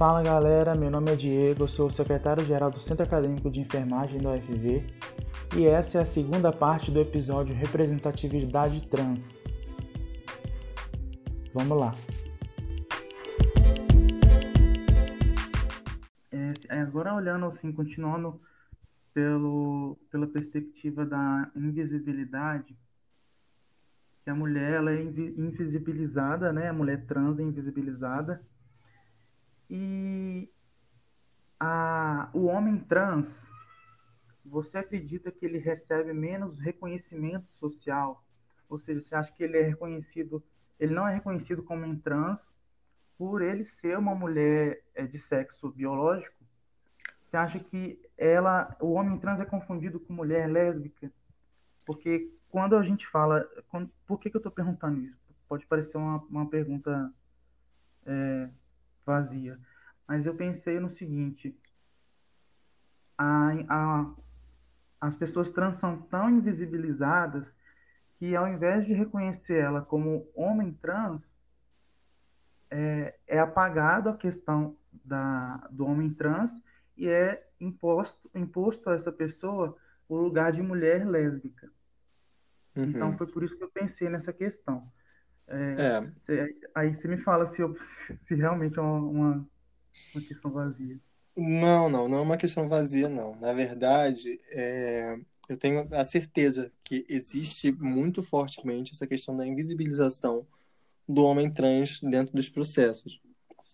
Fala 0.00 0.22
galera, 0.22 0.74
meu 0.74 0.90
nome 0.90 1.12
é 1.12 1.14
Diego, 1.14 1.68
sou 1.68 1.88
o 1.88 1.92
secretário-geral 1.92 2.70
do 2.70 2.80
Centro 2.80 3.04
Acadêmico 3.04 3.50
de 3.50 3.60
Enfermagem 3.60 4.18
da 4.18 4.30
UFV 4.30 4.82
e 5.54 5.66
essa 5.66 5.98
é 5.98 6.00
a 6.00 6.06
segunda 6.06 6.50
parte 6.50 6.90
do 6.90 6.98
episódio 6.98 7.54
Representatividade 7.54 8.88
Trans. 8.88 9.22
Vamos 11.52 11.78
lá. 11.78 11.92
É, 16.32 16.80
agora 16.80 17.14
olhando 17.14 17.44
assim, 17.44 17.70
continuando 17.70 18.40
pelo, 19.12 19.98
pela 20.10 20.26
perspectiva 20.26 21.04
da 21.04 21.50
invisibilidade, 21.54 22.74
que 24.24 24.30
a 24.30 24.34
mulher 24.34 24.76
ela 24.76 24.92
é 24.92 25.02
invisibilizada, 25.02 26.54
né? 26.54 26.70
A 26.70 26.72
mulher 26.72 27.04
trans 27.04 27.38
é 27.38 27.42
invisibilizada 27.42 28.40
e 29.70 30.52
a, 31.60 32.28
o 32.34 32.46
homem 32.46 32.78
trans, 32.80 33.48
você 34.44 34.78
acredita 34.78 35.30
que 35.30 35.46
ele 35.46 35.58
recebe 35.58 36.12
menos 36.12 36.58
reconhecimento 36.58 37.48
social? 37.48 38.24
Ou 38.68 38.78
seja, 38.78 39.00
você 39.00 39.14
acha 39.14 39.32
que 39.32 39.44
ele 39.44 39.58
é 39.58 39.62
reconhecido, 39.62 40.42
ele 40.78 40.92
não 40.92 41.06
é 41.06 41.14
reconhecido 41.14 41.62
como 41.62 41.86
um 41.86 41.96
trans 41.96 42.50
por 43.16 43.42
ele 43.42 43.64
ser 43.64 43.96
uma 43.96 44.14
mulher 44.14 44.82
é, 44.94 45.06
de 45.06 45.18
sexo 45.18 45.70
biológico? 45.70 46.34
Você 47.22 47.36
acha 47.36 47.60
que 47.60 48.00
ela, 48.18 48.76
o 48.80 48.92
homem 48.92 49.18
trans 49.18 49.40
é 49.40 49.44
confundido 49.44 50.00
com 50.00 50.12
mulher 50.12 50.50
lésbica? 50.50 51.12
Porque 51.86 52.34
quando 52.48 52.76
a 52.76 52.82
gente 52.82 53.06
fala, 53.06 53.48
quando, 53.68 53.88
por 54.04 54.18
que, 54.18 54.30
que 54.30 54.36
eu 54.36 54.40
estou 54.40 54.50
perguntando 54.50 55.00
isso? 55.00 55.20
Pode 55.48 55.64
parecer 55.66 55.96
uma, 55.96 56.16
uma 56.24 56.48
pergunta 56.48 57.12
é, 58.04 58.48
vazia. 59.06 59.58
Mas 60.10 60.26
eu 60.26 60.34
pensei 60.34 60.80
no 60.80 60.90
seguinte: 60.90 61.56
a, 63.16 63.52
a, 63.68 64.14
as 65.00 65.14
pessoas 65.14 65.52
trans 65.52 65.76
são 65.76 66.02
tão 66.02 66.28
invisibilizadas 66.28 67.56
que, 68.18 68.34
ao 68.34 68.48
invés 68.48 68.84
de 68.84 68.92
reconhecer 68.92 69.62
ela 69.62 69.82
como 69.82 70.28
homem 70.34 70.72
trans, 70.72 71.38
é, 72.68 73.14
é 73.24 73.38
apagado 73.38 74.08
a 74.08 74.16
questão 74.16 74.76
da, 75.04 75.58
do 75.70 75.86
homem 75.86 76.12
trans 76.12 76.60
e 76.96 77.08
é 77.08 77.48
imposto, 77.60 78.28
imposto 78.34 78.90
a 78.90 78.94
essa 78.94 79.12
pessoa 79.12 79.76
o 80.08 80.16
lugar 80.16 80.50
de 80.50 80.60
mulher 80.60 81.06
lésbica. 81.06 81.70
Uhum. 82.74 82.82
Então 82.82 83.16
foi 83.16 83.28
por 83.28 83.44
isso 83.44 83.56
que 83.56 83.62
eu 83.62 83.70
pensei 83.70 84.08
nessa 84.08 84.32
questão. 84.32 84.90
É, 85.46 85.76
é. 85.78 86.12
Cê, 86.24 86.60
aí 86.74 86.92
você 86.92 87.06
me 87.06 87.16
fala 87.16 87.46
se, 87.46 87.62
eu, 87.62 87.76
se 88.22 88.34
realmente 88.34 88.76
é 88.76 88.82
uma, 88.82 88.98
uma, 88.98 89.50
uma, 90.14 90.24
questão 90.24 90.50
vazia. 90.50 91.00
Não, 91.36 91.88
não, 91.88 92.08
não 92.08 92.18
é 92.18 92.20
uma 92.20 92.36
questão 92.36 92.68
vazia, 92.68 93.08
não. 93.08 93.34
Na 93.36 93.52
verdade, 93.52 94.38
é, 94.50 95.18
eu 95.48 95.56
tenho 95.56 95.88
a 95.92 96.04
certeza 96.04 96.72
que 96.84 97.04
existe 97.08 97.72
muito 97.72 98.22
fortemente 98.22 98.92
essa 98.92 99.06
questão 99.06 99.36
da 99.36 99.46
invisibilização 99.46 100.46
do 101.08 101.24
homem 101.24 101.50
trans 101.50 102.00
dentro 102.00 102.34
dos 102.34 102.48
processos. 102.48 103.20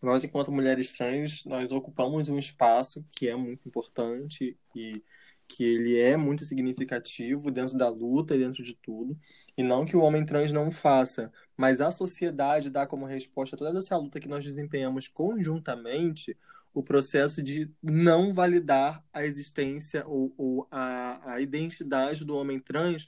Nós, 0.02 0.22
enquanto 0.24 0.52
mulheres 0.52 0.92
trans, 0.94 1.44
nós 1.44 1.72
ocupamos 1.72 2.28
um 2.28 2.38
espaço 2.38 3.04
que 3.16 3.28
é 3.28 3.36
muito 3.36 3.66
importante 3.68 4.56
e 4.74 5.02
que 5.48 5.64
ele 5.64 5.98
é 5.98 6.16
muito 6.16 6.44
significativo 6.44 7.50
dentro 7.50 7.76
da 7.76 7.88
luta 7.88 8.34
e 8.34 8.38
dentro 8.38 8.62
de 8.62 8.74
tudo, 8.74 9.18
e 9.56 9.62
não 9.62 9.84
que 9.84 9.96
o 9.96 10.02
homem 10.02 10.24
trans 10.24 10.52
não 10.52 10.70
faça, 10.70 11.32
mas 11.56 11.80
a 11.80 11.90
sociedade 11.90 12.70
dá 12.70 12.86
como 12.86 13.06
resposta 13.06 13.56
a 13.56 13.58
toda 13.58 13.78
essa 13.78 13.96
luta 13.96 14.20
que 14.20 14.28
nós 14.28 14.44
desempenhamos 14.44 15.08
conjuntamente 15.08 16.36
o 16.74 16.82
processo 16.82 17.42
de 17.42 17.70
não 17.82 18.34
validar 18.34 19.02
a 19.10 19.24
existência 19.24 20.04
ou, 20.06 20.34
ou 20.36 20.68
a, 20.70 21.34
a 21.34 21.40
identidade 21.40 22.22
do 22.22 22.36
homem 22.36 22.60
trans. 22.60 23.06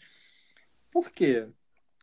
Por 0.90 1.10
quê? 1.10 1.46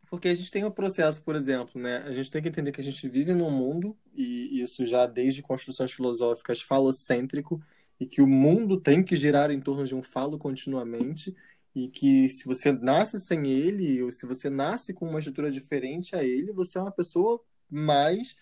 Porque 0.08 0.28
a 0.28 0.36
gente 0.36 0.52
tem 0.52 0.64
o 0.64 0.68
um 0.68 0.72
processo, 0.72 1.24
por 1.24 1.36
exemplo, 1.36 1.82
né? 1.82 2.04
A 2.06 2.14
gente 2.14 2.30
tem 2.30 2.40
que 2.40 2.50
entender 2.50 2.72
que 2.72 2.82
a 2.82 2.84
gente 2.84 3.10
vive 3.10 3.34
num 3.34 3.50
mundo, 3.50 3.98
e 4.14 4.62
isso 4.62 4.86
já 4.86 5.08
desde 5.08 5.42
construções 5.42 5.92
filosóficas 5.92 6.62
falocêntrico, 6.62 7.60
e 8.00 8.06
que 8.06 8.22
o 8.22 8.28
mundo 8.28 8.80
tem 8.80 9.04
que 9.04 9.16
girar 9.16 9.52
em 9.52 9.60
torno 9.60 9.86
de 9.86 9.96
um 9.96 10.04
falo 10.04 10.38
continuamente 10.38 11.36
e 11.74 11.90
que 11.90 12.30
se 12.30 12.46
você 12.46 12.72
nasce 12.72 13.20
sem 13.20 13.48
ele 13.48 14.02
ou 14.02 14.12
se 14.12 14.26
você 14.26 14.50
nasce 14.50 14.94
com 14.94 15.08
uma 15.08 15.20
estrutura 15.20 15.52
diferente 15.52 16.16
a 16.16 16.24
ele, 16.24 16.54
você 16.54 16.78
é 16.78 16.82
uma 16.82 16.92
pessoa 16.92 17.42
mais 17.70 18.36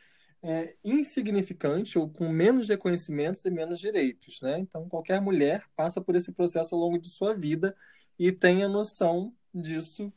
é, 0.44 0.76
insignificante 0.84 1.98
ou 1.98 2.10
com 2.10 2.30
menos 2.30 2.70
reconhecimentos 2.70 3.44
e 3.46 3.52
menos 3.52 3.80
direitos, 3.80 4.42
né? 4.42 4.60
Então 4.60 4.88
qualquer 4.90 5.22
mulher 5.22 5.66
passa 5.76 6.02
por 6.02 6.16
esse 6.16 6.34
processo 6.34 6.76
ao 6.76 6.82
longo 6.82 7.00
de 7.00 7.10
sua 7.10 7.34
vida 7.34 7.76
e 8.20 8.32
tem 8.32 8.64
a 8.64 8.70
noção 8.70 9.34
disso 9.54 10.12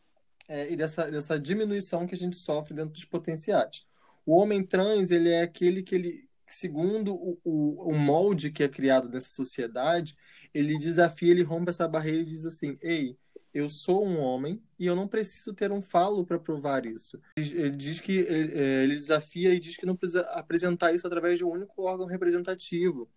é, 0.49 0.71
e 0.71 0.77
dessa, 0.77 1.11
dessa 1.11 1.39
diminuição 1.39 2.07
que 2.07 2.15
a 2.15 2.19
gente 2.19 2.37
sofre 2.37 2.75
dentro 2.75 2.93
dos 2.93 3.05
potenciais. 3.05 3.87
O 4.27 4.37
homem 4.37 4.65
trans 4.65 5.11
ele 5.11 5.31
é 5.31 5.43
aquele 5.43 5.83
que 5.83 5.95
ele 5.95 6.26
segundo 6.49 7.15
o, 7.15 7.39
o, 7.45 7.91
o, 7.91 7.95
molde 7.95 8.51
que 8.51 8.63
é 8.63 8.69
criado 8.69 9.09
nessa 9.09 9.31
sociedade, 9.31 10.17
ele 10.55 10.79
desafia, 10.79 11.31
ele 11.31 11.43
rompe 11.43 11.71
essa 11.71 11.89
barreira 11.89 12.23
e 12.23 12.27
diz 12.27 12.45
assim: 12.45 12.79
ei, 12.81 13.17
eu 13.53 13.71
sou 13.71 14.07
um 14.07 14.19
homem 14.19 14.63
e 14.79 14.87
eu 14.87 14.95
não 14.95 15.09
preciso 15.09 15.55
ter 15.55 15.73
um 15.73 15.81
falo 15.81 16.27
para 16.27 16.39
provar 16.39 16.85
isso. 16.85 17.19
Ele, 17.37 17.61
ele 17.61 17.77
diz 17.77 18.01
que 18.01 18.13
ele, 18.13 18.55
é, 18.55 18.83
ele, 18.85 18.95
desafia 18.95 19.55
e 19.55 19.59
diz 19.59 19.77
que 19.77 19.87
não 19.87 19.97
precisa 19.97 20.21
apresentar 20.33 20.93
isso 20.93 21.07
através 21.07 21.39
de 21.39 21.45
um 21.45 21.51
único 21.51 21.83
órgão 21.83 22.07
representativo. 22.07 23.09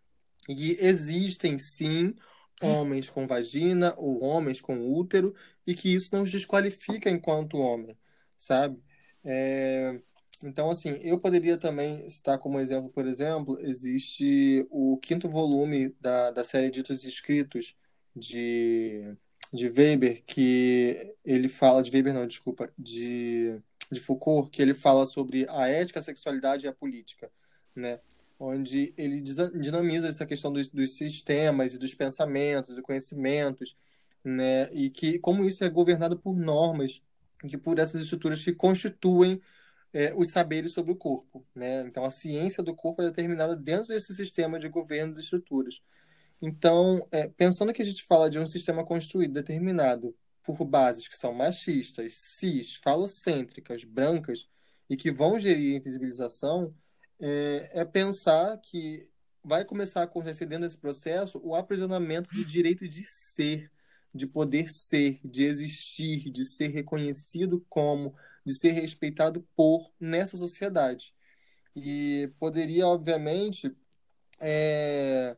E 0.48 0.78
existem 0.80 1.60
sim 1.60 2.16
homens 2.62 3.10
com 3.10 3.28
vagina 3.28 3.94
ou 3.98 4.24
homens 4.24 4.62
com 4.62 4.94
útero 4.94 5.34
e 5.66 5.74
que 5.74 5.94
isso 5.94 6.10
não 6.14 6.24
os 6.24 6.32
desqualifica 6.32 7.10
enquanto 7.10 7.58
homem, 7.58 7.98
sabe? 8.38 8.82
É, 9.24 10.00
então, 10.44 10.70
assim, 10.70 10.92
eu 11.02 11.20
poderia 11.20 11.58
também 11.58 12.10
citar 12.10 12.38
como 12.38 12.60
exemplo, 12.60 12.90
por 12.90 13.06
exemplo, 13.06 13.58
existe 13.62 14.66
o 14.72 14.98
quinto 14.98 15.28
volume 15.28 15.94
da, 16.00 16.32
da 16.32 16.44
série 16.46 16.72
Ditos 16.72 17.04
Escritos 17.04 17.76
de, 18.16 19.14
de 19.54 19.68
Weber, 19.68 20.24
que 20.26 21.14
ele 21.26 21.50
fala, 21.50 21.84
de 21.84 21.92
Weber 21.92 22.14
não, 22.14 22.26
desculpa, 22.26 22.72
de, 22.78 23.60
de 23.92 24.00
Foucault, 24.00 24.50
que 24.50 24.62
ele 24.62 24.74
fala 24.74 25.06
sobre 25.06 25.46
a 25.50 25.68
ética, 25.68 26.00
a 26.00 26.02
sexualidade 26.02 26.66
e 26.66 26.70
a 26.70 26.74
política, 26.74 27.30
né? 27.76 28.00
Onde 28.40 28.94
ele 28.98 29.22
dinamiza 29.60 30.08
essa 30.08 30.26
questão 30.26 30.54
dos, 30.54 30.70
dos 30.70 30.96
sistemas 30.96 31.74
e 31.74 31.78
dos 31.78 31.94
pensamentos 31.94 32.78
e 32.78 32.82
conhecimentos, 32.82 33.76
né? 34.24 34.70
E 34.72 34.90
que 34.90 35.20
como 35.20 35.44
isso 35.44 35.66
é 35.66 35.70
governado 35.70 36.18
por 36.18 36.34
normas, 36.38 37.02
que 37.46 37.58
por 37.58 37.78
essas 37.78 38.02
estruturas 38.02 38.44
que 38.44 38.54
constituem 38.54 39.42
é, 39.94 40.14
os 40.16 40.32
saberes 40.32 40.74
sobre 40.74 40.92
o 40.92 40.96
corpo. 40.96 41.46
Né? 41.56 41.82
Então, 41.82 42.04
a 42.04 42.12
ciência 42.12 42.64
do 42.64 42.76
corpo 42.76 43.02
é 43.02 43.06
determinada 43.06 43.56
dentro 43.56 43.88
desse 43.88 44.14
sistema 44.14 44.60
de 44.60 44.70
governo 44.70 45.14
e 45.16 45.20
estruturas. 45.20 45.82
Então, 46.42 47.06
é, 47.12 47.28
pensando 47.28 47.74
que 47.74 47.82
a 47.82 47.86
gente 47.86 48.04
fala 48.04 48.30
de 48.30 48.40
um 48.40 48.48
sistema 48.48 48.86
construído, 48.86 49.34
determinado 49.34 50.16
por 50.44 50.64
bases 50.66 51.08
que 51.08 51.16
são 51.16 51.34
machistas, 51.34 52.14
cis, 52.16 52.76
falocêntricas, 52.76 53.84
brancas, 53.84 54.48
e 54.90 54.98
que 54.98 55.12
vão 55.12 55.38
gerir 55.38 55.74
a 55.74 55.78
invisibilização, 55.78 56.74
é, 57.20 57.70
é 57.74 57.86
pensar 57.86 58.58
que 58.58 59.08
vai 59.44 59.64
começar 59.64 60.02
a 60.02 60.04
acontecer 60.04 60.46
dentro 60.46 60.66
desse 60.66 60.78
processo 60.78 61.40
o 61.44 61.56
aprisionamento 61.56 62.34
do 62.34 62.44
direito 62.44 62.88
de 62.88 63.04
ser, 63.04 63.72
de 64.14 64.26
poder 64.26 64.70
ser, 64.70 65.20
de 65.24 65.44
existir, 65.44 66.32
de 66.32 66.44
ser 66.44 66.68
reconhecido 66.68 67.64
como, 67.70 68.16
de 68.50 68.58
ser 68.58 68.72
respeitado 68.72 69.48
por 69.56 69.92
nessa 70.00 70.36
sociedade. 70.36 71.14
E 71.76 72.34
poderia, 72.40 72.88
obviamente, 72.88 73.72
é, 74.40 75.38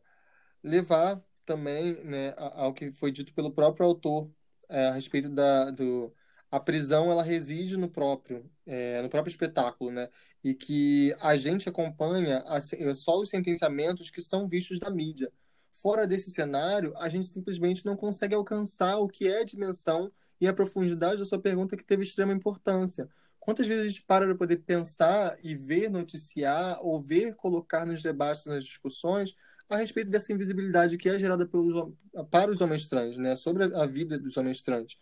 levar 0.63 1.21
também 1.45 1.93
né, 2.05 2.33
ao 2.37 2.73
que 2.73 2.91
foi 2.93 3.11
dito 3.11 3.33
pelo 3.33 3.51
próprio 3.51 3.85
autor 3.85 4.31
é, 4.69 4.87
a 4.87 4.91
respeito 4.93 5.29
da 5.29 5.71
do, 5.71 6.13
a 6.49 6.59
prisão 6.59 7.11
ela 7.11 7.23
reside 7.23 7.75
no 7.75 7.89
próprio 7.89 8.49
é, 8.65 9.01
no 9.01 9.09
próprio 9.09 9.31
espetáculo 9.31 9.91
né 9.91 10.07
e 10.43 10.53
que 10.53 11.13
a 11.19 11.35
gente 11.35 11.67
acompanha 11.67 12.39
a, 12.47 12.61
só 12.95 13.19
os 13.19 13.29
sentenciamentos 13.29 14.09
que 14.09 14.21
são 14.21 14.47
vistos 14.47 14.79
da 14.79 14.89
mídia 14.89 15.31
fora 15.73 16.07
desse 16.07 16.31
cenário 16.31 16.93
a 16.97 17.09
gente 17.09 17.25
simplesmente 17.25 17.85
não 17.85 17.97
consegue 17.97 18.35
alcançar 18.35 18.97
o 18.97 19.09
que 19.09 19.27
é 19.27 19.41
a 19.41 19.45
dimensão 19.45 20.11
e 20.41 20.47
a 20.47 20.53
profundidade 20.53 21.19
da 21.19 21.25
sua 21.25 21.39
pergunta 21.39 21.77
que 21.77 21.83
teve 21.83 22.01
extrema 22.01 22.33
importância. 22.33 23.07
Quantas 23.39 23.67
vezes 23.67 23.85
a 23.85 23.87
gente 23.87 24.01
para 24.01 24.25
para 24.25 24.35
poder 24.35 24.57
pensar 24.57 25.37
e 25.43 25.55
ver 25.55 25.89
noticiar 25.89 26.79
ou 26.81 26.99
ver 26.99 27.35
colocar 27.35 27.85
nos 27.85 28.01
debates, 28.01 28.45
nas 28.45 28.63
discussões, 28.63 29.35
a 29.69 29.77
respeito 29.77 30.09
dessa 30.09 30.33
invisibilidade 30.33 30.97
que 30.97 31.07
é 31.07 31.17
gerada 31.17 31.45
pelos, 31.45 31.93
para 32.29 32.51
os 32.51 32.59
homens 32.59 32.87
trans, 32.87 33.17
né? 33.17 33.35
sobre 33.35 33.63
a 33.63 33.85
vida 33.85 34.17
dos 34.17 34.35
homens 34.35 34.61
trans. 34.61 34.97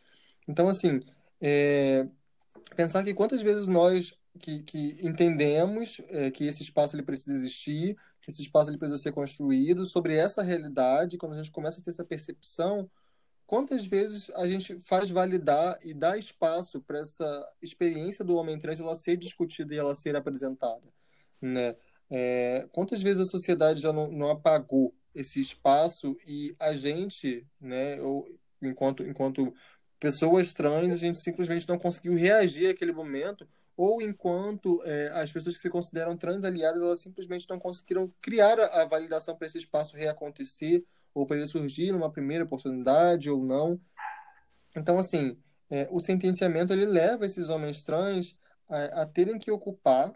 Então, 0.48 0.68
assim, 0.68 1.02
é, 1.42 2.08
pensar 2.76 3.04
que 3.04 3.14
quantas 3.14 3.42
vezes 3.42 3.68
nós 3.68 4.14
que, 4.40 4.62
que 4.64 5.00
entendemos 5.02 6.02
é, 6.10 6.30
que 6.30 6.46
esse 6.46 6.64
espaço 6.64 6.96
ele 6.96 7.04
precisa 7.04 7.34
existir, 7.34 7.96
que 8.22 8.32
esse 8.32 8.42
espaço 8.42 8.70
ele 8.70 8.78
precisa 8.78 9.02
ser 9.02 9.12
construído 9.12 9.84
sobre 9.86 10.16
essa 10.16 10.44
realidade, 10.44 11.18
quando 11.18 11.34
a 11.34 11.38
gente 11.38 11.52
começa 11.52 11.80
a 11.80 11.84
ter 11.84 11.90
essa 11.90 12.04
percepção, 12.04 12.90
quantas 13.50 13.88
vezes 13.88 14.30
a 14.36 14.48
gente 14.48 14.80
faz 14.80 15.10
validar 15.10 15.80
e 15.84 15.92
dar 15.92 16.20
espaço 16.20 16.80
para 16.82 17.00
essa 17.00 17.52
experiência 17.60 18.24
do 18.24 18.36
homem 18.36 18.60
trans 18.60 18.80
ela 18.80 18.94
ser 18.94 19.18
discutida 19.18 19.74
e 19.74 19.78
ela 19.80 19.96
ser 19.96 20.16
apresentada, 20.16 20.84
né? 21.42 21.76
É, 22.12 22.68
quantas 22.72 23.02
vezes 23.02 23.22
a 23.24 23.26
sociedade 23.26 23.82
já 23.82 23.92
não, 23.92 24.12
não 24.12 24.30
apagou 24.30 24.94
esse 25.16 25.42
espaço 25.42 26.16
e 26.28 26.56
a 26.60 26.74
gente, 26.74 27.44
né, 27.60 28.00
ou, 28.04 28.24
enquanto, 28.62 29.02
enquanto 29.02 29.52
pessoas 30.00 30.54
trans, 30.54 30.94
a 30.94 30.98
gente 30.98 31.20
simplesmente 31.20 31.68
não 31.68 31.80
conseguiu 31.80 32.14
reagir 32.14 32.70
àquele 32.70 32.92
momento, 32.92 33.48
ou 33.82 34.02
enquanto 34.02 34.84
é, 34.84 35.08
as 35.14 35.32
pessoas 35.32 35.56
que 35.56 35.62
se 35.62 35.70
consideram 35.70 36.18
trans 36.18 36.44
aliadas, 36.44 36.82
elas 36.82 37.00
simplesmente 37.00 37.48
não 37.50 37.58
conseguiram 37.58 38.14
criar 38.20 38.60
a, 38.60 38.82
a 38.82 38.86
validação 38.86 39.34
para 39.38 39.48
esse 39.48 39.58
espaço 39.58 39.96
reacontecer, 39.96 40.84
ou 41.14 41.26
para 41.26 41.38
ele 41.38 41.48
surgir 41.48 41.94
numa 41.94 42.12
primeira 42.12 42.44
oportunidade 42.44 43.30
ou 43.30 43.42
não. 43.42 43.80
Então, 44.76 45.00
assim, 45.00 45.38
é, 45.70 45.88
o 45.92 46.02
sentenciamento 46.02 46.74
ele 46.74 46.86
leva 46.86 47.26
esses 47.26 47.48
homens 47.48 47.82
trans 47.82 48.36
a, 48.68 49.04
a 49.04 49.06
terem 49.06 49.40
que 49.40 49.50
ocupar 49.50 50.14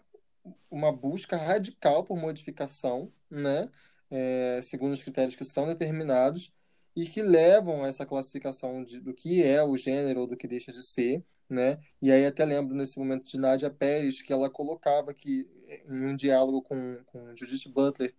uma 0.70 0.92
busca 0.92 1.34
radical 1.34 2.04
por 2.04 2.18
modificação, 2.18 3.10
né? 3.30 3.70
É, 4.10 4.60
segundo 4.62 4.92
os 4.92 5.02
critérios 5.02 5.36
que 5.36 5.44
são 5.46 5.66
determinados, 5.66 6.52
e 6.94 7.06
que 7.06 7.22
levam 7.22 7.82
a 7.82 7.88
essa 7.88 8.04
classificação 8.04 8.84
de, 8.84 9.00
do 9.00 9.14
que 9.14 9.42
é 9.42 9.64
o 9.64 9.74
gênero 9.74 10.20
ou 10.20 10.26
do 10.26 10.36
que 10.36 10.46
deixa 10.46 10.70
de 10.70 10.82
ser, 10.82 11.24
né? 11.48 11.78
E 12.00 12.10
aí 12.10 12.26
até 12.26 12.44
lembro 12.44 12.74
nesse 12.74 12.98
momento 12.98 13.24
de 13.24 13.38
Nadia 13.38 13.70
Pérez 13.70 14.22
que 14.22 14.32
ela 14.32 14.50
colocava 14.50 15.12
que 15.14 15.48
em 15.88 16.06
um 16.06 16.16
diálogo 16.16 16.62
com, 16.62 16.98
com 17.06 17.36
Judith 17.36 17.68
Butler 17.68 18.14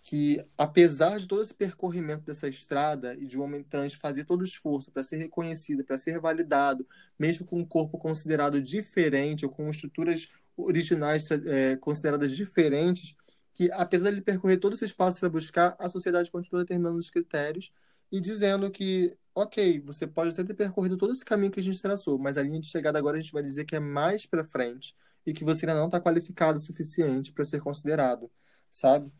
que 0.00 0.42
apesar 0.56 1.18
de 1.18 1.28
todo 1.28 1.42
esse 1.42 1.52
percorrimento 1.52 2.24
dessa 2.24 2.48
estrada 2.48 3.14
e 3.14 3.26
de 3.26 3.38
um 3.38 3.42
homem 3.42 3.62
trans 3.62 3.92
fazer 3.92 4.24
todo 4.24 4.40
o 4.40 4.44
esforço 4.44 4.90
para 4.90 5.02
ser 5.02 5.18
reconhecido, 5.18 5.84
para 5.84 5.98
ser 5.98 6.18
validado, 6.18 6.86
mesmo 7.18 7.46
com 7.46 7.58
um 7.58 7.64
corpo 7.64 7.98
considerado 7.98 8.62
diferente 8.62 9.44
ou 9.44 9.52
com 9.52 9.68
estruturas 9.68 10.28
originais 10.56 11.28
é, 11.30 11.76
consideradas 11.76 12.34
diferentes, 12.34 13.14
que 13.52 13.70
apesar 13.72 14.10
de 14.10 14.22
percorrer 14.22 14.56
todo 14.56 14.72
esse 14.72 14.86
espaço 14.86 15.20
para 15.20 15.28
buscar, 15.28 15.76
a 15.78 15.88
sociedade 15.88 16.30
continua 16.30 16.62
determinando 16.62 16.98
os 16.98 17.10
critérios 17.10 17.70
e 18.10 18.20
dizendo 18.20 18.70
que, 18.70 19.16
ok, 19.34 19.80
você 19.80 20.06
pode 20.06 20.32
até 20.32 20.44
ter 20.44 20.54
percorrido 20.54 20.96
todo 20.96 21.12
esse 21.12 21.24
caminho 21.24 21.52
que 21.52 21.60
a 21.60 21.62
gente 21.62 21.80
traçou, 21.80 22.18
mas 22.18 22.36
a 22.38 22.42
linha 22.42 22.60
de 22.60 22.68
chegada 22.68 22.98
agora 22.98 23.16
a 23.16 23.20
gente 23.20 23.32
vai 23.32 23.42
dizer 23.42 23.64
que 23.64 23.76
é 23.76 23.80
mais 23.80 24.26
para 24.26 24.44
frente 24.44 24.94
e 25.26 25.32
que 25.32 25.44
você 25.44 25.66
ainda 25.66 25.78
não 25.78 25.86
está 25.86 26.00
qualificado 26.00 26.58
o 26.58 26.60
suficiente 26.60 27.32
para 27.32 27.44
ser 27.44 27.60
considerado, 27.60 28.30
sabe? 28.70 29.12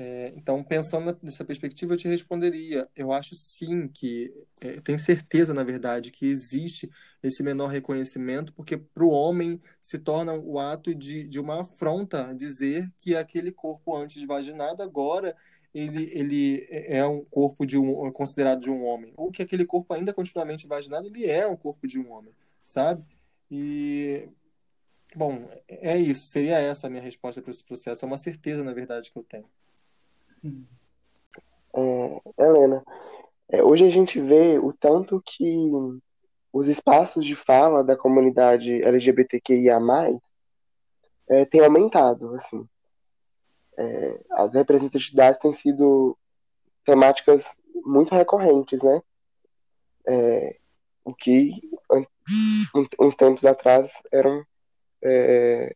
É, 0.00 0.32
então, 0.36 0.62
pensando 0.62 1.18
nessa 1.20 1.44
perspectiva, 1.44 1.94
eu 1.94 1.96
te 1.96 2.06
responderia: 2.06 2.88
eu 2.94 3.10
acho 3.12 3.34
sim 3.34 3.88
que, 3.88 4.32
é, 4.60 4.76
tenho 4.76 4.98
certeza, 4.98 5.52
na 5.52 5.64
verdade, 5.64 6.12
que 6.12 6.26
existe 6.26 6.88
esse 7.20 7.42
menor 7.42 7.66
reconhecimento, 7.66 8.52
porque 8.52 8.76
para 8.76 9.04
o 9.04 9.10
homem 9.10 9.60
se 9.80 9.98
torna 9.98 10.34
o 10.34 10.56
ato 10.58 10.94
de, 10.94 11.26
de 11.26 11.40
uma 11.40 11.62
afronta 11.62 12.32
dizer 12.32 12.88
que 12.98 13.16
aquele 13.16 13.50
corpo 13.50 13.96
antes 13.96 14.24
vaginado 14.24 14.84
agora 14.84 15.34
ele, 15.74 16.10
ele 16.12 16.66
é 16.70 17.06
um 17.06 17.24
corpo 17.24 17.66
de 17.66 17.78
um 17.78 18.10
considerado 18.10 18.60
de 18.60 18.70
um 18.70 18.84
homem, 18.84 19.12
ou 19.16 19.30
que 19.30 19.42
aquele 19.42 19.64
corpo 19.64 19.94
ainda 19.94 20.12
continuamente 20.12 20.66
vaginado 20.66 21.06
ele 21.06 21.26
é 21.26 21.46
um 21.46 21.56
corpo 21.56 21.86
de 21.86 21.98
um 21.98 22.10
homem, 22.10 22.32
sabe? 22.62 23.04
E 23.50 24.28
bom, 25.14 25.48
é 25.68 25.96
isso. 25.96 26.26
Seria 26.26 26.58
essa 26.58 26.86
a 26.86 26.90
minha 26.90 27.02
resposta 27.02 27.40
para 27.40 27.50
esse 27.50 27.64
processo. 27.64 28.04
É 28.04 28.08
uma 28.08 28.18
certeza, 28.18 28.62
na 28.62 28.72
verdade, 28.72 29.10
que 29.10 29.18
eu 29.18 29.22
tenho. 29.22 29.48
É, 31.74 32.44
Helena, 32.44 32.84
é, 33.48 33.62
hoje 33.62 33.86
a 33.86 33.90
gente 33.90 34.20
vê 34.20 34.58
o 34.58 34.72
tanto 34.72 35.22
que 35.24 35.70
os 36.52 36.68
espaços 36.68 37.24
de 37.24 37.36
fala 37.36 37.84
da 37.84 37.96
comunidade 37.96 38.82
LGBTQIA+, 38.82 39.78
é, 41.28 41.44
tem 41.44 41.60
aumentado, 41.60 42.34
assim. 42.34 42.66
É, 43.80 44.20
as 44.32 44.54
representatividades 44.54 45.38
têm 45.38 45.52
sido 45.52 46.18
temáticas 46.84 47.54
muito 47.84 48.14
recorrentes, 48.14 48.82
né? 48.82 49.00
É, 50.06 50.56
o 51.04 51.14
que 51.14 51.52
uns 52.98 53.14
tempos 53.14 53.44
atrás 53.44 53.92
eram 54.12 54.44
é, 55.02 55.74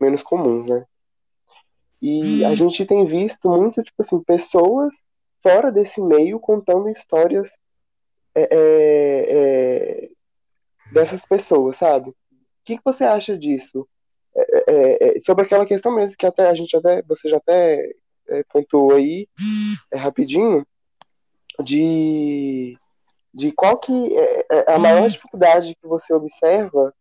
menos 0.00 0.22
comuns, 0.22 0.68
né? 0.68 0.86
E 2.00 2.44
a 2.44 2.54
gente 2.54 2.86
tem 2.86 3.06
visto 3.06 3.48
muito, 3.48 3.82
tipo 3.82 4.00
assim, 4.00 4.22
pessoas 4.22 5.02
fora 5.42 5.70
desse 5.70 6.00
meio 6.00 6.38
contando 6.40 6.88
histórias 6.88 7.58
é, 8.34 8.42
é, 8.42 9.26
é, 9.30 10.10
dessas 10.92 11.24
pessoas, 11.24 11.76
sabe? 11.76 12.10
O 12.10 12.14
que, 12.64 12.76
que 12.76 12.84
você 12.84 13.04
acha 13.04 13.36
disso? 13.38 13.88
É, 14.66 14.72
é, 14.72 15.16
é, 15.16 15.20
sobre 15.20 15.44
aquela 15.44 15.64
questão 15.64 15.94
mesmo 15.94 16.16
que 16.16 16.26
até 16.26 16.48
a 16.48 16.54
gente 16.54 16.76
até 16.76 17.02
você 17.02 17.28
já 17.28 17.36
até 17.36 17.92
pontuou 18.52 18.92
aí 18.92 19.28
rapidinho 19.94 20.66
de 21.62 22.76
de 23.32 23.52
qual 23.52 23.78
que 23.78 23.92
é 24.16 24.72
a 24.72 24.78
maior 24.78 25.08
dificuldade 25.08 25.76
que 25.80 25.86
você 25.86 26.12
observa 26.12 26.92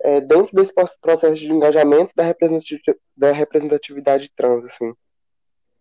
é, 0.00 0.20
dentro 0.20 0.54
desse 0.54 0.72
processo 1.00 1.36
de 1.36 1.50
engajamento 1.50 2.12
da 2.14 2.22
representatividade, 2.22 2.98
da 3.16 3.32
representatividade 3.32 4.30
trans, 4.30 4.64
assim. 4.64 4.92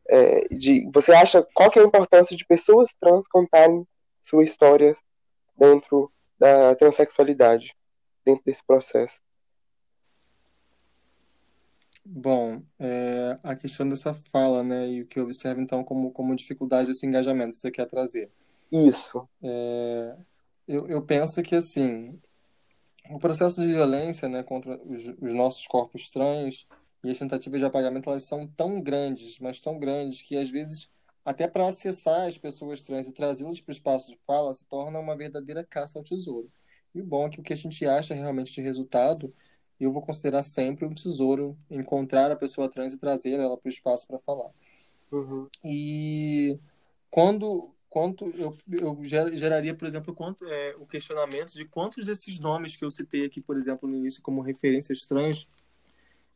É, 0.10 0.48
de, 0.50 0.90
você 0.94 1.12
acha 1.12 1.46
qual 1.54 1.70
que 1.70 1.78
é 1.78 1.82
a 1.82 1.86
importância 1.86 2.36
de 2.36 2.46
pessoas 2.46 2.96
trans 3.00 3.28
contarem 3.28 3.86
sua 4.22 4.44
história 4.44 4.96
dentro 5.58 6.12
da 6.40 6.76
transexualidade, 6.76 7.76
dentro 8.26 8.44
desse 8.46 8.66
processo? 8.66 9.22
Bom, 12.10 12.62
é, 12.80 13.38
a 13.44 13.54
questão 13.54 13.88
dessa 13.88 14.14
fala, 14.32 14.64
né, 14.64 14.88
e 14.90 15.02
o 15.02 15.06
que 15.06 15.20
eu 15.20 15.26
observo 15.26 15.60
então 15.60 15.84
como, 15.84 16.10
como 16.12 16.36
dificuldade 16.36 16.88
desse 16.88 17.06
engajamento 17.06 17.52
que 17.52 17.58
você 17.58 17.70
quer 17.70 17.86
trazer. 17.86 18.32
Isso. 18.72 19.28
É, 19.44 20.16
eu, 20.66 20.88
eu 20.88 21.02
penso 21.02 21.42
que, 21.44 21.54
assim, 21.54 22.18
o 23.10 23.20
processo 23.20 23.60
de 23.60 23.68
violência 23.68 24.30
né, 24.30 24.42
contra 24.42 24.80
os, 24.86 25.06
os, 25.22 25.34
nossos 25.34 25.68
corpos 25.68 26.10
trans 26.10 26.66
e 27.04 27.10
as 27.10 27.20
tentativas 27.20 27.60
de 27.60 27.66
apagamento 27.66 28.10
elas 28.10 28.26
são 28.26 28.48
tão 28.48 28.82
grandes, 28.82 29.38
mas 29.40 29.60
tão 29.60 29.78
grandes, 29.78 30.22
que 30.22 30.38
às 30.38 30.50
vezes, 30.50 30.90
até 31.26 31.46
para 31.46 31.68
acessar 31.68 32.28
as 32.28 32.38
pessoas 32.38 32.82
trans 32.82 33.08
e 33.08 33.14
trazê-las 33.14 33.60
para 33.60 33.72
o 33.72 33.76
espaço 33.76 34.12
de 34.12 34.20
fala, 34.26 34.54
se 34.54 34.66
torna 34.66 34.98
uma 34.98 35.16
verdadeira 35.16 35.66
caça 35.66 36.00
ao 36.00 36.06
tesouro. 36.06 36.50
E 36.96 37.02
o 37.02 37.06
bom 37.06 37.28
é 37.28 37.30
que 37.30 37.40
o 37.40 37.44
que 37.44 37.54
a 37.54 37.58
gente 37.58 37.86
acha 37.86 38.14
realmente 38.14 38.54
de 38.54 38.62
resultado, 38.62 39.34
eu 39.80 39.92
vou 39.92 40.02
considerar 40.02 40.44
sempre 40.44 40.86
um 40.86 40.94
tesouro 40.94 41.58
encontrar 41.70 42.32
a 42.32 42.36
pessoa 42.36 42.70
trans 42.70 42.94
e 42.94 42.98
trazer 42.98 43.40
ela 43.40 43.58
para 43.58 43.68
o 43.68 43.72
espaço 43.72 44.08
para 44.08 44.20
falar. 44.20 44.50
Uhum. 45.12 45.48
E 45.64 46.60
quando 47.10 47.74
quanto 47.90 48.28
eu, 48.38 48.56
eu 48.70 49.00
geraria, 49.04 49.74
por 49.74 49.88
exemplo, 49.88 50.14
quanto 50.14 50.46
é, 50.46 50.76
o 50.78 50.86
questionamento 50.86 51.54
de 51.54 51.66
quantos 51.66 52.06
desses 52.06 52.38
nomes 52.38 52.76
que 52.76 52.86
eu 52.86 52.92
citei 52.92 53.26
aqui, 53.26 53.42
por 53.42 53.58
exemplo, 53.58 53.90
no 53.90 53.96
início 53.96 54.22
como 54.22 54.42
referências 54.42 55.06
trans, 55.06 55.48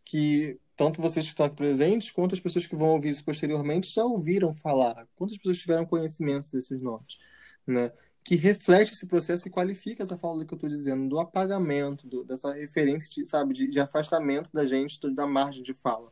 que 0.03 0.59
tanto 0.75 1.01
vocês 1.01 1.25
que 1.25 1.31
estão 1.31 1.45
aqui 1.45 1.55
presentes, 1.55 2.11
quanto 2.11 2.33
as 2.33 2.39
pessoas 2.39 2.65
que 2.65 2.75
vão 2.75 2.89
ouvir 2.89 3.09
isso 3.09 3.23
posteriormente 3.23 3.93
já 3.93 4.03
ouviram 4.03 4.53
falar, 4.53 5.07
quantas 5.15 5.37
pessoas 5.37 5.59
tiveram 5.59 5.85
conhecimento 5.85 6.51
desses 6.51 6.81
nomes, 6.81 7.19
né? 7.67 7.91
Que 8.23 8.35
reflete 8.35 8.93
esse 8.93 9.07
processo 9.07 9.47
e 9.47 9.51
qualifica 9.51 10.03
essa 10.03 10.17
fala 10.17 10.45
que 10.45 10.53
eu 10.53 10.55
estou 10.55 10.69
dizendo, 10.69 11.09
do 11.09 11.19
apagamento, 11.19 12.07
do, 12.07 12.23
dessa 12.23 12.53
referência, 12.53 13.09
de, 13.09 13.27
sabe, 13.27 13.53
de, 13.53 13.67
de 13.67 13.79
afastamento 13.79 14.49
da 14.53 14.65
gente 14.65 14.99
da 15.09 15.25
margem 15.25 15.63
de 15.63 15.73
fala. 15.73 16.11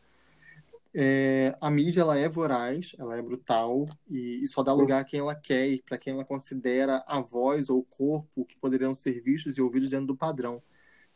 É, 0.91 1.55
a 1.61 1.69
mídia 1.69 2.01
ela 2.01 2.17
é 2.17 2.27
voraz, 2.27 2.95
ela 2.97 3.15
é 3.15 3.21
brutal 3.21 3.87
e, 4.09 4.43
e 4.43 4.47
só 4.47 4.63
dá 4.63 4.73
lugar 4.73 5.01
a 5.01 5.03
quem 5.03 5.19
ela 5.19 5.35
quer 5.35 5.67
e 5.67 5.81
para 5.83 5.99
quem 5.99 6.13
ela 6.13 6.25
considera 6.25 7.03
a 7.05 7.21
voz 7.21 7.69
ou 7.69 7.79
o 7.79 7.85
corpo 7.85 8.43
que 8.45 8.57
poderiam 8.57 8.93
ser 8.93 9.21
vistos 9.21 9.57
e 9.57 9.61
ouvidos 9.61 9.91
dentro 9.91 10.07
do 10.07 10.17
padrão. 10.17 10.63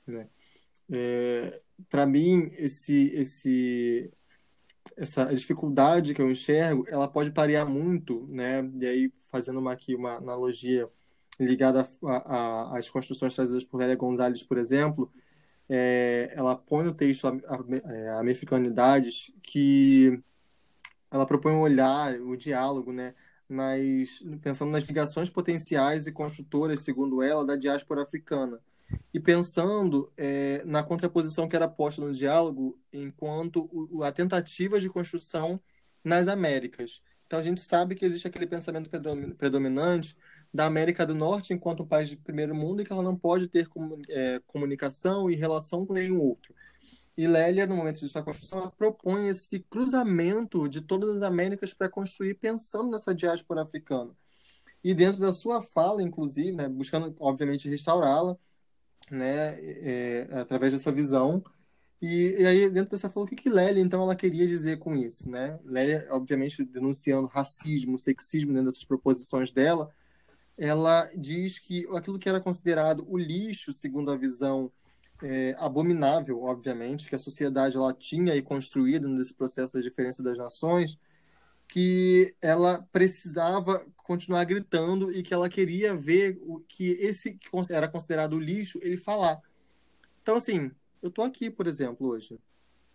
Né? 0.05 0.27
É, 0.91 1.59
para 1.89 2.05
mim, 2.05 2.51
esse, 2.57 3.11
esse, 3.15 4.11
essa 4.97 5.25
dificuldade 5.33 6.13
que 6.13 6.21
eu 6.21 6.29
enxergo, 6.29 6.85
ela 6.87 7.07
pode 7.07 7.31
parear 7.31 7.67
muito, 7.67 8.27
né? 8.29 8.69
E 8.79 8.85
aí 8.85 9.13
fazendo 9.31 9.59
uma, 9.59 9.73
aqui 9.73 9.95
uma 9.95 10.17
analogia 10.17 10.89
ligada 11.39 11.87
às 12.71 12.89
construções 12.89 13.35
trazidas 13.35 13.63
por 13.63 13.77
Lélia 13.79 13.95
Gonzalez, 13.95 14.43
por 14.43 14.57
exemplo, 14.57 15.11
é, 15.67 16.31
ela 16.35 16.55
põe 16.55 16.83
no 16.85 16.93
texto 16.93 17.27
americanidades 18.19 19.31
é, 19.35 19.39
que 19.41 20.23
ela 21.09 21.25
propõe 21.25 21.53
um 21.53 21.61
olhar, 21.61 22.19
o 22.19 22.33
um 22.33 22.37
diálogo, 22.37 22.91
né, 22.91 23.13
nas, 23.47 24.23
pensando 24.41 24.71
nas 24.71 24.83
ligações 24.83 25.29
potenciais 25.29 26.07
e 26.07 26.11
construtoras, 26.11 26.81
segundo 26.81 27.21
ela, 27.21 27.45
da 27.45 27.55
diáspora 27.55 28.03
africana. 28.03 28.59
E 29.13 29.19
pensando 29.19 30.11
é, 30.17 30.63
na 30.65 30.83
contraposição 30.83 31.47
que 31.47 31.55
era 31.55 31.67
posta 31.67 32.01
no 32.01 32.11
diálogo, 32.11 32.79
enquanto 32.91 33.69
a 34.03 34.11
tentativa 34.11 34.79
de 34.79 34.89
construção 34.89 35.59
nas 36.03 36.27
Américas. 36.27 37.01
Então 37.25 37.39
a 37.39 37.43
gente 37.43 37.61
sabe 37.61 37.95
que 37.95 38.05
existe 38.05 38.27
aquele 38.27 38.45
pensamento 38.45 38.89
predominante 39.37 40.15
da 40.53 40.65
América 40.65 41.05
do 41.05 41.15
Norte 41.15 41.53
enquanto 41.53 41.81
um 41.81 41.87
país 41.87 42.09
de 42.09 42.17
primeiro 42.17 42.53
mundo 42.53 42.81
e 42.81 42.85
que 42.85 42.93
ela 42.93 43.01
não 43.01 43.15
pode 43.15 43.47
ter 43.47 43.67
é, 44.09 44.39
comunicação 44.45 45.29
e 45.29 45.35
relação 45.35 45.85
com 45.85 45.93
nenhum 45.93 46.19
outro. 46.19 46.53
E 47.15 47.27
Lélia, 47.27 47.67
no 47.67 47.75
momento 47.75 47.99
de 47.99 48.09
sua 48.09 48.23
construção, 48.23 48.59
ela 48.59 48.71
propõe 48.71 49.29
esse 49.29 49.59
cruzamento 49.59 50.67
de 50.67 50.81
todas 50.81 51.17
as 51.17 51.21
Américas 51.21 51.73
para 51.73 51.89
construir 51.89 52.35
pensando 52.35 52.89
nessa 52.89 53.13
diáspora 53.13 53.61
africana. 53.61 54.11
E 54.83 54.93
dentro 54.93 55.21
da 55.21 55.31
sua 55.31 55.61
fala, 55.61 56.01
inclusive, 56.03 56.51
né, 56.51 56.67
buscando, 56.67 57.15
obviamente, 57.19 57.69
restaurá-la, 57.69 58.37
né, 59.11 59.57
é, 59.59 60.27
através 60.31 60.73
dessa 60.73 60.91
visão. 60.91 61.43
E, 62.01 62.35
e, 62.41 62.45
aí, 62.45 62.69
dentro 62.69 62.91
dessa 62.91 63.09
fala, 63.09 63.25
o 63.25 63.29
que, 63.29 63.35
que 63.35 63.49
Lélia, 63.49 63.81
então, 63.81 64.01
ela 64.01 64.15
queria 64.15 64.45
dizer 64.45 64.77
com 64.77 64.95
isso? 64.95 65.29
Né? 65.29 65.57
Lélia, 65.63 66.05
obviamente, 66.11 66.63
denunciando 66.65 67.27
racismo, 67.27 67.97
sexismo 67.97 68.51
dentro 68.51 68.65
dessas 68.65 68.83
proposições 68.83 69.51
dela, 69.51 69.89
ela 70.57 71.09
diz 71.15 71.59
que 71.59 71.87
aquilo 71.95 72.19
que 72.19 72.27
era 72.27 72.41
considerado 72.41 73.05
o 73.07 73.17
lixo, 73.17 73.71
segundo 73.71 74.11
a 74.11 74.17
visão 74.17 74.71
é, 75.21 75.55
abominável, 75.57 76.43
obviamente, 76.43 77.07
que 77.07 77.15
a 77.15 77.19
sociedade 77.19 77.77
ela 77.77 77.93
tinha 77.93 78.35
e 78.35 78.41
construído 78.41 79.07
nesse 79.07 79.33
processo 79.33 79.73
da 79.73 79.81
diferença 79.81 80.21
das 80.21 80.37
nações, 80.37 80.97
que 81.73 82.35
ela 82.39 82.87
precisava 82.91 83.83
continuar 83.97 84.43
gritando 84.43 85.11
e 85.11 85.23
que 85.23 85.33
ela 85.33 85.49
queria 85.49 85.95
ver 85.95 86.37
o 86.43 86.59
que 86.59 86.91
esse 86.91 87.33
que 87.33 87.49
era 87.71 87.87
considerado 87.87 88.37
lixo 88.37 88.77
ele 88.83 88.95
falar. 88.95 89.41
Então, 90.21 90.35
assim, 90.35 90.69
eu 91.01 91.09
tô 91.09 91.23
aqui, 91.23 91.49
por 91.49 91.65
exemplo, 91.65 92.09
hoje, 92.09 92.39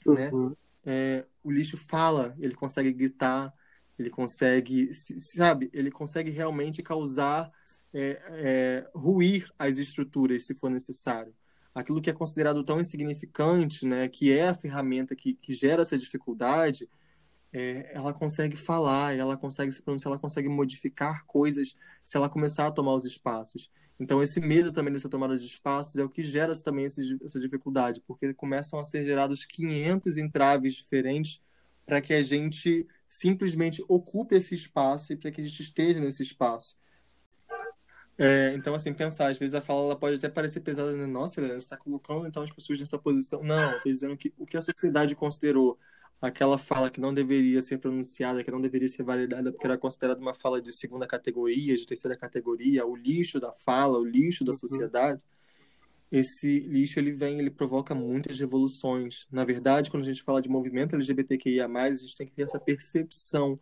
né? 0.06 0.30
uhum. 0.32 0.50
né? 0.50 0.56
É, 0.86 1.26
o 1.42 1.50
lixo 1.50 1.76
fala, 1.76 2.32
ele 2.38 2.54
consegue 2.54 2.92
gritar, 2.92 3.52
ele 3.98 4.10
consegue, 4.10 4.94
sabe, 4.94 5.68
ele 5.72 5.90
consegue 5.90 6.30
realmente 6.30 6.80
causar, 6.80 7.50
é, 7.92 8.20
é, 8.30 8.90
ruir 8.94 9.50
as 9.58 9.78
estruturas, 9.78 10.46
se 10.46 10.54
for 10.54 10.70
necessário 10.70 11.34
aquilo 11.74 12.00
que 12.00 12.10
é 12.10 12.12
considerado 12.12 12.64
tão 12.64 12.80
insignificante, 12.80 13.86
né, 13.86 14.08
que 14.08 14.32
é 14.32 14.48
a 14.48 14.54
ferramenta 14.54 15.14
que, 15.14 15.34
que 15.34 15.52
gera 15.52 15.82
essa 15.82 15.96
dificuldade, 15.96 16.88
é, 17.52 17.92
ela 17.94 18.12
consegue 18.12 18.56
falar, 18.56 19.16
ela 19.16 19.36
consegue 19.36 19.72
se 19.72 19.82
pronunciar, 19.82 20.12
ela 20.12 20.20
consegue 20.20 20.48
modificar 20.48 21.24
coisas 21.26 21.74
se 22.04 22.16
ela 22.16 22.28
começar 22.28 22.66
a 22.66 22.70
tomar 22.70 22.94
os 22.94 23.06
espaços. 23.06 23.70
Então, 24.00 24.22
esse 24.22 24.40
medo 24.40 24.72
também 24.72 24.92
dessa 24.92 25.08
tomada 25.08 25.36
de 25.36 25.44
espaços 25.44 25.96
é 25.96 26.04
o 26.04 26.08
que 26.08 26.22
gera 26.22 26.54
também 26.62 26.84
esse, 26.84 27.18
essa 27.24 27.40
dificuldade, 27.40 28.00
porque 28.06 28.32
começam 28.32 28.78
a 28.78 28.84
ser 28.84 29.04
gerados 29.04 29.44
500 29.44 30.18
entraves 30.18 30.74
diferentes 30.74 31.40
para 31.84 32.00
que 32.00 32.14
a 32.14 32.22
gente 32.22 32.86
simplesmente 33.08 33.82
ocupe 33.88 34.36
esse 34.36 34.54
espaço 34.54 35.12
e 35.12 35.16
para 35.16 35.32
que 35.32 35.40
a 35.40 35.44
gente 35.44 35.60
esteja 35.62 35.98
nesse 35.98 36.22
espaço. 36.22 36.76
É, 38.20 38.52
então, 38.54 38.74
assim, 38.74 38.92
pensar, 38.92 39.28
às 39.28 39.38
vezes 39.38 39.54
a 39.54 39.60
fala 39.60 39.96
pode 39.96 40.16
até 40.16 40.28
parecer 40.28 40.60
pesada, 40.60 40.92
né? 40.92 41.06
Nossa, 41.06 41.40
você 41.40 41.56
está 41.56 41.76
colocando 41.76 42.26
então 42.26 42.42
as 42.42 42.50
pessoas 42.50 42.78
nessa 42.78 42.98
posição. 42.98 43.42
Não, 43.42 43.76
estou 43.76 43.92
dizendo 43.92 44.16
que 44.16 44.34
o 44.36 44.44
que 44.44 44.56
a 44.56 44.60
sociedade 44.60 45.14
considerou 45.14 45.78
aquela 46.20 46.58
fala 46.58 46.90
que 46.90 47.00
não 47.00 47.14
deveria 47.14 47.62
ser 47.62 47.78
pronunciada, 47.78 48.42
que 48.42 48.50
não 48.50 48.60
deveria 48.60 48.88
ser 48.88 49.02
validada, 49.02 49.52
porque 49.52 49.66
era 49.66 49.78
considerada 49.78 50.20
uma 50.20 50.34
fala 50.34 50.60
de 50.60 50.72
segunda 50.72 51.06
categoria, 51.06 51.76
de 51.76 51.86
terceira 51.86 52.16
categoria, 52.16 52.86
o 52.86 52.96
lixo 52.96 53.38
da 53.38 53.52
fala, 53.52 53.98
o 53.98 54.04
lixo 54.04 54.44
da 54.44 54.52
uhum. 54.52 54.58
sociedade. 54.58 55.20
Esse 56.10 56.60
lixo 56.60 56.98
ele 56.98 57.12
vem, 57.12 57.38
ele 57.38 57.50
provoca 57.50 57.94
muitas 57.94 58.38
revoluções. 58.38 59.26
Na 59.30 59.44
verdade, 59.44 59.90
quando 59.90 60.02
a 60.04 60.06
gente 60.06 60.22
fala 60.22 60.40
de 60.40 60.48
movimento 60.48 60.94
LGBTQIA+, 60.94 61.66
a 61.66 61.94
gente 61.94 62.16
tem 62.16 62.26
que 62.26 62.32
ter 62.32 62.42
essa 62.42 62.58
percepção 62.58 63.60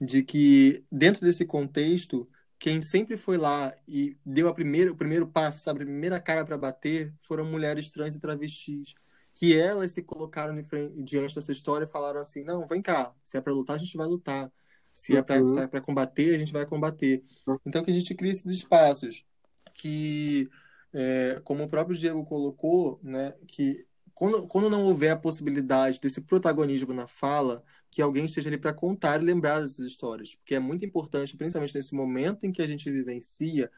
de 0.00 0.22
que 0.22 0.84
dentro 0.90 1.22
desse 1.22 1.44
contexto 1.44 2.28
quem 2.60 2.82
sempre 2.82 3.16
foi 3.16 3.38
lá 3.38 3.74
e 3.88 4.18
deu 4.24 4.46
a 4.46 4.52
primeira, 4.52 4.92
o 4.92 4.94
primeiro 4.94 5.26
passo, 5.26 5.64
sabe, 5.64 5.82
a 5.82 5.86
primeira 5.86 6.20
cara 6.20 6.44
para 6.44 6.58
bater, 6.58 7.10
foram 7.22 7.46
mulheres 7.46 7.90
trans 7.90 8.14
e 8.14 8.20
travestis. 8.20 8.94
Que 9.40 9.56
elas 9.56 9.92
se 9.92 10.02
colocaram 10.02 10.62
frente, 10.62 11.02
diante 11.02 11.34
dessa 11.34 11.50
história 11.50 11.86
e 11.86 11.88
falaram 11.88 12.20
assim: 12.20 12.44
não, 12.44 12.66
vem 12.66 12.82
cá, 12.82 13.14
se 13.24 13.38
é 13.38 13.40
para 13.40 13.54
lutar, 13.54 13.76
a 13.76 13.78
gente 13.78 13.96
vai 13.96 14.06
lutar. 14.06 14.52
Se 14.92 15.16
é 15.16 15.22
para 15.22 15.40
uhum. 15.40 15.58
é 15.58 15.80
combater, 15.80 16.34
a 16.34 16.38
gente 16.38 16.52
vai 16.52 16.66
combater. 16.66 17.24
Uhum. 17.46 17.58
Então, 17.64 17.82
que 17.82 17.90
a 17.90 17.94
gente 17.94 18.14
cria 18.14 18.30
esses 18.30 18.50
espaços 18.50 19.24
que, 19.72 20.46
é, 20.92 21.40
como 21.42 21.64
o 21.64 21.68
próprio 21.68 21.96
Diego 21.96 22.22
colocou, 22.24 23.00
né, 23.02 23.34
que 23.46 23.86
quando, 24.20 24.46
quando 24.46 24.68
não 24.68 24.82
houver 24.82 25.12
a 25.12 25.16
possibilidade 25.16 25.98
desse 25.98 26.20
protagonismo 26.20 26.92
na 26.92 27.06
fala, 27.06 27.64
que 27.90 28.02
alguém 28.02 28.26
esteja 28.26 28.50
ali 28.50 28.58
para 28.58 28.74
contar 28.74 29.18
e 29.18 29.24
lembrar 29.24 29.62
dessas 29.62 29.86
histórias. 29.86 30.34
Porque 30.34 30.54
é 30.54 30.60
muito 30.60 30.84
importante, 30.84 31.34
principalmente 31.34 31.74
nesse 31.74 31.94
momento 31.94 32.44
em 32.44 32.52
que 32.52 32.60
a 32.60 32.66
gente 32.66 32.90
vivencia, 32.90 33.70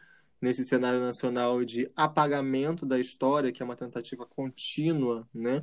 nesse 0.43 0.65
cenário 0.65 1.01
nacional 1.01 1.65
de 1.65 1.91
apagamento 1.97 2.85
da 2.85 2.99
história, 2.99 3.53
que 3.53 3.63
é 3.63 3.65
uma 3.65 3.77
tentativa 3.77 4.27
contínua, 4.27 5.29
né? 5.33 5.63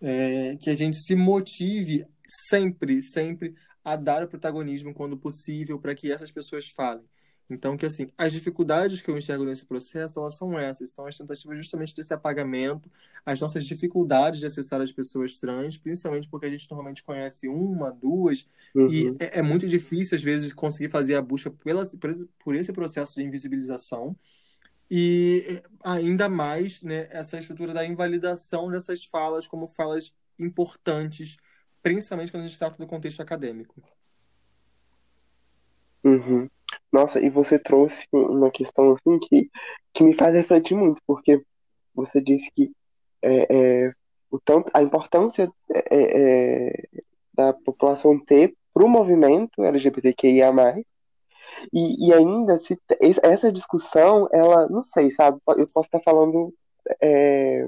É, 0.00 0.56
que 0.56 0.68
a 0.70 0.76
gente 0.76 0.96
se 0.98 1.14
motive 1.16 2.04
sempre, 2.50 3.02
sempre 3.02 3.54
a 3.84 3.96
dar 3.96 4.22
o 4.24 4.28
protagonismo 4.28 4.92
quando 4.92 5.16
possível 5.16 5.78
para 5.80 5.94
que 5.94 6.10
essas 6.12 6.32
pessoas 6.32 6.68
falem. 6.68 7.04
Então, 7.50 7.76
que 7.76 7.86
assim, 7.86 8.08
as 8.18 8.32
dificuldades 8.32 9.00
que 9.00 9.10
eu 9.10 9.16
enxergo 9.16 9.44
nesse 9.44 9.64
processo, 9.64 10.20
elas 10.20 10.34
são 10.34 10.58
essas, 10.58 10.90
são 10.90 11.06
as 11.06 11.16
tentativas 11.16 11.56
justamente 11.56 11.94
desse 11.94 12.12
apagamento, 12.12 12.90
as 13.24 13.40
nossas 13.40 13.64
dificuldades 13.64 14.40
de 14.40 14.46
acessar 14.46 14.80
as 14.82 14.92
pessoas 14.92 15.38
trans, 15.38 15.78
principalmente 15.78 16.28
porque 16.28 16.46
a 16.46 16.50
gente 16.50 16.70
normalmente 16.70 17.02
conhece 17.02 17.48
uma, 17.48 17.90
duas, 17.90 18.46
uhum. 18.74 18.86
e 18.88 19.16
é, 19.18 19.38
é, 19.38 19.42
muito 19.42 19.66
difícil, 19.66 20.16
às 20.16 20.22
vezes, 20.22 20.52
conseguir 20.52 20.90
fazer 20.90 21.14
a 21.14 21.22
busca 21.22 21.50
pela, 21.50 21.88
por 22.38 22.54
esse 22.54 22.72
processo 22.72 23.14
de 23.14 23.24
invisibilização, 23.24 24.14
e 24.90 25.62
ainda 25.84 26.28
mais 26.28 26.82
né, 26.82 27.08
essa 27.10 27.38
estrutura 27.38 27.74
da 27.74 27.84
invalidação 27.84 28.70
dessas 28.70 29.04
falas 29.04 29.46
como 29.46 29.66
falas 29.66 30.14
importantes, 30.38 31.36
principalmente 31.82 32.30
quando 32.30 32.44
a 32.44 32.46
gente 32.46 32.58
trata 32.58 32.76
do 32.76 32.86
contexto 32.86 33.20
acadêmico. 33.20 33.82
Uhum. 36.04 36.48
Nossa, 36.92 37.20
e 37.20 37.28
você 37.28 37.58
trouxe 37.58 38.06
uma 38.12 38.50
questão 38.50 38.94
assim 38.94 39.18
que, 39.18 39.50
que 39.92 40.02
me 40.02 40.14
faz 40.14 40.34
refletir 40.34 40.76
muito, 40.76 41.00
porque 41.06 41.42
você 41.94 42.20
disse 42.20 42.50
que 42.54 42.72
é, 43.22 43.46
é, 43.86 43.92
o 44.30 44.38
tanto, 44.40 44.70
a 44.72 44.82
importância 44.82 45.50
é, 45.70 45.78
é, 45.90 46.68
é 46.70 46.88
da 47.34 47.52
população 47.52 48.18
ter 48.18 48.54
para 48.72 48.84
o 48.84 48.88
movimento 48.88 49.62
LGBTQIA+, 49.62 50.52
e, 51.72 52.08
e 52.08 52.12
ainda 52.12 52.58
se, 52.58 52.78
essa 53.22 53.50
discussão, 53.52 54.28
ela, 54.32 54.68
não 54.68 54.82
sei, 54.82 55.10
sabe, 55.10 55.38
eu 55.48 55.66
posso 55.72 55.88
estar 55.88 56.00
falando, 56.00 56.54
é, 57.00 57.66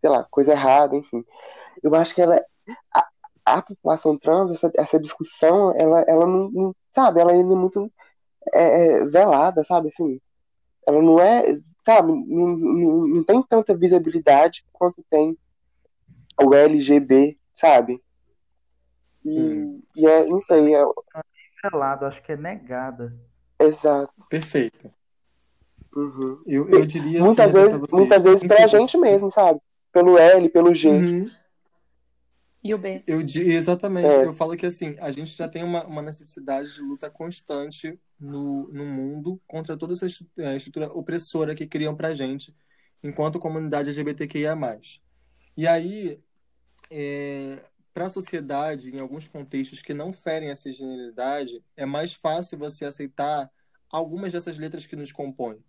sei 0.00 0.10
lá, 0.10 0.24
coisa 0.30 0.52
errada, 0.52 0.96
enfim. 0.96 1.24
Eu 1.82 1.94
acho 1.94 2.14
que 2.14 2.22
ela, 2.22 2.42
a, 2.94 3.08
a 3.44 3.62
população 3.62 4.18
trans, 4.18 4.50
essa, 4.50 4.70
essa 4.76 5.00
discussão, 5.00 5.74
ela, 5.76 6.02
ela 6.02 6.26
não, 6.26 6.50
não 6.50 6.76
sabe, 6.92 7.20
ela 7.20 7.32
ainda 7.32 7.52
é 7.52 7.56
muito 7.56 7.92
é, 8.52 8.86
é, 8.86 9.04
velada, 9.04 9.64
sabe? 9.64 9.88
Assim, 9.88 10.20
ela 10.86 11.02
não 11.02 11.18
é, 11.18 11.56
sabe, 11.84 12.12
não, 12.12 12.56
não, 12.56 13.06
não 13.08 13.24
tem 13.24 13.42
tanta 13.42 13.76
visibilidade 13.76 14.64
quanto 14.72 15.04
tem 15.10 15.36
o 16.40 16.54
LGB, 16.54 17.38
sabe? 17.52 18.00
E, 19.24 19.40
hum. 19.40 19.82
e 19.96 20.06
é, 20.06 20.24
não 20.24 20.40
sei, 20.40 20.74
é. 20.74 20.84
Velado, 21.62 22.06
acho 22.06 22.22
que 22.22 22.32
é 22.32 22.36
negada. 22.36 23.12
Exato. 23.58 24.12
Perfeito. 24.28 24.90
Uhum. 25.94 26.42
Eu, 26.46 26.68
eu 26.68 26.84
diria 26.84 27.20
muitas 27.20 27.54
assim, 27.54 27.70
vezes, 27.70 27.86
muitas 27.90 28.24
vezes 28.24 28.46
pra 28.46 28.66
gente 28.66 28.98
mesmo, 28.98 29.30
sabe? 29.30 29.58
Pelo 29.90 30.18
L, 30.18 30.48
pelo 30.50 30.74
G. 30.74 30.90
Uhum. 30.90 31.30
E 32.66 32.74
o 32.74 32.78
B. 32.78 33.04
Eu, 33.06 33.20
exatamente. 33.20 34.12
É. 34.12 34.24
Eu 34.24 34.32
falo 34.32 34.56
que 34.56 34.66
assim, 34.66 34.96
a 34.98 35.12
gente 35.12 35.30
já 35.30 35.46
tem 35.46 35.62
uma, 35.62 35.86
uma 35.86 36.02
necessidade 36.02 36.74
de 36.74 36.80
luta 36.80 37.08
constante 37.08 37.96
no, 38.18 38.66
no 38.72 38.84
mundo 38.84 39.40
contra 39.46 39.76
toda 39.76 39.94
essa 39.94 40.06
é, 40.38 40.56
estrutura 40.56 40.88
opressora 40.88 41.54
que 41.54 41.64
criam 41.64 41.94
pra 41.94 42.12
gente 42.12 42.52
enquanto 43.04 43.38
comunidade 43.38 43.90
LGBTQIA+. 43.90 44.56
E 45.56 45.64
aí, 45.64 46.20
é, 46.90 47.62
para 47.94 48.06
a 48.06 48.10
sociedade, 48.10 48.92
em 48.92 48.98
alguns 48.98 49.28
contextos 49.28 49.80
que 49.80 49.94
não 49.94 50.12
ferem 50.12 50.50
essa 50.50 50.70
genialidade, 50.72 51.62
é 51.76 51.86
mais 51.86 52.14
fácil 52.14 52.58
você 52.58 52.84
aceitar 52.84 53.48
algumas 53.88 54.32
dessas 54.32 54.58
letras 54.58 54.88
que 54.88 54.96
nos 54.96 55.12
compõem. 55.12 55.62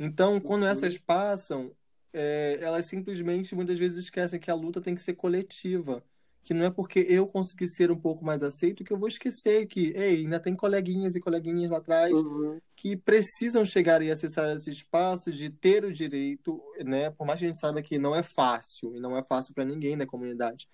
Então, 0.00 0.40
quando 0.40 0.62
uhum. 0.62 0.70
essas 0.70 0.96
passam, 0.96 1.70
é, 2.10 2.58
elas 2.62 2.86
simplesmente 2.86 3.54
muitas 3.54 3.78
vezes 3.78 4.04
esquecem 4.04 4.40
que 4.40 4.50
a 4.50 4.54
luta 4.54 4.80
tem 4.80 4.94
que 4.94 5.02
ser 5.02 5.12
coletiva 5.12 6.02
que 6.48 6.54
não 6.54 6.64
é 6.64 6.70
porque 6.70 7.00
eu 7.00 7.26
consegui 7.26 7.68
ser 7.68 7.90
um 7.90 8.00
pouco 8.00 8.24
mais 8.24 8.42
aceito 8.42 8.82
que 8.82 8.90
eu 8.90 8.98
vou 8.98 9.06
esquecer 9.06 9.66
que, 9.66 9.92
ei, 9.94 10.22
ainda 10.22 10.40
tem 10.40 10.56
coleguinhas 10.56 11.14
e 11.14 11.20
coleguinhas 11.20 11.70
lá 11.70 11.76
atrás 11.76 12.10
uhum. 12.10 12.58
que 12.74 12.96
precisam 12.96 13.66
chegar 13.66 14.00
e 14.00 14.10
acessar 14.10 14.48
esse 14.56 14.70
espaço 14.70 15.30
de 15.30 15.50
ter 15.50 15.84
o 15.84 15.92
direito, 15.92 16.58
né? 16.86 17.10
Por 17.10 17.26
mais 17.26 17.38
que 17.38 17.44
a 17.44 17.48
gente 17.48 17.60
saiba 17.60 17.82
que 17.82 17.98
não 17.98 18.16
é 18.16 18.22
fácil, 18.22 18.96
e 18.96 18.98
não 18.98 19.14
é 19.14 19.22
fácil 19.22 19.52
para 19.52 19.62
ninguém 19.62 19.94
na 19.94 20.06
comunidade, 20.06 20.66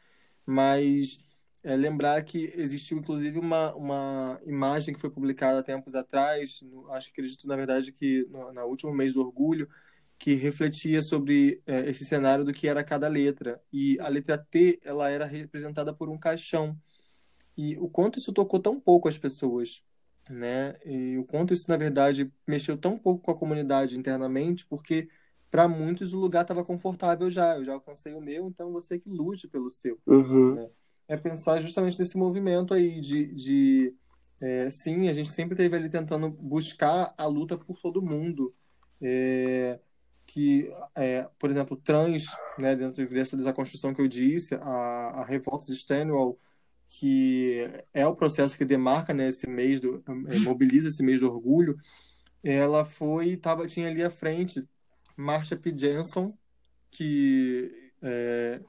mas 0.47 1.19
é 1.65 1.75
lembrar 1.75 2.23
que 2.23 2.53
existiu, 2.55 2.97
inclusive, 2.97 3.41
uma, 3.41 3.75
uma 3.75 4.41
imagem 4.47 4.95
que 4.95 5.01
foi 5.01 5.11
publicada 5.11 5.59
há 5.59 5.63
tempos 5.65 5.97
atrás, 5.97 6.61
no, 6.63 6.89
acho 6.93 7.13
que 7.13 7.21
acredito, 7.21 7.49
na 7.49 7.57
verdade, 7.57 7.91
que 7.91 8.25
no, 8.31 8.53
no 8.53 8.63
último 8.67 8.95
mês 8.95 9.13
do 9.13 9.21
orgulho, 9.21 9.69
que 10.19 10.35
refletia 10.35 11.03
sobre 11.03 11.63
é, 11.67 11.89
esse 11.91 12.05
cenário 12.05 12.45
do 12.45 12.53
que 12.53 12.69
era 12.69 12.85
cada 12.85 13.09
letra. 13.09 13.61
E 13.73 13.99
a 14.01 14.09
letra 14.09 14.39
T, 14.39 14.81
ela 14.85 15.11
era 15.11 15.25
representada 15.25 15.93
por 15.93 16.09
um 16.09 16.19
caixão. 16.19 16.77
E 17.57 17.77
o 17.79 17.89
quanto 17.89 18.19
isso 18.19 18.33
tocou 18.33 18.59
tão 18.59 18.81
pouco 18.81 19.09
as 19.09 19.19
pessoas, 19.19 19.85
né? 20.29 20.75
E 20.85 21.19
o 21.19 21.25
quanto 21.25 21.53
isso, 21.53 21.67
na 21.69 21.77
verdade, 21.77 22.33
mexeu 22.47 22.77
tão 22.77 22.99
pouco 22.99 23.23
com 23.23 23.31
a 23.31 23.39
comunidade 23.39 23.99
internamente, 23.99 24.67
porque 24.67 25.09
para 25.51 25.69
muitos 25.69 26.13
o 26.13 26.19
lugar 26.19 26.43
estava 26.43 26.65
confortável 26.65 27.31
já. 27.31 27.57
Eu 27.57 27.65
já 27.65 27.73
alcancei 27.75 28.15
o 28.15 28.21
meu, 28.21 28.49
então 28.49 28.73
você 28.73 28.99
que 28.99 29.09
lute 29.09 29.47
pelo 29.47 29.71
seu. 29.71 30.01
Uhum. 30.07 30.55
Né? 30.55 30.69
é 31.09 31.17
pensar 31.17 31.61
justamente 31.61 31.99
nesse 31.99 32.17
movimento 32.17 32.73
aí 32.73 33.01
de, 33.01 33.35
de 33.35 33.95
é, 34.43 34.71
sim, 34.71 35.09
a 35.09 35.15
gente 35.15 35.31
sempre 35.31 35.57
teve 35.57 35.77
ali 35.77 35.89
tentando 35.89 36.29
buscar 36.29 37.15
a 37.17 37.27
luta 37.27 37.57
por 37.57 37.79
todo 37.81 38.03
mundo. 38.03 38.55
É, 39.01 39.79
que, 40.27 40.71
é, 40.95 41.29
por 41.39 41.51
exemplo, 41.51 41.77
trans, 41.77 42.27
né, 42.59 42.75
dentro 42.75 43.09
dessa 43.09 43.37
desconstrução 43.37 43.95
que 43.95 44.01
eu 44.01 44.09
disse, 44.09 44.55
a, 44.57 45.21
a 45.21 45.25
revolta 45.25 45.67
de 45.67 45.77
Stonewall, 45.77 46.39
que 46.87 47.69
é 47.93 48.07
o 48.07 48.15
processo 48.15 48.57
que 48.57 48.65
demarca 48.65 49.13
né, 49.15 49.29
esse 49.29 49.49
mês, 49.49 49.81
do, 49.81 50.03
é, 50.29 50.39
mobiliza 50.41 50.89
esse 50.89 51.03
mês 51.03 51.21
do 51.21 51.31
orgulho, 51.31 51.77
ela 52.43 52.85
foi, 52.85 53.37
tava, 53.37 53.67
tinha 53.67 53.89
ali 53.89 54.03
à 54.03 54.11
frente 54.11 54.67
Marsha 55.17 55.57
P. 55.57 55.73
Jensen, 55.77 56.29
que 56.91 57.93
é, 58.03 58.61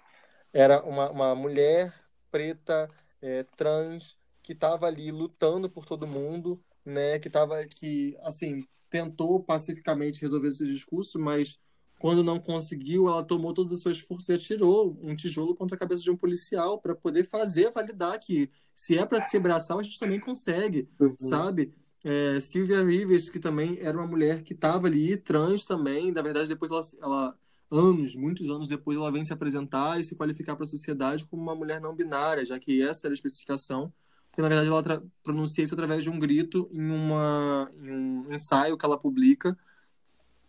era 0.54 0.84
uma, 0.86 1.12
uma 1.12 1.36
mulher 1.36 1.94
preta, 2.32 2.90
é, 3.22 3.44
trans, 3.56 4.18
que 4.42 4.54
estava 4.54 4.88
ali 4.88 5.12
lutando 5.12 5.70
por 5.70 5.86
todo 5.86 6.08
mundo, 6.08 6.64
né? 6.86 7.20
Que 7.20 7.28
estava 7.28 7.66
que 7.66 8.16
assim 8.22 8.64
tentou 8.96 9.42
pacificamente 9.42 10.22
resolver 10.22 10.48
esse 10.48 10.66
discurso, 10.66 11.20
mas 11.20 11.60
quando 12.00 12.24
não 12.24 12.40
conseguiu, 12.40 13.08
ela 13.08 13.26
tomou 13.26 13.54
todas 13.54 13.74
as 13.74 13.82
suas 13.82 14.00
forças 14.00 14.30
e 14.30 14.34
atirou 14.34 14.98
um 15.04 15.14
tijolo 15.16 15.54
contra 15.54 15.76
a 15.76 15.80
cabeça 15.80 16.02
de 16.02 16.12
um 16.12 16.16
policial 16.16 16.80
para 16.80 16.96
poder 16.96 17.28
fazer 17.28 17.72
validar 17.72 18.18
que 18.20 18.50
se 18.74 18.98
é 18.98 19.06
para 19.06 19.24
se 19.26 19.36
abraçar, 19.36 19.78
a 19.78 19.84
gente 19.84 20.00
também 20.00 20.20
consegue, 20.20 20.88
uhum. 21.00 21.16
sabe? 21.20 21.74
É, 22.06 22.40
Sylvia 22.40 22.84
Rivers, 22.84 23.30
que 23.30 23.40
também 23.40 23.78
era 23.82 23.98
uma 23.98 24.08
mulher 24.08 24.44
que 24.44 24.54
estava 24.54 24.88
ali, 24.88 25.18
trans 25.18 25.66
também, 25.66 26.12
na 26.12 26.22
verdade, 26.22 26.48
depois 26.48 26.72
ela, 26.72 26.82
ela 27.02 27.38
anos, 27.70 28.16
muitos 28.16 28.50
anos 28.50 28.70
depois, 28.70 28.98
ela 28.98 29.12
vem 29.12 29.26
se 29.26 29.34
apresentar 29.34 30.00
e 30.00 30.04
se 30.04 30.16
qualificar 30.16 30.56
para 30.56 30.64
a 30.64 30.68
sociedade 30.68 31.26
como 31.26 31.42
uma 31.42 31.56
mulher 31.56 31.82
não 31.82 31.96
binária, 31.96 32.46
já 32.46 32.58
que 32.60 32.82
essa 32.82 33.08
era 33.08 33.14
a 33.14 33.16
especificação, 33.16 33.92
porque 34.36 34.42
na 34.42 34.50
verdade 34.50 34.68
ela 34.68 35.04
pronuncia 35.24 35.64
isso 35.64 35.74
através 35.74 36.04
de 36.04 36.10
um 36.10 36.20
grito 36.20 36.70
em, 36.74 36.92
uma, 36.92 37.72
em 37.82 37.90
um 37.90 38.28
ensaio 38.30 38.78
que 38.78 38.86
ela 38.86 39.00
publica, 39.00 39.58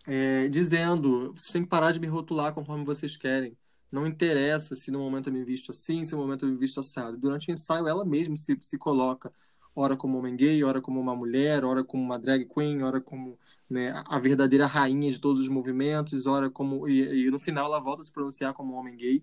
é, 0.05 0.49
dizendo: 0.49 1.33
vocês 1.33 1.53
têm 1.53 1.63
que 1.63 1.69
parar 1.69 1.93
de 1.93 2.01
me 2.01 2.09
rotular 2.09 2.53
conforme 2.53 2.85
vocês 2.85 3.17
querem. 3.17 3.57
Não 3.91 4.05
interessa 4.05 4.75
se 4.75 4.91
no 4.91 4.99
momento 4.99 5.29
eu 5.29 5.33
me 5.33 5.45
visto 5.45 5.71
assim, 5.71 6.05
se 6.05 6.13
no 6.17 6.19
momento 6.19 6.45
eu 6.45 6.51
me 6.51 6.57
visto 6.57 6.81
assado. 6.81 7.17
Durante 7.17 7.49
o 7.49 7.53
ensaio, 7.53 7.87
ela 7.87 8.05
mesma 8.05 8.37
se, 8.37 8.59
se 8.61 8.77
coloca 8.77 9.33
ora 9.77 9.97
como 9.97 10.19
homem 10.19 10.35
gay, 10.35 10.65
ora 10.65 10.81
como 10.81 11.01
uma 11.01 11.15
mulher, 11.15 11.65
ora 11.65 11.85
como 11.85 12.03
uma 12.03 12.19
drag 12.19 12.45
queen, 12.47 12.83
ora 12.83 13.01
como 13.01 13.39
né, 13.71 13.93
a 14.09 14.19
verdadeira 14.19 14.67
rainha 14.67 15.13
de 15.13 15.21
todos 15.21 15.41
os 15.41 15.49
movimentos, 15.49 16.27
ora 16.27 16.51
como 16.51 16.89
e, 16.89 17.27
e, 17.27 17.31
no 17.31 17.39
final 17.39 17.67
ela 17.67 17.79
volta 17.79 18.03
a 18.03 18.05
se 18.05 18.11
pronunciar 18.11 18.53
como 18.53 18.75
homem 18.75 18.97
gay. 18.97 19.23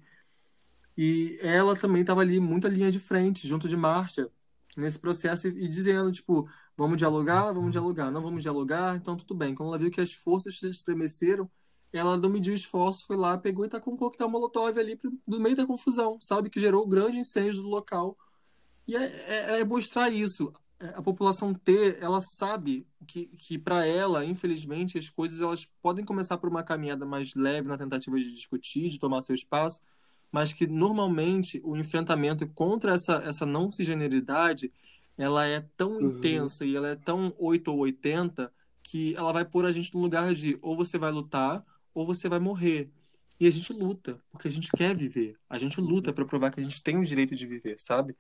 E 0.98 1.38
ela 1.42 1.76
também 1.76 2.02
estava 2.02 2.22
ali 2.22 2.40
muita 2.40 2.70
linha 2.70 2.92
de 2.92 3.00
frente, 3.00 3.48
junto 3.48 3.68
de 3.68 3.76
Marcha, 3.76 4.30
nesse 4.78 5.00
processo 5.00 5.48
e, 5.48 5.66
e, 5.66 5.68
dizendo 5.68 6.12
tipo, 6.12 6.48
vamos 6.78 6.98
dialogar, 6.98 7.52
vamos 7.54 7.72
dialogar, 7.72 8.12
não 8.12 8.22
vamos 8.22 8.44
dialogar, 8.44 8.96
então 8.96 9.16
tudo 9.16 9.36
bem. 9.36 9.54
Quando 9.56 9.70
ela 9.70 9.78
viu 9.78 9.92
que 9.92 10.02
as 10.02 10.14
forças 10.14 10.60
se 10.60 10.70
estremeceram, 10.70 11.50
ela 11.92 12.18
não 12.18 12.30
mediu 12.30 12.56
esforço, 12.56 13.06
foi 13.06 13.16
lá, 13.16 13.38
pegou 13.38 13.66
e 13.66 13.70
tá 13.70 13.80
com 13.80 13.92
um 13.92 13.98
coquetel 13.98 14.30
molotov 14.30 14.80
ali 14.80 15.00
no 15.28 15.40
meio 15.40 15.56
da 15.56 15.66
confusão, 15.66 16.18
sabe, 16.20 16.50
que 16.50 16.60
gerou 16.60 16.84
o 16.84 16.88
grande 16.88 17.20
incêndio 17.20 17.62
do 17.62 17.68
local 17.68 18.18
e 18.88 18.96
é, 18.96 19.04
é, 19.04 19.60
é 19.60 19.66
mostrar 19.66 20.10
isso. 20.10 20.52
É, 20.80 20.88
a 20.96 21.02
população 21.02 21.54
T, 21.54 21.98
ela 22.02 22.20
sabe 22.20 22.88
que, 23.08 23.28
que 23.28 23.58
para 23.58 23.86
ela, 23.86 24.26
infelizmente, 24.26 24.98
as 24.98 25.10
coisas 25.10 25.40
elas 25.40 25.66
podem 25.82 26.04
começar 26.04 26.38
por 26.38 26.50
uma 26.50 26.64
caminhada 26.64 27.06
mais 27.06 27.34
leve 27.36 27.68
na 27.68 27.78
tentativa 27.78 28.20
de 28.20 28.34
discutir, 28.34 28.90
de 28.90 29.00
tomar 29.00 29.22
seu 29.22 29.36
espaço, 29.36 29.80
mas 30.34 30.52
que 30.52 30.66
normalmente 30.66 31.62
o 31.64 31.78
enfrentamento 31.78 32.48
contra 32.48 32.96
essa, 32.96 33.24
essa 33.24 33.46
não 33.46 33.72
cisgeneridade 33.72 34.74
ela 35.16 35.46
é 35.46 35.64
tão 35.78 35.92
uhum. 35.92 36.18
intensa 36.18 36.66
e 36.66 36.76
ela 36.76 36.88
é 36.88 36.96
tão 36.96 37.32
8 37.38 37.72
ou 37.72 37.78
80 37.78 38.52
que 38.82 39.16
ela 39.16 39.32
vai 39.32 39.46
pôr 39.46 39.64
a 39.64 39.72
gente 39.72 39.94
no 39.94 40.02
lugar 40.02 40.34
de 40.34 40.58
ou 40.60 40.76
você 40.76 40.98
vai 40.98 41.12
lutar 41.12 41.64
ou 41.94 42.04
você 42.04 42.28
vai 42.28 42.40
morrer. 42.40 42.90
E 43.40 43.46
a 43.46 43.52
gente 43.52 43.72
luta, 43.72 44.20
porque 44.32 44.48
a 44.48 44.52
gente 44.52 44.72
quer 44.76 44.96
viver. 44.96 45.36
A 45.48 45.60
gente 45.60 45.80
luta 45.80 46.12
para 46.12 46.26
provar 46.26 46.50
que 46.50 46.60
a 46.60 46.64
gente 46.64 46.82
tem 46.82 46.98
o 46.98 47.06
direito 47.06 47.36
de 47.36 47.46
viver, 47.46 47.76
sabe? 47.78 48.16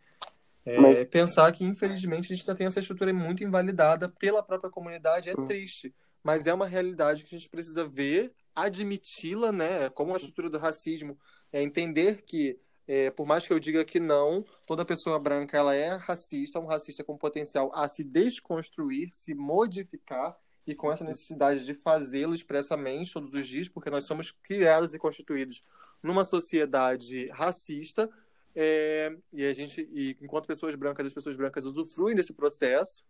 É, 0.63 0.79
Mas... 0.79 1.07
Pensar 1.09 1.51
que, 1.51 1.63
infelizmente, 1.63 2.31
a 2.31 2.35
gente 2.35 2.41
ainda 2.41 2.55
tem 2.55 2.67
essa 2.67 2.79
estrutura 2.79 3.11
muito 3.11 3.43
invalidada 3.43 4.07
pela 4.07 4.43
própria 4.43 4.69
comunidade 4.69 5.29
é 5.29 5.33
hum. 5.33 5.45
triste. 5.45 5.95
Mas 6.23 6.45
é 6.45 6.53
uma 6.53 6.67
realidade 6.67 7.25
que 7.25 7.35
a 7.35 7.39
gente 7.39 7.49
precisa 7.49 7.87
ver, 7.87 8.31
admiti-la, 8.55 9.51
né? 9.51 9.89
Como 9.89 10.13
a 10.13 10.17
estrutura 10.17 10.49
do 10.49 10.59
racismo, 10.59 11.17
é 11.53 11.61
entender 11.61 12.23
que, 12.23 12.59
é, 12.87 13.11
por 13.11 13.25
mais 13.25 13.47
que 13.47 13.53
eu 13.53 13.59
diga 13.59 13.85
que 13.85 13.99
não, 13.99 14.43
toda 14.65 14.83
pessoa 14.83 15.19
branca 15.19 15.55
ela 15.55 15.75
é 15.75 15.95
racista, 15.95 16.59
um 16.59 16.65
racista 16.65 17.03
com 17.03 17.15
potencial 17.15 17.71
a 17.73 17.87
se 17.87 18.03
desconstruir, 18.03 19.09
se 19.13 19.33
modificar 19.33 20.35
e 20.65 20.73
com 20.73 20.91
essa 20.91 21.03
necessidade 21.03 21.65
de 21.65 21.73
fazê-lo 21.73 22.33
expressamente 22.33 23.13
todos 23.13 23.33
os 23.33 23.47
dias, 23.47 23.69
porque 23.69 23.89
nós 23.89 24.05
somos 24.05 24.31
criados 24.31 24.93
e 24.93 24.99
constituídos 24.99 25.61
numa 26.01 26.25
sociedade 26.25 27.29
racista, 27.29 28.09
é, 28.55 29.15
e 29.31 29.45
a 29.45 29.53
gente, 29.53 29.87
e 29.91 30.17
enquanto 30.21 30.47
pessoas 30.47 30.75
brancas, 30.75 31.07
as 31.07 31.13
pessoas 31.13 31.35
brancas 31.35 31.65
usufruem 31.65 32.15
desse 32.15 32.33
processo. 32.33 33.03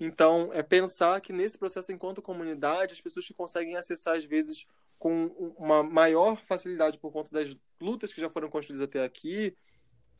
Então, 0.00 0.50
é 0.52 0.62
pensar 0.62 1.20
que 1.20 1.32
nesse 1.32 1.58
processo, 1.58 1.92
enquanto 1.92 2.22
comunidade, 2.22 2.92
as 2.92 3.00
pessoas 3.00 3.26
que 3.26 3.34
conseguem 3.34 3.76
acessar, 3.76 4.16
às 4.16 4.24
vezes, 4.24 4.66
com 4.98 5.26
uma 5.56 5.82
maior 5.82 6.36
facilidade 6.42 6.98
por 6.98 7.12
conta 7.12 7.30
das 7.30 7.56
lutas 7.80 8.12
que 8.12 8.20
já 8.20 8.28
foram 8.28 8.48
construídas 8.48 8.86
até 8.86 9.04
aqui, 9.04 9.56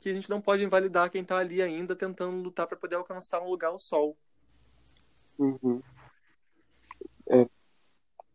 que 0.00 0.08
a 0.08 0.14
gente 0.14 0.30
não 0.30 0.40
pode 0.40 0.64
invalidar 0.64 1.10
quem 1.10 1.22
está 1.22 1.38
ali 1.38 1.60
ainda 1.60 1.96
tentando 1.96 2.36
lutar 2.36 2.66
para 2.66 2.76
poder 2.76 2.96
alcançar 2.96 3.42
um 3.42 3.50
lugar 3.50 3.68
ao 3.68 3.78
sol. 3.78 4.16
Uhum. 5.38 5.82
É, 7.28 7.46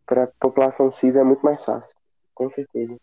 para 0.06 0.26
a 0.26 0.28
população 0.28 0.92
cis 0.92 1.16
é 1.16 1.24
muito 1.24 1.44
mais 1.44 1.64
fácil, 1.64 1.96
com 2.34 2.50
certeza. 2.50 2.98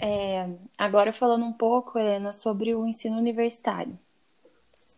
É, 0.00 0.48
agora 0.76 1.12
falando 1.12 1.44
um 1.44 1.52
pouco, 1.52 1.98
Helena, 1.98 2.32
sobre 2.32 2.74
o 2.74 2.86
ensino 2.86 3.16
universitário. 3.16 3.96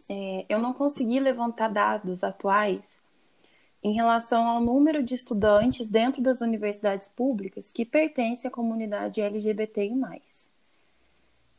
É, 0.08 0.46
eu 0.48 0.58
não 0.58 0.72
consegui 0.72 1.18
levantar 1.18 1.68
dados 1.68 2.22
atuais 2.22 2.82
em 3.84 3.92
relação 3.92 4.48
ao 4.48 4.62
número 4.62 5.02
de 5.02 5.14
estudantes 5.14 5.90
dentro 5.90 6.22
das 6.22 6.40
universidades 6.40 7.06
públicas 7.06 7.70
que 7.70 7.84
pertencem 7.84 8.48
à 8.48 8.50
comunidade 8.50 9.20
LGBTI+. 9.20 9.92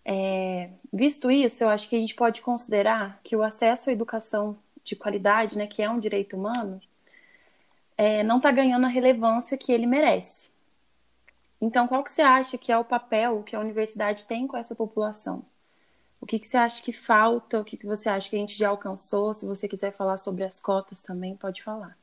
É, 0.03 0.71
visto 0.91 1.29
isso, 1.29 1.63
eu 1.63 1.69
acho 1.69 1.87
que 1.87 1.95
a 1.95 1.99
gente 1.99 2.15
pode 2.15 2.41
considerar 2.41 3.19
que 3.23 3.35
o 3.35 3.43
acesso 3.43 3.91
à 3.91 3.93
educação 3.93 4.57
de 4.83 4.95
qualidade, 4.95 5.55
né, 5.55 5.67
que 5.67 5.83
é 5.83 5.89
um 5.89 5.99
direito 5.99 6.35
humano, 6.35 6.81
é, 7.95 8.23
não 8.23 8.37
está 8.37 8.51
ganhando 8.51 8.85
a 8.85 8.89
relevância 8.89 9.57
que 9.57 9.71
ele 9.71 9.85
merece. 9.85 10.49
Então, 11.61 11.87
qual 11.87 12.03
que 12.03 12.11
você 12.11 12.21
acha 12.23 12.57
que 12.57 12.71
é 12.71 12.77
o 12.77 12.83
papel 12.83 13.43
que 13.43 13.55
a 13.55 13.59
universidade 13.59 14.25
tem 14.25 14.47
com 14.47 14.57
essa 14.57 14.75
população? 14.75 15.43
O 16.19 16.25
que, 16.25 16.39
que 16.39 16.47
você 16.47 16.57
acha 16.57 16.81
que 16.81 16.91
falta? 16.91 17.61
O 17.61 17.63
que, 17.63 17.77
que 17.77 17.85
você 17.85 18.09
acha 18.09 18.29
que 18.29 18.35
a 18.35 18.39
gente 18.39 18.57
já 18.57 18.69
alcançou? 18.69 19.33
Se 19.33 19.45
você 19.45 19.67
quiser 19.67 19.91
falar 19.91 20.17
sobre 20.17 20.43
as 20.43 20.59
cotas 20.59 21.01
também, 21.01 21.35
pode 21.35 21.63
falar. 21.63 21.95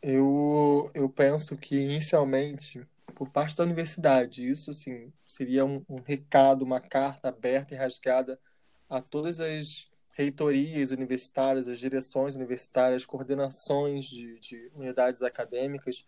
Eu, 0.00 0.90
eu 0.94 1.08
penso 1.08 1.56
que, 1.56 1.76
inicialmente, 1.76 2.86
por 3.14 3.30
parte 3.30 3.56
da 3.56 3.64
universidade, 3.64 4.48
isso 4.48 4.70
assim, 4.70 5.12
seria 5.26 5.64
um, 5.64 5.84
um 5.88 6.00
recado, 6.00 6.62
uma 6.62 6.80
carta 6.80 7.28
aberta 7.28 7.74
e 7.74 7.76
rasgada 7.76 8.40
a 8.88 9.00
todas 9.00 9.40
as 9.40 9.90
reitorias 10.14 10.90
universitárias, 10.90 11.68
as 11.68 11.78
direções 11.78 12.36
universitárias, 12.36 13.06
coordenações 13.06 14.04
de, 14.04 14.38
de 14.40 14.70
unidades 14.74 15.22
acadêmicas, 15.22 16.04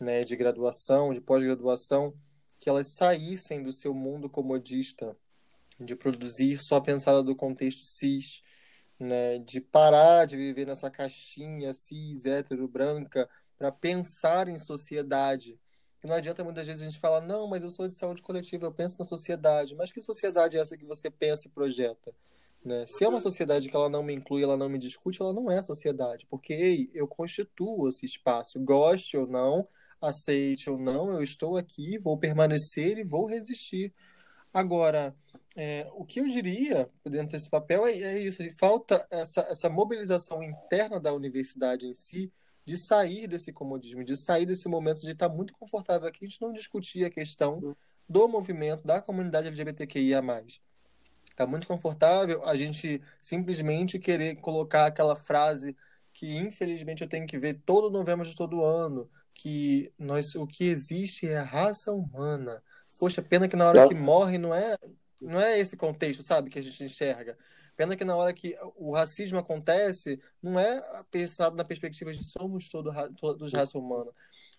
né, 0.00 0.24
de 0.24 0.36
graduação, 0.36 1.12
de 1.12 1.20
pós-graduação, 1.20 2.14
que 2.58 2.68
elas 2.68 2.88
saíssem 2.88 3.62
do 3.62 3.72
seu 3.72 3.94
mundo 3.94 4.28
comodista, 4.28 5.16
de 5.78 5.94
produzir 5.94 6.58
só 6.58 6.80
pensada 6.80 7.22
do 7.22 7.36
contexto 7.36 7.84
cis, 7.84 8.42
né, 8.98 9.38
de 9.38 9.60
parar 9.60 10.24
de 10.26 10.36
viver 10.36 10.66
nessa 10.66 10.90
caixinha 10.90 11.72
cis, 11.74 12.24
hétero, 12.24 12.66
branca, 12.66 13.28
para 13.58 13.70
pensar 13.70 14.48
em 14.48 14.58
sociedade. 14.58 15.58
que 16.00 16.06
não 16.06 16.14
adianta 16.14 16.44
muitas 16.44 16.66
vezes 16.66 16.82
a 16.82 16.86
gente 16.86 17.00
falar, 17.00 17.20
não, 17.20 17.46
mas 17.48 17.64
eu 17.64 17.70
sou 17.70 17.88
de 17.88 17.94
saúde 17.96 18.22
coletiva, 18.22 18.66
eu 18.66 18.72
penso 18.72 18.98
na 18.98 19.04
sociedade. 19.04 19.74
Mas 19.74 19.92
que 19.92 20.00
sociedade 20.00 20.56
é 20.56 20.60
essa 20.60 20.76
que 20.76 20.84
você 20.84 21.10
pensa 21.10 21.48
e 21.48 21.50
projeta? 21.50 22.14
Né? 22.64 22.86
Se 22.86 23.04
é 23.04 23.08
uma 23.08 23.20
sociedade 23.20 23.68
que 23.68 23.76
ela 23.76 23.88
não 23.88 24.02
me 24.02 24.12
inclui, 24.14 24.42
ela 24.42 24.56
não 24.56 24.68
me 24.68 24.78
discute, 24.78 25.22
ela 25.22 25.32
não 25.32 25.50
é 25.50 25.62
sociedade. 25.62 26.26
Porque, 26.28 26.52
ei, 26.52 26.90
eu 26.92 27.06
constituo 27.06 27.88
esse 27.88 28.04
espaço. 28.04 28.58
Goste 28.60 29.16
ou 29.16 29.26
não, 29.26 29.68
aceite 30.00 30.68
ou 30.68 30.78
não, 30.78 31.12
eu 31.12 31.22
estou 31.22 31.56
aqui, 31.56 31.98
vou 31.98 32.18
permanecer 32.18 32.98
e 32.98 33.04
vou 33.04 33.26
resistir. 33.26 33.94
Agora, 34.56 35.14
é, 35.54 35.86
o 35.92 36.02
que 36.02 36.18
eu 36.18 36.26
diria 36.26 36.90
dentro 37.04 37.32
desse 37.32 37.50
papel 37.50 37.86
é, 37.86 37.92
é 37.92 38.18
isso: 38.18 38.42
falta 38.56 39.06
essa, 39.10 39.42
essa 39.42 39.68
mobilização 39.68 40.42
interna 40.42 40.98
da 40.98 41.12
universidade 41.12 41.86
em 41.86 41.92
si 41.92 42.32
de 42.64 42.78
sair 42.78 43.26
desse 43.28 43.52
comodismo, 43.52 44.02
de 44.02 44.16
sair 44.16 44.46
desse 44.46 44.66
momento 44.66 45.02
de 45.02 45.10
estar 45.10 45.28
muito 45.28 45.52
confortável 45.52 46.08
aqui, 46.08 46.24
a 46.24 46.28
gente 46.28 46.40
não 46.40 46.54
discutir 46.54 47.04
a 47.04 47.10
questão 47.10 47.76
do 48.08 48.26
movimento 48.26 48.82
da 48.86 49.02
comunidade 49.02 49.46
LGBTQIA+. 49.46 50.22
Está 51.30 51.46
muito 51.46 51.68
confortável 51.68 52.42
a 52.46 52.56
gente 52.56 53.02
simplesmente 53.20 53.98
querer 53.98 54.36
colocar 54.36 54.86
aquela 54.86 55.14
frase 55.14 55.76
que 56.14 56.34
infelizmente 56.38 57.02
eu 57.02 57.08
tenho 57.10 57.26
que 57.26 57.36
ver 57.36 57.60
todo 57.66 57.90
novembro 57.90 58.26
de 58.26 58.34
todo 58.34 58.64
ano, 58.64 59.06
que 59.34 59.92
nós 59.98 60.34
o 60.34 60.46
que 60.46 60.64
existe 60.64 61.28
é 61.28 61.36
a 61.36 61.44
raça 61.44 61.92
humana. 61.92 62.62
Poxa, 62.98 63.22
pena 63.22 63.48
que 63.48 63.56
na 63.56 63.66
hora 63.66 63.82
Nossa. 63.82 63.94
que 63.94 64.00
morre 64.00 64.38
não 64.38 64.54
é 64.54 64.76
não 65.20 65.40
é 65.40 65.58
esse 65.58 65.76
contexto, 65.76 66.22
sabe, 66.22 66.50
que 66.50 66.58
a 66.58 66.62
gente 66.62 66.84
enxerga. 66.84 67.36
Pena 67.76 67.96
que 67.96 68.04
na 68.04 68.16
hora 68.16 68.32
que 68.32 68.56
o 68.76 68.92
racismo 68.92 69.38
acontece, 69.38 70.18
não 70.42 70.58
é 70.58 70.82
pensado 71.10 71.56
na 71.56 71.64
perspectiva 71.64 72.12
de 72.12 72.24
somos 72.24 72.68
todo, 72.68 72.92
todos 73.18 73.52
raça 73.52 73.78
humana. 73.78 74.10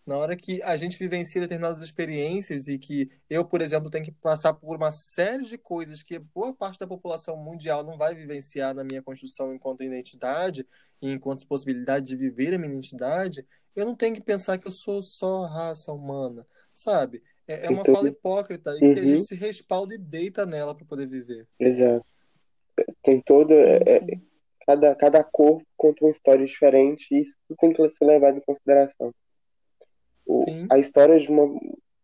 Na 0.05 0.15
hora 0.15 0.35
que 0.35 0.61
a 0.61 0.77
gente 0.77 0.97
vivencia 0.97 1.41
determinadas 1.41 1.81
experiências 1.81 2.67
e 2.67 2.77
que 2.77 3.09
eu, 3.29 3.43
por 3.43 3.61
exemplo, 3.61 3.89
tenho 3.89 4.05
que 4.05 4.11
passar 4.11 4.53
por 4.53 4.77
uma 4.77 4.91
série 4.91 5.43
de 5.43 5.57
coisas 5.57 6.01
que 6.01 6.17
boa 6.17 6.53
parte 6.53 6.79
da 6.79 6.87
população 6.87 7.35
mundial 7.35 7.83
não 7.83 7.97
vai 7.97 8.15
vivenciar 8.15 8.73
na 8.73 8.83
minha 8.83 9.01
construção 9.01 9.53
enquanto 9.53 9.83
identidade 9.83 10.65
e 11.01 11.11
enquanto 11.11 11.47
possibilidade 11.47 12.05
de 12.05 12.15
viver 12.15 12.53
a 12.53 12.57
minha 12.57 12.71
identidade, 12.71 13.45
eu 13.75 13.85
não 13.85 13.95
tenho 13.95 14.15
que 14.15 14.21
pensar 14.21 14.57
que 14.57 14.67
eu 14.67 14.71
sou 14.71 15.01
só 15.01 15.45
raça 15.45 15.91
humana, 15.91 16.47
sabe? 16.73 17.21
É, 17.47 17.65
é 17.65 17.69
uma 17.69 17.81
então, 17.81 17.95
fala 17.95 18.09
hipócrita 18.09 18.71
uhum. 18.71 18.77
e 18.77 18.79
que 18.93 18.99
a 18.99 19.03
gente 19.03 19.19
uhum. 19.19 19.25
se 19.25 19.35
respalda 19.35 19.95
e 19.95 19.97
deita 19.97 20.45
nela 20.45 20.75
para 20.75 20.85
poder 20.85 21.07
viver. 21.07 21.47
Exato 21.59 22.05
tem 23.03 23.21
toda. 23.21 23.53
É, 23.55 23.99
sim, 23.99 24.21
cada, 24.65 24.95
cada 24.95 25.23
cor 25.23 25.61
conta 25.75 26.03
uma 26.03 26.11
história 26.11 26.45
diferente 26.45 27.07
e 27.11 27.21
isso 27.21 27.37
tem 27.59 27.71
que 27.71 27.89
ser 27.89 28.05
levado 28.05 28.37
em 28.37 28.41
consideração. 28.41 29.13
O, 30.25 30.43
a 30.69 30.77
história 30.77 31.17
de 31.19 31.29
uma 31.29 31.47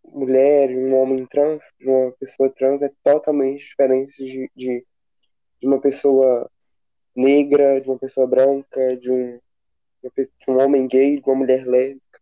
mulher, 0.06 0.70
um 0.70 0.96
homem 0.96 1.26
trans, 1.26 1.62
de 1.80 1.88
uma 1.90 2.12
pessoa 2.14 2.50
trans, 2.50 2.82
é 2.82 2.90
totalmente 3.04 3.66
diferente 3.66 4.24
de, 4.24 4.52
de, 4.56 4.86
de 5.60 5.68
uma 5.68 5.82
pessoa 5.82 6.50
negra, 7.16 7.82
de 7.82 7.90
uma 7.90 8.00
pessoa 8.00 8.26
branca, 8.26 8.96
de 8.98 9.12
um, 9.12 9.40
de 10.04 10.52
um 10.52 10.58
homem 10.58 10.88
gay, 10.88 11.20
de 11.20 11.30
uma 11.30 11.36
mulher 11.36 11.66
lésbica. 11.66 12.13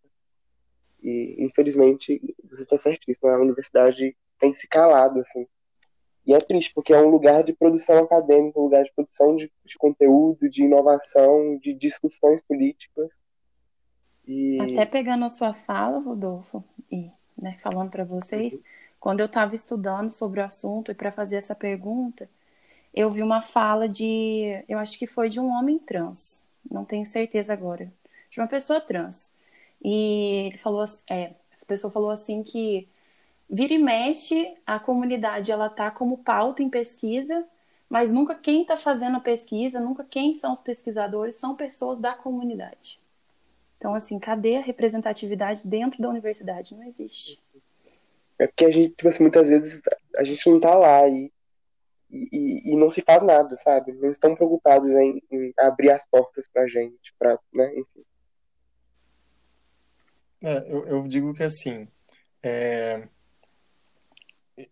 E, 1.01 1.35
infelizmente, 1.39 2.21
você 2.49 2.63
está 2.63 2.77
certíssimo, 2.77 3.29
a 3.29 3.39
universidade 3.39 4.15
tem 4.39 4.53
se 4.53 4.67
calado, 4.67 5.19
assim, 5.19 5.47
e 6.25 6.33
é 6.33 6.37
triste, 6.37 6.71
porque 6.73 6.93
é 6.93 6.99
um 6.99 7.09
lugar 7.09 7.43
de 7.43 7.53
produção 7.53 7.97
acadêmica, 7.97 8.59
um 8.59 8.63
lugar 8.63 8.83
de 8.83 8.91
produção 8.93 9.35
de, 9.35 9.51
de 9.65 9.77
conteúdo, 9.77 10.49
de 10.49 10.63
inovação, 10.63 11.57
de 11.57 11.73
discussões 11.73 12.41
políticas. 12.41 13.19
E... 14.27 14.59
Até 14.61 14.85
pegando 14.85 15.25
a 15.25 15.29
sua 15.29 15.53
fala, 15.53 15.99
Rodolfo, 15.99 16.63
e 16.91 17.09
né, 17.37 17.57
falando 17.61 17.89
para 17.89 18.03
vocês, 18.03 18.53
uhum. 18.53 18.61
quando 18.99 19.19
eu 19.19 19.25
estava 19.25 19.55
estudando 19.55 20.11
sobre 20.11 20.39
o 20.39 20.45
assunto 20.45 20.91
e 20.91 20.95
para 20.95 21.11
fazer 21.11 21.37
essa 21.37 21.55
pergunta, 21.55 22.29
eu 22.93 23.09
vi 23.09 23.23
uma 23.23 23.41
fala 23.41 23.89
de, 23.89 24.63
eu 24.69 24.77
acho 24.77 24.99
que 24.99 25.07
foi 25.07 25.27
de 25.27 25.39
um 25.39 25.49
homem 25.49 25.79
trans, 25.79 26.45
não 26.69 26.85
tenho 26.85 27.05
certeza 27.05 27.51
agora, 27.51 27.91
de 28.29 28.39
uma 28.39 28.47
pessoa 28.47 28.79
trans. 28.79 29.33
E 29.83 30.47
ele 30.47 30.57
falou, 30.57 30.85
é, 31.09 31.33
essa 31.51 31.65
pessoa 31.65 31.91
falou 31.91 32.09
assim 32.09 32.43
que 32.43 32.87
vira 33.49 33.73
e 33.73 33.77
mexe, 33.77 34.55
a 34.65 34.79
comunidade 34.79 35.51
ela 35.51 35.69
tá 35.69 35.91
como 35.91 36.19
pauta 36.19 36.63
em 36.63 36.69
pesquisa, 36.69 37.45
mas 37.89 38.11
nunca 38.11 38.35
quem 38.35 38.61
está 38.61 38.77
fazendo 38.77 39.17
a 39.17 39.21
pesquisa, 39.21 39.79
nunca 39.79 40.03
quem 40.03 40.35
são 40.35 40.53
os 40.53 40.61
pesquisadores, 40.61 41.35
são 41.35 41.55
pessoas 41.55 41.99
da 41.99 42.13
comunidade. 42.13 42.99
Então, 43.77 43.95
assim, 43.95 44.19
cadê 44.19 44.57
a 44.57 44.61
representatividade 44.61 45.67
dentro 45.67 46.01
da 46.01 46.07
universidade? 46.07 46.75
Não 46.75 46.83
existe. 46.83 47.41
É 48.39 48.47
porque 48.47 48.65
a 48.65 48.71
gente, 48.71 48.93
tipo 48.93 49.09
assim, 49.09 49.23
muitas 49.23 49.49
vezes 49.49 49.81
a 50.15 50.23
gente 50.23 50.49
não 50.49 50.59
tá 50.59 50.75
lá 50.75 51.07
e, 51.07 51.31
e, 52.09 52.71
e 52.71 52.75
não 52.75 52.89
se 52.89 53.01
faz 53.01 53.21
nada, 53.23 53.57
sabe? 53.57 53.91
Não 53.93 54.09
estão 54.09 54.35
preocupados 54.35 54.89
em, 54.91 55.21
em 55.31 55.53
abrir 55.59 55.91
as 55.91 56.05
portas 56.05 56.47
pra 56.47 56.67
gente, 56.67 57.13
pra, 57.19 57.37
né, 57.51 57.71
enfim. 57.75 58.05
É, 60.43 60.57
eu, 60.67 60.85
eu 60.87 61.07
digo 61.07 61.33
que 61.33 61.43
assim, 61.43 61.87
é, 62.43 63.07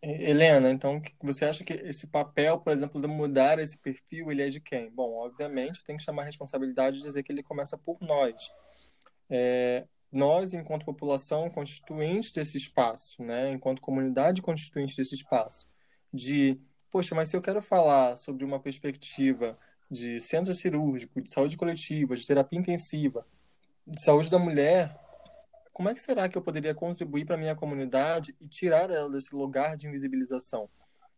Helena, 0.02 0.70
então 0.70 1.02
você 1.22 1.46
acha 1.46 1.64
que 1.64 1.74
esse 1.74 2.08
papel, 2.08 2.60
por 2.60 2.74
exemplo, 2.74 3.02
de 3.02 3.08
mudar 3.08 3.60
esse 3.60 3.78
perfil, 3.78 4.32
ele 4.32 4.42
é 4.42 4.50
de 4.50 4.60
quem? 4.60 4.90
Bom, 4.92 5.14
obviamente, 5.14 5.84
tem 5.84 5.98
que 5.98 6.04
chamar 6.04 6.24
a 6.24 6.26
responsabilidade 6.26 6.98
de 6.98 7.04
dizer 7.04 7.24
que 7.24 7.32
ele 7.32 7.44
começa 7.44 7.78
por 7.78 7.98
nós. 8.02 8.52
É, 9.30 9.88
nós, 10.12 10.54
enquanto 10.54 10.86
população 10.86 11.50
constituinte 11.50 12.34
desse 12.34 12.58
espaço, 12.58 13.22
né, 13.24 13.52
enquanto 13.52 13.82
comunidade 13.82 14.42
constituinte 14.42 14.98
desse 14.98 15.16
espaço, 15.16 15.68
de, 16.14 16.60
poxa, 16.92 17.16
mas 17.16 17.30
se 17.30 17.38
eu 17.38 17.42
quero 17.42 17.62
falar 17.62 18.16
sobre 18.16 18.44
uma 18.44 18.60
perspectiva 18.60 19.58
de 19.90 20.20
centro 20.20 20.54
cirúrgico, 20.54 21.22
de 21.22 21.32
saúde 21.32 21.58
coletiva, 21.58 22.16
de 22.16 22.26
terapia 22.26 22.60
intensiva, 22.60 23.26
de 23.86 24.02
saúde 24.04 24.30
da 24.30 24.40
mulher, 24.40 24.96
como 25.80 25.88
é 25.88 25.94
que 25.94 26.02
será 26.02 26.28
que 26.28 26.38
eu 26.38 26.42
poderia 26.42 26.76
contribuir 26.76 27.24
para 27.24 27.38
minha 27.38 27.56
comunidade 27.56 28.36
e 28.42 28.50
tirar 28.50 28.90
ela 28.90 29.10
desse 29.10 29.34
lugar 29.34 29.78
de 29.78 29.88
invisibilização? 29.88 30.70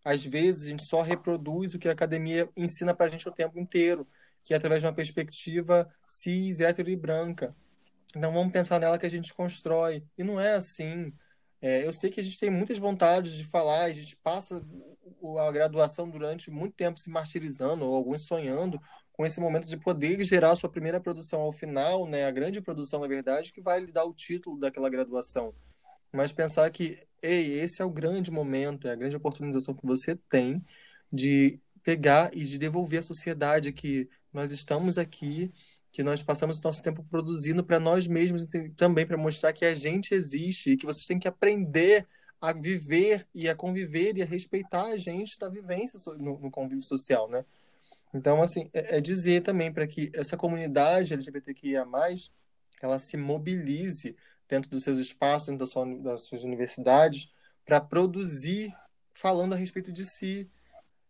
Às 0.06 0.24
vezes, 0.24 0.66
a 0.66 0.70
gente 0.70 0.84
só 0.84 1.02
reproduz 1.02 1.74
o 1.74 1.80
que 1.80 1.90
a 1.90 1.92
academia 1.94 2.48
ensina 2.56 2.94
para 2.94 3.08
a 3.08 3.10
gente 3.10 3.28
o 3.28 3.32
tempo 3.32 3.58
inteiro, 3.58 4.08
que 4.44 4.54
é 4.54 4.58
através 4.58 4.80
de 4.80 4.86
uma 4.86 4.94
perspectiva 4.94 5.92
cis, 6.08 6.60
hétero 6.60 6.92
e 6.92 6.96
branca. 6.96 7.56
Então, 8.16 8.32
vamos 8.32 8.54
pensar 8.54 8.80
nela 8.80 9.00
que 9.00 9.06
a 9.08 9.10
gente 9.10 9.34
constrói. 9.34 10.06
E 10.16 10.24
não 10.24 10.40
é 10.40 10.54
assim. 10.54 11.12
É, 11.60 11.84
eu 11.84 11.92
sei 11.92 12.12
que 12.12 12.20
a 12.20 12.24
gente 12.24 12.40
tem 12.40 12.52
muitas 12.52 12.78
vontades 12.78 13.34
de 13.34 13.46
falar, 13.46 13.86
a 13.86 13.94
gente 13.94 14.16
passa 14.18 14.64
a 15.40 15.52
graduação 15.52 16.08
durante 16.08 16.52
muito 16.52 16.76
tempo 16.76 17.00
se 17.00 17.10
martirizando, 17.10 17.84
ou 17.84 17.96
alguns 17.96 18.28
sonhando 18.28 18.80
com 19.22 19.26
esse 19.28 19.40
momento 19.40 19.68
de 19.68 19.78
poder 19.78 20.24
gerar 20.24 20.56
sua 20.56 20.68
primeira 20.68 21.00
produção 21.00 21.42
ao 21.42 21.54
final, 21.54 22.08
né, 22.08 22.26
a 22.26 22.32
grande 22.32 22.60
produção, 22.60 23.00
na 23.00 23.08
verdade, 23.08 23.54
que 23.54 23.62
vai 23.62 23.80
lhe 23.80 23.92
dar 23.92 24.04
o 24.04 24.16
título 24.16 24.60
daquela 24.60 24.90
graduação. 24.90 25.54
Mas 26.12 26.34
pensar 26.34 26.68
que, 26.72 26.98
ei, 27.22 27.60
esse 27.60 27.84
é 27.84 27.86
o 27.86 27.92
grande 27.92 28.32
momento, 28.32 28.88
é 28.88 28.92
a 28.92 28.96
grande 28.96 29.16
oportunização 29.16 29.76
que 29.76 29.86
você 29.86 30.16
tem 30.28 30.66
de 31.14 31.60
pegar 31.84 32.32
e 32.34 32.44
de 32.44 32.58
devolver 32.58 33.02
à 33.02 33.04
sociedade 33.04 33.72
que 33.72 34.10
nós 34.34 34.52
estamos 34.52 34.98
aqui, 34.98 35.54
que 35.92 36.02
nós 36.02 36.24
passamos 36.24 36.60
nosso 36.64 36.82
tempo 36.82 37.04
produzindo 37.04 37.64
para 37.64 37.80
nós 37.80 38.08
mesmos 38.08 38.48
também 38.76 39.06
para 39.06 39.18
mostrar 39.18 39.54
que 39.54 39.66
a 39.66 39.76
gente 39.76 40.16
existe 40.16 40.72
e 40.72 40.78
que 40.78 40.86
vocês 40.88 41.06
têm 41.06 41.20
que 41.20 41.28
aprender 41.28 42.08
a 42.42 42.52
viver 42.54 43.28
e 43.36 43.48
a 43.48 43.56
conviver 43.56 44.18
e 44.18 44.24
a 44.24 44.26
respeitar 44.26 44.86
a 44.86 44.98
gente 44.98 45.38
da 45.38 45.48
vivência 45.48 46.00
no, 46.18 46.40
no 46.40 46.50
convívio 46.50 46.82
social, 46.82 47.30
né? 47.30 47.46
Então, 48.14 48.42
assim, 48.42 48.70
é, 48.74 48.98
é 48.98 49.02
dizer 49.02 49.42
também 49.42 49.72
para 49.72 49.88
que 49.88 50.12
essa 50.14 50.36
comunidade 50.36 51.14
LGBTQIA+, 51.14 51.86
ela 52.82 53.00
se 53.00 53.16
mobilize 53.18 54.16
dentro 54.48 54.70
dos 54.70 54.84
seus 54.84 55.00
espaços, 55.00 55.48
dentro 55.48 55.66
da 55.66 55.68
sua, 55.68 55.86
das 56.00 56.22
suas 56.22 56.44
universidades, 56.44 57.32
para 57.66 57.80
produzir 57.80 58.74
falando 59.14 59.54
a 59.54 59.58
respeito 59.58 59.92
de 59.92 60.06
si. 60.06 60.50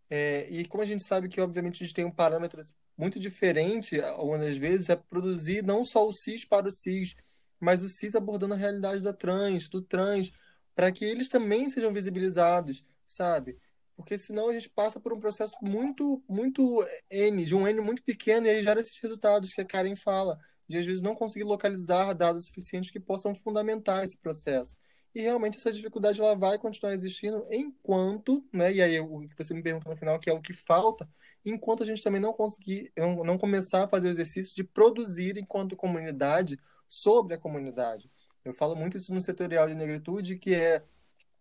É, 0.09 0.47
e 0.51 0.65
como 0.67 0.83
a 0.83 0.85
gente 0.85 1.03
sabe 1.03 1.27
que, 1.27 1.41
obviamente, 1.41 1.75
a 1.83 1.85
gente 1.85 1.95
tem 1.95 2.05
um 2.05 2.11
parâmetro 2.11 2.61
muito 2.97 3.19
diferente, 3.19 3.99
algumas 4.01 4.41
das 4.41 4.57
vezes, 4.57 4.89
é 4.89 4.95
produzir 4.95 5.63
não 5.63 5.83
só 5.83 6.07
o 6.07 6.13
cis 6.13 6.45
para 6.45 6.67
o 6.67 6.71
cis, 6.71 7.15
mas 7.59 7.81
o 7.81 7.89
cis 7.89 8.15
abordando 8.15 8.53
a 8.53 8.57
realidade 8.57 9.03
da 9.03 9.13
trans, 9.13 9.69
do 9.69 9.81
trans, 9.81 10.31
para 10.75 10.91
que 10.91 11.05
eles 11.05 11.29
também 11.29 11.69
sejam 11.69 11.93
visibilizados, 11.93 12.83
sabe? 13.07 13.57
Porque 14.01 14.17
senão 14.17 14.49
a 14.49 14.53
gente 14.53 14.69
passa 14.69 14.99
por 14.99 15.13
um 15.13 15.19
processo 15.19 15.55
muito, 15.61 16.23
muito 16.27 16.85
N, 17.09 17.45
de 17.45 17.55
um 17.55 17.67
N 17.67 17.79
muito 17.81 18.03
pequeno, 18.03 18.47
e 18.47 18.49
aí 18.49 18.63
gera 18.63 18.81
esses 18.81 18.97
resultados 18.99 19.53
que 19.53 19.61
a 19.61 19.65
Karen 19.65 19.95
fala, 19.95 20.37
de 20.67 20.77
às 20.77 20.85
vezes 20.85 21.01
não 21.01 21.15
conseguir 21.15 21.45
localizar 21.45 22.13
dados 22.13 22.45
suficientes 22.45 22.91
que 22.91 22.99
possam 22.99 23.33
fundamentar 23.35 24.03
esse 24.03 24.17
processo. 24.17 24.75
E 25.13 25.21
realmente 25.21 25.57
essa 25.57 25.71
dificuldade 25.71 26.19
ela 26.19 26.35
vai 26.35 26.57
continuar 26.57 26.93
existindo 26.93 27.45
enquanto, 27.51 28.43
né, 28.53 28.73
e 28.73 28.81
aí 28.81 28.99
o 28.99 29.27
que 29.27 29.43
você 29.43 29.53
me 29.53 29.61
perguntou 29.61 29.91
no 29.91 29.97
final, 29.97 30.19
que 30.19 30.29
é 30.29 30.33
o 30.33 30.41
que 30.41 30.53
falta, 30.53 31.07
enquanto 31.45 31.83
a 31.83 31.85
gente 31.85 32.01
também 32.01 32.21
não 32.21 32.33
conseguir, 32.33 32.91
não, 32.97 33.23
não 33.23 33.37
começar 33.37 33.83
a 33.83 33.89
fazer 33.89 34.07
o 34.07 34.11
exercício 34.11 34.55
de 34.55 34.63
produzir 34.63 35.37
enquanto 35.37 35.75
comunidade 35.75 36.57
sobre 36.87 37.35
a 37.35 37.37
comunidade. 37.37 38.09
Eu 38.43 38.53
falo 38.53 38.75
muito 38.75 38.97
isso 38.97 39.13
no 39.13 39.21
setorial 39.21 39.67
de 39.67 39.75
negritude, 39.75 40.37
que 40.37 40.55
é 40.55 40.83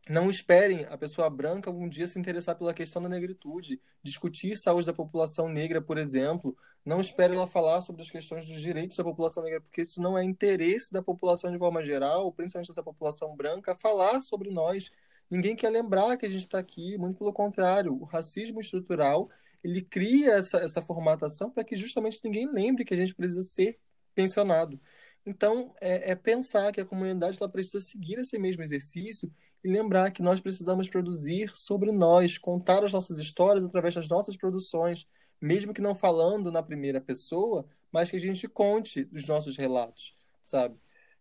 não 0.08 0.30
esperem 0.30 0.84
a 0.86 0.96
pessoa 0.96 1.28
branca 1.30 1.70
algum 1.70 1.88
dia 1.88 2.06
se 2.06 2.18
interessar 2.18 2.56
pela 2.56 2.74
questão 2.74 3.02
da 3.02 3.08
negritude, 3.08 3.80
discutir 4.02 4.56
saúde 4.56 4.86
da 4.86 4.92
população 4.92 5.48
negra, 5.48 5.80
por 5.80 5.98
exemplo. 5.98 6.56
Não 6.84 7.00
espere 7.00 7.34
ela 7.34 7.46
falar 7.46 7.80
sobre 7.82 8.02
as 8.02 8.10
questões 8.10 8.46
dos 8.46 8.60
direitos 8.60 8.96
da 8.96 9.04
população 9.04 9.42
negra, 9.42 9.60
porque 9.60 9.82
isso 9.82 10.00
não 10.00 10.18
é 10.18 10.24
interesse 10.24 10.92
da 10.92 11.02
população 11.02 11.52
de 11.52 11.58
forma 11.58 11.84
geral, 11.84 12.32
principalmente 12.32 12.68
dessa 12.68 12.82
população 12.82 13.36
branca, 13.36 13.74
falar 13.74 14.22
sobre 14.22 14.50
nós. 14.50 14.90
Ninguém 15.30 15.54
quer 15.54 15.70
lembrar 15.70 16.16
que 16.16 16.26
a 16.26 16.30
gente 16.30 16.42
está 16.42 16.58
aqui, 16.58 16.98
muito 16.98 17.18
pelo 17.18 17.32
contrário. 17.32 17.92
O 17.94 18.04
racismo 18.04 18.60
estrutural 18.60 19.28
ele 19.62 19.82
cria 19.82 20.32
essa, 20.32 20.58
essa 20.58 20.82
formatação 20.82 21.50
para 21.50 21.62
que 21.62 21.76
justamente 21.76 22.20
ninguém 22.24 22.50
lembre 22.50 22.84
que 22.84 22.94
a 22.94 22.96
gente 22.96 23.14
precisa 23.14 23.42
ser 23.42 23.78
pensionado. 24.14 24.80
Então, 25.24 25.74
é, 25.80 26.12
é 26.12 26.14
pensar 26.14 26.72
que 26.72 26.80
a 26.80 26.84
comunidade 26.84 27.36
ela 27.38 27.48
precisa 27.48 27.80
seguir 27.80 28.18
esse 28.18 28.38
mesmo 28.38 28.62
exercício 28.62 29.30
e 29.62 29.70
lembrar 29.70 30.10
que 30.10 30.22
nós 30.22 30.40
precisamos 30.40 30.88
produzir 30.88 31.50
sobre 31.54 31.92
nós, 31.92 32.38
contar 32.38 32.84
as 32.84 32.92
nossas 32.92 33.18
histórias 33.18 33.64
através 33.64 33.94
das 33.94 34.08
nossas 34.08 34.36
produções, 34.36 35.06
mesmo 35.40 35.74
que 35.74 35.80
não 35.80 35.94
falando 35.94 36.50
na 36.50 36.62
primeira 36.62 37.00
pessoa, 37.00 37.66
mas 37.92 38.10
que 38.10 38.16
a 38.16 38.20
gente 38.20 38.48
conte 38.48 39.08
os 39.12 39.26
nossos 39.26 39.56
relatos, 39.56 40.14
sabe? 40.46 40.76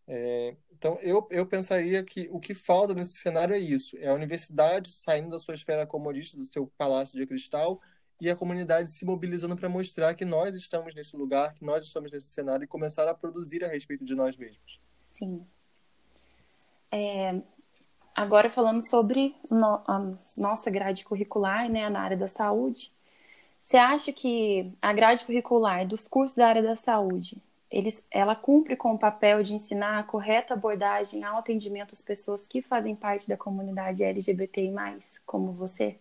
É, 0.08 0.56
então, 0.72 0.98
eu, 1.02 1.28
eu 1.30 1.46
pensaria 1.46 2.04
que 2.04 2.28
o 2.32 2.40
que 2.40 2.54
falta 2.54 2.94
nesse 2.94 3.20
cenário 3.20 3.54
é 3.54 3.60
isso: 3.60 3.98
é 3.98 4.08
a 4.08 4.14
universidade 4.14 4.92
saindo 4.92 5.30
da 5.30 5.38
sua 5.38 5.54
esfera 5.54 5.86
comodista, 5.86 6.38
do 6.38 6.46
seu 6.46 6.68
palácio 6.78 7.18
de 7.18 7.28
cristal, 7.28 7.80
e 8.20 8.30
a 8.30 8.36
comunidade 8.36 8.92
se 8.92 9.06
mobilizando 9.06 9.56
para 9.56 9.70
mostrar 9.70 10.14
que 10.16 10.26
nós 10.26 10.56
estamos 10.56 10.96
nesse 10.96 11.16
lugar, 11.16 11.54
que 11.54 11.64
nós 11.64 11.86
estamos 11.86 12.12
nesse 12.12 12.28
cenário 12.28 12.64
e 12.64 12.68
começar 12.68 13.08
a 13.08 13.14
produzir 13.14 13.64
a 13.64 13.68
respeito 13.68 14.04
de 14.04 14.16
nós 14.16 14.36
mesmos. 14.36 14.82
Sim. 15.06 15.46
É, 16.92 17.40
agora 18.20 18.50
falando 18.50 18.86
sobre 18.86 19.34
no, 19.50 19.82
a 19.88 20.12
nossa 20.38 20.70
grade 20.70 21.06
curricular, 21.06 21.70
né, 21.70 21.90
na 21.90 22.02
área 22.02 22.18
da 22.18 22.28
saúde, 22.28 22.92
você 23.64 23.78
acha 23.78 24.12
que 24.12 24.74
a 24.82 24.92
grade 24.92 25.24
curricular 25.24 25.88
dos 25.88 26.06
cursos 26.06 26.36
da 26.36 26.48
área 26.48 26.62
da 26.62 26.76
saúde, 26.76 27.38
eles, 27.72 28.06
ela 28.12 28.36
cumpre 28.36 28.76
com 28.76 28.94
o 28.94 29.00
papel 29.00 29.42
de 29.42 29.54
ensinar 29.54 30.00
a 30.00 30.04
correta 30.04 30.54
abordagem 30.54 31.24
ao 31.24 31.38
atendimento 31.38 31.94
às 31.94 32.02
pessoas 32.02 32.46
que 32.46 32.62
fazem 32.62 32.94
parte 32.94 33.26
da 33.26 33.38
comunidade 33.38 34.04
LGBTI+, 34.04 34.74
como 35.26 35.54
você? 35.54 35.96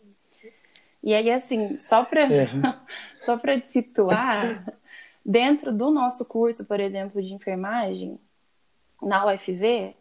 E 1.00 1.14
aí, 1.14 1.30
assim, 1.30 1.78
só 1.78 2.04
para 2.04 2.22
é. 2.22 2.48
só 3.24 3.36
para 3.36 3.60
situar, 3.60 4.64
dentro 5.24 5.72
do 5.72 5.92
nosso 5.92 6.24
curso, 6.24 6.64
por 6.64 6.80
exemplo, 6.80 7.22
de 7.22 7.32
enfermagem, 7.32 8.18
na 9.00 9.24
UFV, 9.26 9.94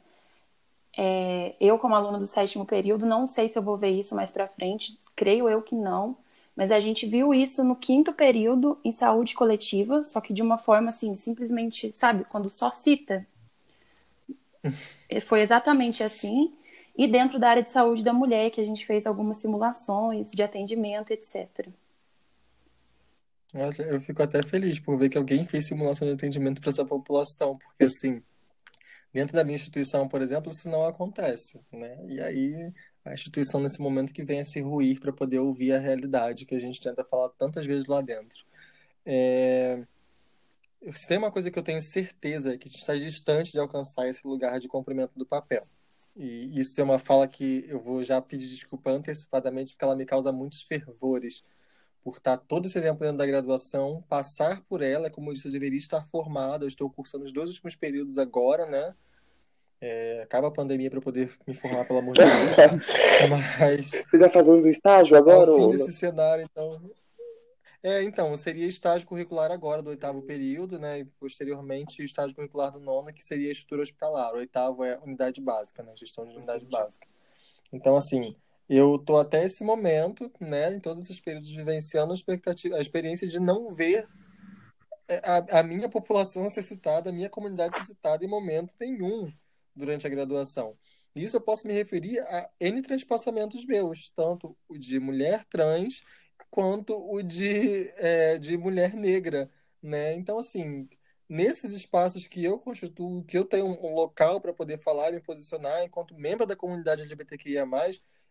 é, 0.98 1.56
eu, 1.62 1.78
como 1.78 1.96
aluna 1.96 2.18
do 2.18 2.26
sétimo 2.26 2.66
período, 2.66 3.06
não 3.06 3.28
sei 3.28 3.50
se 3.50 3.58
eu 3.58 3.62
vou 3.62 3.78
ver 3.78 3.92
isso 3.92 4.16
mais 4.16 4.32
para 4.32 4.48
frente, 4.48 4.98
creio 5.16 5.48
eu 5.48 5.62
que 5.62 5.76
não, 5.76 6.18
mas 6.56 6.72
a 6.72 6.80
gente 6.80 7.06
viu 7.06 7.34
isso 7.34 7.64
no 7.64 7.76
quinto 7.76 8.12
período 8.12 8.80
em 8.84 8.92
saúde 8.92 9.36
coletiva, 9.36 10.04
só 10.04 10.20
que 10.20 10.34
de 10.34 10.42
uma 10.42 10.58
forma 10.58 10.90
assim, 10.90 11.16
simplesmente, 11.16 11.92
sabe, 11.96 12.26
quando 12.26 12.50
só 12.50 12.72
cita. 12.72 13.26
Foi 15.24 15.42
exatamente 15.42 16.04
assim 16.04 16.52
e 16.98 17.08
dentro 17.08 17.38
da 17.38 17.52
área 17.52 17.64
de 17.64 17.70
saúde 17.70 18.04
da 18.04 18.12
mulher, 18.12 18.50
que 18.50 18.60
a 18.60 18.66
gente 18.66 18.84
fez 18.84 19.06
algumas 19.06 19.38
simulações 19.38 20.32
de 20.32 20.42
atendimento, 20.42 21.12
etc. 21.12 21.70
Eu 23.54 24.02
fico 24.02 24.24
até 24.24 24.42
feliz 24.42 24.80
por 24.80 24.98
ver 24.98 25.10
que 25.10 25.18
alguém 25.18 25.46
fez 25.46 25.68
simulação 25.68 26.08
de 26.08 26.16
atendimento 26.16 26.60
para 26.60 26.72
essa 26.72 26.84
população, 26.84 27.58
porque 27.58 27.86
assim, 27.86 28.22
dentro 29.14 29.36
da 29.36 29.44
minha 29.44 29.56
instituição, 29.56 30.08
por 30.08 30.22
exemplo, 30.22 30.52
isso 30.52 30.70
não 30.70 30.86
acontece, 30.86 31.62
né? 31.72 31.98
E 32.08 32.22
aí 32.22 32.74
a 33.06 33.14
instituição 33.14 33.60
nesse 33.60 33.82
momento 33.82 34.14
que 34.14 34.24
vem 34.24 34.42
a 34.42 34.46
se 34.46 34.60
ruir 34.62 35.00
para 35.00 35.14
poder 35.14 35.40
ouvir 35.40 35.72
a 35.74 35.80
realidade 35.80 36.46
que 36.46 36.56
a 36.56 36.60
gente 36.60 36.82
tenta 36.82 37.04
falar 37.04 37.30
tantas 37.30 37.66
vezes 37.66 37.88
lá 37.88 38.02
dentro. 38.02 38.46
É... 39.06 39.86
Se 40.92 41.08
tem 41.08 41.18
uma 41.18 41.32
coisa 41.32 41.50
que 41.50 41.58
eu 41.58 41.64
tenho 41.64 41.82
certeza 41.82 42.54
é 42.54 42.58
que 42.58 42.68
está 42.68 42.96
distante 42.96 43.52
de 43.52 43.60
alcançar 43.60 44.08
esse 44.08 44.26
lugar 44.28 44.60
de 44.60 44.68
cumprimento 44.68 45.18
do 45.18 45.26
papel. 45.26 45.66
E 46.16 46.60
isso 46.60 46.80
é 46.82 46.84
uma 46.84 47.00
fala 47.00 47.28
que 47.28 47.66
eu 47.68 47.80
vou 47.80 48.04
já 48.04 48.22
pedir 48.22 48.48
desculpa 48.48 48.92
antecipadamente, 48.92 49.74
porque 49.74 49.86
ela 49.86 49.96
me 49.96 50.06
causa 50.06 50.32
muitos 50.32 50.62
fervores. 50.64 51.44
Por 52.04 52.18
estar 52.18 52.38
todo 52.38 52.66
esse 52.66 52.78
exemplo 52.78 53.02
dentro 53.02 53.18
da 53.18 53.26
graduação, 53.26 54.04
passar 54.08 54.62
por 54.70 54.82
ela, 54.82 55.10
como 55.10 55.30
eu 55.30 55.34
disse, 55.34 55.48
eu 55.48 55.52
deveria 55.52 55.78
estar 55.78 56.04
formado. 56.06 56.64
Eu 56.64 56.68
estou 56.68 56.90
cursando 56.90 57.26
os 57.26 57.34
dois 57.34 57.50
últimos 57.50 57.76
períodos 57.76 58.18
agora, 58.18 58.66
né? 58.66 58.94
É, 59.80 60.22
acaba 60.24 60.48
a 60.48 60.52
pandemia 60.52 60.90
para 60.90 61.02
poder 61.02 61.32
me 61.46 61.54
formar, 61.54 61.86
pelo 61.86 62.00
amor 62.00 62.16
de 62.16 62.24
Deus. 62.24 62.56
Mas. 63.60 63.92
Você 63.92 64.16
está 64.16 64.30
fazendo 64.30 64.68
estágio 64.68 65.16
agora? 65.16 65.52
Ao 65.52 65.60
fim 65.60 65.70
desse 65.70 65.94
cenário, 65.94 66.44
então. 66.44 66.82
É, 67.84 68.02
então, 68.02 68.36
seria 68.36 68.66
estágio 68.66 69.08
curricular 69.08 69.52
agora 69.52 69.84
do 69.84 69.92
oitavo 69.92 70.22
período, 70.24 70.80
né? 70.80 71.00
E 71.00 71.06
posteriormente 71.06 72.04
estágio 72.04 72.36
curricular 72.36 72.72
do 72.72 72.80
nono, 72.80 73.14
que 73.14 73.24
seria 73.24 73.52
estrutura 73.52 73.84
hospitalar. 73.84 74.34
O 74.34 74.38
oitavo 74.38 74.84
é 74.84 74.98
unidade 75.00 75.40
básica, 75.40 75.84
né? 75.84 75.94
Gestão 75.96 76.28
de 76.28 76.36
unidade 76.36 76.66
básica. 76.66 77.08
Então, 77.72 77.96
assim, 77.96 78.36
eu 78.70 78.98
tô 79.00 79.18
até 79.18 79.46
esse 79.46 79.64
momento, 79.64 80.32
né, 80.40 80.74
em 80.74 80.80
todos 80.80 81.04
esses 81.04 81.20
períodos, 81.20 81.50
vivenciando 81.50 82.12
a, 82.12 82.16
expectativa, 82.16 82.76
a 82.76 82.82
experiência 82.82 83.28
de 83.28 83.40
não 83.40 83.74
ver 83.74 84.08
é, 85.08 85.22
a, 85.24 85.60
a 85.60 85.64
minha 85.64 85.88
população 85.88 86.50
ser 86.50 86.64
citada, 86.64 87.10
a 87.10 87.14
minha 87.14 87.30
comunidade 87.30 87.76
ser 87.76 87.86
citada 87.86 88.26
em 88.26 88.28
momento 88.28 88.76
nenhum 88.80 89.32
durante 89.76 90.06
a 90.06 90.10
graduação. 90.10 90.78
Isso 91.16 91.38
eu 91.38 91.42
posso 91.42 91.66
me 91.66 91.74
referir 91.74 92.20
a 92.20 92.50
N 92.60 92.82
transpassamentos 92.82 93.66
meus, 93.66 94.12
tanto 94.16 94.56
o 94.68 94.78
de 94.78 95.00
mulher 95.00 95.46
trans 95.46 96.04
quanto 96.50 96.94
o 96.94 97.22
de, 97.24 97.90
é, 97.98 98.38
de 98.38 98.58
mulher 98.58 98.94
negra, 98.94 99.50
né? 99.82 100.14
Então, 100.14 100.38
assim, 100.38 100.88
nesses 101.28 101.72
espaços 101.72 102.28
que 102.28 102.44
eu 102.44 102.60
constituo, 102.60 103.24
que 103.24 103.38
eu 103.38 103.46
tenho 103.46 103.66
um 103.66 103.96
local 103.96 104.40
para 104.40 104.54
poder 104.54 104.78
falar 104.78 105.10
e 105.10 105.14
me 105.14 105.22
posicionar 105.22 105.84
enquanto 105.84 106.16
membro 106.16 106.46
da 106.46 106.56
comunidade 106.56 107.02
LGBTQIA+, 107.02 107.66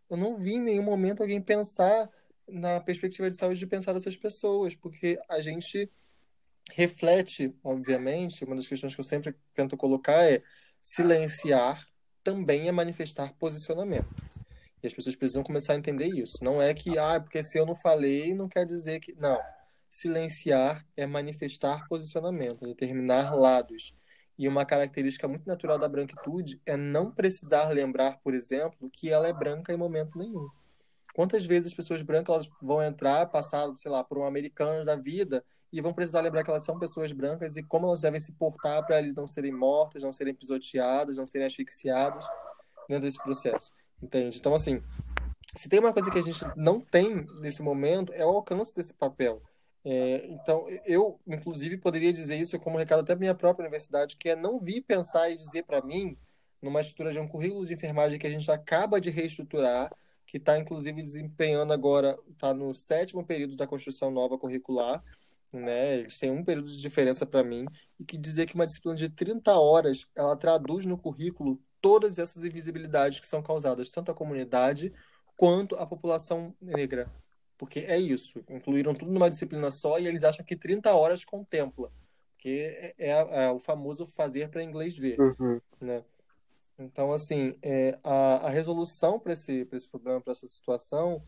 eu 0.08 0.16
não 0.16 0.36
vi 0.36 0.54
em 0.54 0.60
nenhum 0.60 0.82
momento 0.82 1.20
alguém 1.20 1.40
pensar 1.40 2.08
na 2.48 2.80
perspectiva 2.80 3.30
de 3.30 3.36
saúde 3.36 3.58
de 3.58 3.66
pensar 3.66 3.92
nessas 3.92 4.16
pessoas, 4.16 4.74
porque 4.74 5.18
a 5.28 5.40
gente 5.40 5.90
reflete, 6.72 7.54
obviamente, 7.62 8.44
uma 8.44 8.56
das 8.56 8.68
questões 8.68 8.94
que 8.94 9.00
eu 9.00 9.04
sempre 9.04 9.34
tento 9.54 9.76
colocar 9.76 10.22
é 10.22 10.42
silenciar 10.82 11.88
também 12.22 12.68
é 12.68 12.72
manifestar 12.72 13.32
posicionamento. 13.34 14.08
E 14.82 14.86
as 14.86 14.94
pessoas 14.94 15.16
precisam 15.16 15.42
começar 15.42 15.72
a 15.72 15.76
entender 15.76 16.06
isso. 16.06 16.42
Não 16.42 16.60
é 16.60 16.74
que, 16.74 16.98
ah, 16.98 17.20
porque 17.20 17.42
se 17.42 17.58
eu 17.58 17.64
não 17.64 17.74
falei, 17.74 18.34
não 18.34 18.48
quer 18.48 18.64
dizer 18.64 19.00
que. 19.00 19.12
Não. 19.14 19.38
Silenciar 19.88 20.84
é 20.96 21.06
manifestar 21.06 21.86
posicionamento, 21.88 22.66
determinar 22.66 23.34
lados. 23.34 23.94
E 24.38 24.46
uma 24.46 24.64
característica 24.64 25.26
muito 25.26 25.46
natural 25.46 25.78
da 25.78 25.88
branquitude 25.88 26.60
é 26.66 26.76
não 26.76 27.10
precisar 27.10 27.68
lembrar, 27.70 28.18
por 28.22 28.34
exemplo, 28.34 28.90
que 28.92 29.10
ela 29.10 29.26
é 29.28 29.32
branca 29.32 29.72
em 29.72 29.76
momento 29.76 30.18
nenhum. 30.18 30.48
Quantas 31.14 31.46
vezes 31.46 31.68
as 31.68 31.74
pessoas 31.74 32.02
brancas 32.02 32.34
elas 32.34 32.48
vão 32.60 32.82
entrar, 32.82 33.26
passar, 33.26 33.66
sei 33.76 33.90
lá, 33.90 34.04
por 34.04 34.18
um 34.18 34.26
americano 34.26 34.84
da 34.84 34.96
vida 34.96 35.42
e 35.72 35.80
vão 35.80 35.94
precisar 35.94 36.20
lembrar 36.20 36.44
que 36.44 36.50
elas 36.50 36.64
são 36.64 36.78
pessoas 36.78 37.10
brancas 37.12 37.56
e 37.56 37.62
como 37.62 37.86
elas 37.86 38.00
devem 38.00 38.20
se 38.20 38.32
portar 38.32 38.84
para 38.84 38.98
eles 38.98 39.14
não 39.14 39.26
serem 39.26 39.52
mortas, 39.52 40.02
não 40.02 40.12
serem 40.12 40.34
pisoteadas, 40.34 41.16
não 41.16 41.26
serem 41.26 41.46
asfixiadas 41.46 42.26
dentro 42.86 43.06
desse 43.06 43.22
processo. 43.22 43.72
Entende? 44.02 44.38
Então, 44.38 44.54
assim, 44.54 44.82
se 45.56 45.68
tem 45.68 45.80
uma 45.80 45.92
coisa 45.92 46.10
que 46.10 46.18
a 46.18 46.22
gente 46.22 46.44
não 46.54 46.80
tem 46.80 47.26
nesse 47.40 47.62
momento, 47.62 48.12
é 48.12 48.24
o 48.24 48.28
alcance 48.28 48.74
desse 48.74 48.92
papel. 48.92 49.42
É, 49.88 50.26
então, 50.26 50.66
eu, 50.84 51.20
inclusive, 51.24 51.78
poderia 51.78 52.12
dizer 52.12 52.34
isso 52.34 52.58
como 52.58 52.76
recado 52.76 53.02
até 53.02 53.14
minha 53.14 53.36
própria 53.36 53.62
universidade, 53.62 54.16
que 54.16 54.30
é 54.30 54.34
não 54.34 54.58
vir 54.58 54.82
pensar 54.82 55.30
e 55.30 55.36
dizer 55.36 55.62
para 55.62 55.80
mim, 55.80 56.18
numa 56.60 56.80
estrutura 56.80 57.12
de 57.12 57.20
um 57.20 57.28
currículo 57.28 57.64
de 57.64 57.74
enfermagem 57.74 58.18
que 58.18 58.26
a 58.26 58.30
gente 58.30 58.50
acaba 58.50 59.00
de 59.00 59.10
reestruturar, 59.10 59.94
que 60.26 60.38
está, 60.38 60.58
inclusive, 60.58 61.00
desempenhando 61.00 61.72
agora, 61.72 62.16
está 62.32 62.52
no 62.52 62.74
sétimo 62.74 63.24
período 63.24 63.54
da 63.54 63.64
construção 63.64 64.10
nova 64.10 64.36
curricular, 64.36 65.04
né? 65.52 65.98
Eles 65.98 66.18
têm 66.18 66.32
um 66.32 66.44
período 66.44 66.68
de 66.68 66.80
diferença 66.80 67.24
para 67.24 67.44
mim, 67.44 67.64
e 68.00 68.04
que 68.04 68.18
dizer 68.18 68.46
que 68.46 68.56
uma 68.56 68.66
disciplina 68.66 68.96
de 68.96 69.08
30 69.08 69.52
horas, 69.56 70.04
ela 70.16 70.36
traduz 70.36 70.84
no 70.84 70.98
currículo 70.98 71.62
todas 71.80 72.18
essas 72.18 72.42
invisibilidades 72.42 73.20
que 73.20 73.26
são 73.26 73.40
causadas 73.40 73.88
tanto 73.88 74.10
à 74.10 74.14
comunidade 74.14 74.92
quanto 75.36 75.76
à 75.76 75.86
população 75.86 76.52
negra. 76.60 77.08
Porque 77.58 77.80
é 77.80 77.98
isso, 77.98 78.44
incluíram 78.50 78.94
tudo 78.94 79.10
numa 79.10 79.30
disciplina 79.30 79.70
só 79.70 79.98
e 79.98 80.06
eles 80.06 80.24
acham 80.24 80.44
que 80.44 80.56
30 80.56 80.94
horas 80.94 81.24
contempla. 81.24 81.90
Porque 82.32 82.94
é, 82.98 83.10
é, 83.10 83.44
é 83.44 83.50
o 83.50 83.58
famoso 83.58 84.06
fazer 84.06 84.48
para 84.50 84.62
inglês 84.62 84.96
ver. 84.96 85.18
Uhum. 85.18 85.60
Né? 85.80 86.04
Então, 86.78 87.10
assim, 87.12 87.54
é, 87.62 87.98
a, 88.04 88.46
a 88.46 88.50
resolução 88.50 89.18
para 89.18 89.32
esse, 89.32 89.66
esse 89.72 89.88
problema, 89.88 90.20
para 90.20 90.32
essa 90.32 90.46
situação, 90.46 91.22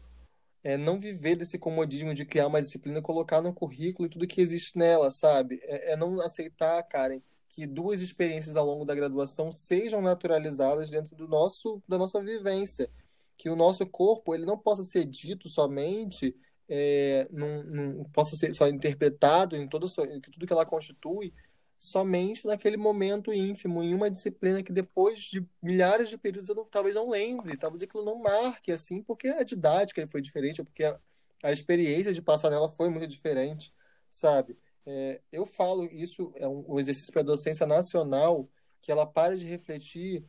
é 0.63 0.77
não 0.77 0.99
viver 0.99 1.37
desse 1.37 1.59
comodismo 1.59 2.13
de 2.13 2.27
criar 2.27 2.47
uma 2.47 2.61
disciplina 2.61 2.99
e 2.99 3.03
colocar 3.03 3.41
no 3.41 3.55
currículo 3.55 4.07
e 4.07 4.11
tudo 4.11 4.27
que 4.27 4.41
existe 4.41 4.77
nela, 4.77 5.11
sabe? 5.11 5.59
É, 5.63 5.93
é 5.93 5.97
não 5.97 6.21
aceitar, 6.21 6.83
Karen, 6.83 7.21
que 7.49 7.67
duas 7.67 8.01
experiências 8.03 8.57
ao 8.57 8.67
longo 8.67 8.85
da 8.85 8.95
graduação 8.95 9.51
sejam 9.51 10.03
naturalizadas 10.03 10.91
dentro 10.91 11.17
do 11.17 11.27
nosso 11.27 11.83
da 11.89 11.97
nossa 11.97 12.23
vivência, 12.23 12.91
que 13.39 13.49
o 13.49 13.57
nosso 13.57 13.87
corpo 13.87 14.35
ele 14.35 14.45
não 14.45 14.59
possa 14.59 14.83
ser 14.83 15.07
dito 15.07 15.49
somente 15.49 16.37
é, 16.69 17.27
num, 17.31 17.63
num, 17.63 18.05
possa 18.13 18.37
ser 18.37 18.53
só 18.53 18.69
interpretado 18.69 19.57
em 19.57 19.67
todo 19.67 19.87
tudo 19.89 20.47
que 20.47 20.53
ela 20.53 20.67
constitui 20.67 21.33
somente 21.79 22.45
naquele 22.45 22.77
momento 22.77 23.33
ínfimo, 23.33 23.83
em 23.83 23.95
uma 23.95 24.11
disciplina 24.11 24.63
que 24.65 24.73
depois 24.73 25.21
de 25.21 25.47
milhares 25.63 26.11
de 26.11 26.19
períodos 26.19 26.49
eu 26.49 26.57
não, 26.57 26.65
talvez 26.65 26.95
não 26.95 27.09
lembre, 27.09 27.57
talvez 27.57 27.85
aquilo 27.85 28.05
não 28.05 28.19
marque, 28.19 28.73
assim, 28.73 29.01
porque 29.01 29.29
a 29.29 29.45
didática 29.45 30.05
foi 30.09 30.21
diferente, 30.21 30.61
ou 30.61 30.65
porque 30.65 30.83
a, 30.83 30.99
a 31.45 31.53
experiência 31.53 32.13
de 32.13 32.21
passar 32.21 32.51
nela 32.51 32.69
foi 32.69 32.91
muito 32.91 33.07
diferente, 33.07 33.73
sabe? 34.11 34.59
É, 34.85 35.21
eu 35.31 35.47
falo 35.47 35.85
isso, 35.85 36.33
é 36.35 36.49
um, 36.49 36.65
um 36.67 36.81
exercício 36.81 37.13
para 37.13 37.23
a 37.23 37.25
docência 37.25 37.65
nacional, 37.65 38.51
que 38.83 38.91
ela 38.91 39.07
pare 39.07 39.37
de 39.37 39.47
refletir 39.47 40.25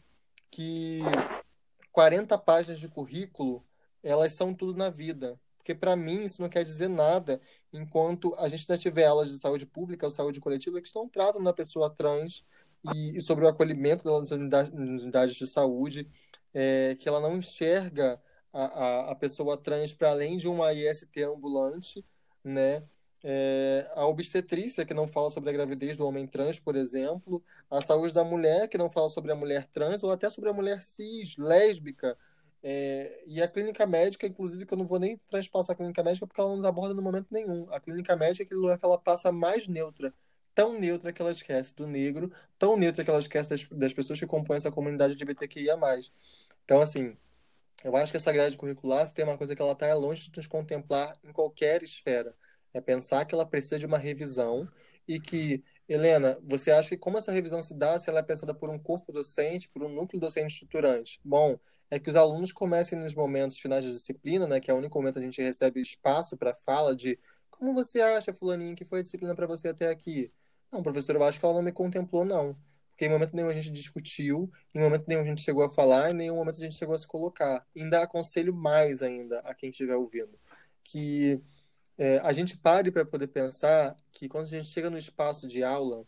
que 0.52 1.00
40 1.92 2.38
páginas 2.38 2.80
de 2.80 2.88
currículo, 2.88 3.66
elas 4.04 4.34
são 4.34 4.54
tudo 4.54 4.78
na 4.78 4.90
vida. 4.90 5.40
Porque, 5.58 5.76
para 5.76 5.96
mim, 5.96 6.24
isso 6.24 6.42
não 6.42 6.50
quer 6.50 6.64
dizer 6.64 6.88
nada 6.88 7.40
enquanto 7.72 8.34
a 8.40 8.48
gente 8.48 8.66
ainda 8.68 8.82
tiver 8.82 9.06
aulas 9.06 9.30
de 9.30 9.38
saúde 9.38 9.66
pública 9.66 10.06
ou 10.06 10.12
saúde 10.12 10.40
coletiva 10.40 10.82
que 10.82 10.88
estão 10.88 11.08
tratando 11.08 11.44
da 11.44 11.54
pessoa 11.54 11.90
trans 11.90 12.44
e, 12.94 13.18
e 13.18 13.22
sobre 13.22 13.46
o 13.46 13.48
acolhimento 13.48 14.04
das 14.04 14.32
unidades, 14.32 14.72
unidades 14.72 15.36
de 15.36 15.46
saúde, 15.48 16.10
é, 16.54 16.96
que 16.96 17.08
ela 17.08 17.20
não 17.20 17.36
enxerga 17.38 18.22
a, 18.54 18.64
a, 18.64 19.12
a 19.12 19.16
pessoa 19.16 19.58
trans 19.58 19.94
para 19.94 20.10
além 20.10 20.38
de 20.38 20.48
uma 20.48 20.74
IST 20.74 21.24
ambulante, 21.24 22.04
né? 22.44 22.82
É, 23.24 23.86
a 23.96 24.06
obstetrícia, 24.06 24.86
que 24.86 24.94
não 24.94 25.08
fala 25.08 25.30
sobre 25.30 25.50
a 25.50 25.54
gravidez 25.54 25.98
do 25.98 26.08
homem 26.08 26.26
trans, 26.26 26.60
por 26.60 26.76
exemplo, 26.76 27.44
a 27.70 27.82
saúde 27.84 28.14
da 28.14 28.24
mulher, 28.24 28.68
que 28.70 28.78
não 28.78 28.90
fala 28.90 29.10
sobre 29.10 29.32
a 29.32 29.36
mulher 29.36 29.68
trans, 29.74 30.04
ou 30.04 30.12
até 30.12 30.30
sobre 30.30 30.50
a 30.50 30.54
mulher 30.54 30.82
cis, 30.82 31.36
lésbica, 31.38 32.18
é, 32.62 33.24
e 33.26 33.42
a 33.42 33.48
clínica 33.48 33.86
médica, 33.86 34.28
inclusive, 34.28 34.66
que 34.66 34.74
eu 34.74 34.78
não 34.78 34.88
vou 34.88 35.00
nem 35.00 35.18
transpassar 35.30 35.74
a 35.74 35.78
clínica 35.78 36.04
médica 36.04 36.28
porque 36.28 36.40
ela 36.42 36.50
não 36.50 36.58
nos 36.58 36.66
aborda 36.66 36.94
no 36.94 37.02
momento 37.02 37.28
nenhum. 37.32 37.68
A 37.72 37.80
clínica 37.80 38.16
médica 38.16 38.44
é 38.44 38.46
aquele 38.46 38.60
lugar 38.60 38.78
que 38.78 38.86
ela 38.86 38.98
passa 38.98 39.32
mais 39.32 39.68
neutra, 39.68 40.14
tão 40.54 40.78
neutra 40.78 41.14
que 41.14 41.22
ela 41.22 41.32
esquece 41.32 41.74
do 41.76 41.88
negro, 41.88 42.32
tão 42.58 42.76
neutra 42.78 43.04
que 43.04 43.10
ela 43.10 43.20
esquece 43.20 43.50
das, 43.50 43.66
das 43.68 43.94
pessoas 43.94 44.20
que 44.20 44.28
compõem 44.28 44.58
essa 44.58 44.72
comunidade 44.72 45.14
LGBTQIA+. 45.14 45.78
Então, 46.66 46.82
assim, 46.82 47.18
eu 47.84 47.96
acho 47.96 48.12
que 48.12 48.18
essa 48.18 48.32
grade 48.32 48.58
curricular, 48.58 49.06
se 49.08 49.14
tem 49.14 49.24
uma 49.26 49.38
coisa 49.38 49.56
que 49.56 49.62
ela 49.62 49.72
está 49.72 49.88
é 49.88 49.94
longe 49.94 50.30
de 50.30 50.38
nos 50.38 50.48
contemplar 50.48 51.18
em 51.24 51.32
qualquer 51.32 51.82
esfera. 51.84 52.36
É 52.74 52.82
pensar 52.82 53.26
que 53.26 53.34
ela 53.34 53.46
precisa 53.46 53.80
de 53.80 53.86
uma 53.86 53.98
revisão 53.98 54.68
e 55.08 55.20
que, 55.20 55.64
Helena, 55.88 56.40
você 56.44 56.72
acha 56.72 56.90
que 56.90 56.98
como 56.98 57.18
essa 57.18 57.32
revisão 57.32 57.62
se 57.62 57.74
dá 57.74 58.00
se 58.00 58.10
ela 58.10 58.20
é 58.20 58.24
pensada 58.24 58.54
por 58.54 58.70
um 58.70 58.78
corpo 58.78 59.12
docente, 59.12 59.70
por 59.70 59.84
um 59.84 59.90
núcleo 59.90 60.20
docente 60.20 60.54
estruturante? 60.54 61.20
Bom, 61.24 61.60
é 61.90 62.00
que 62.00 62.10
os 62.10 62.16
alunos 62.16 62.54
comecem 62.54 62.98
nos 62.98 63.16
momentos 63.16 63.58
finais 63.58 63.84
da 63.84 63.92
disciplina, 63.92 64.46
né, 64.46 64.60
que 64.60 64.70
é 64.70 64.74
o 64.74 64.78
único 64.78 64.98
momento 64.98 65.16
que 65.16 65.22
a 65.22 65.24
gente 65.24 65.42
recebe 65.42 65.82
espaço 65.82 66.38
para 66.38 66.54
fala 66.54 66.96
de 66.96 67.18
como 67.50 67.74
você 67.74 68.00
acha, 68.00 68.32
fulaninho, 68.32 68.76
que 68.76 68.86
foi 68.86 69.00
a 69.00 69.04
disciplina 69.04 69.36
para 69.36 69.46
você 69.46 69.68
até 69.68 69.90
aqui? 69.90 70.32
Não, 70.72 70.82
professor, 70.82 71.16
eu 71.16 71.24
acho 71.24 71.40
que 71.40 71.46
ela 71.46 71.56
não 71.56 71.62
me 71.62 71.72
contemplou, 71.72 72.24
não. 72.24 72.56
Porque 72.92 73.06
em 73.06 73.10
momento 73.10 73.36
nenhum 73.36 73.50
a 73.50 73.54
gente 73.54 73.70
discutiu, 73.70 74.52
em 74.74 74.80
momento 74.80 75.06
nenhum 75.08 75.22
a 75.22 75.26
gente 75.26 75.42
chegou 75.42 75.64
a 75.64 75.70
falar, 75.70 76.12
em 76.12 76.14
nenhum 76.14 76.36
momento 76.36 76.56
a 76.56 76.60
gente 76.60 76.76
chegou 76.76 76.96
a 76.96 77.00
se 77.00 77.08
colocar. 77.08 77.66
Ainda 77.76 78.02
aconselho 78.02 78.54
mais 78.54 79.02
ainda 79.02 79.40
a 79.40 79.54
quem 79.54 79.72
estiver 79.72 79.96
ouvindo, 79.96 80.40
que 80.84 81.42
é, 82.00 82.18
a 82.20 82.32
gente 82.32 82.58
pare 82.58 82.90
para 82.90 83.04
poder 83.04 83.28
pensar 83.28 83.94
que 84.10 84.30
quando 84.30 84.46
a 84.46 84.48
gente 84.48 84.68
chega 84.68 84.90
no 84.90 84.98
espaço 84.98 85.46
de 85.46 85.62
aula, 85.66 86.08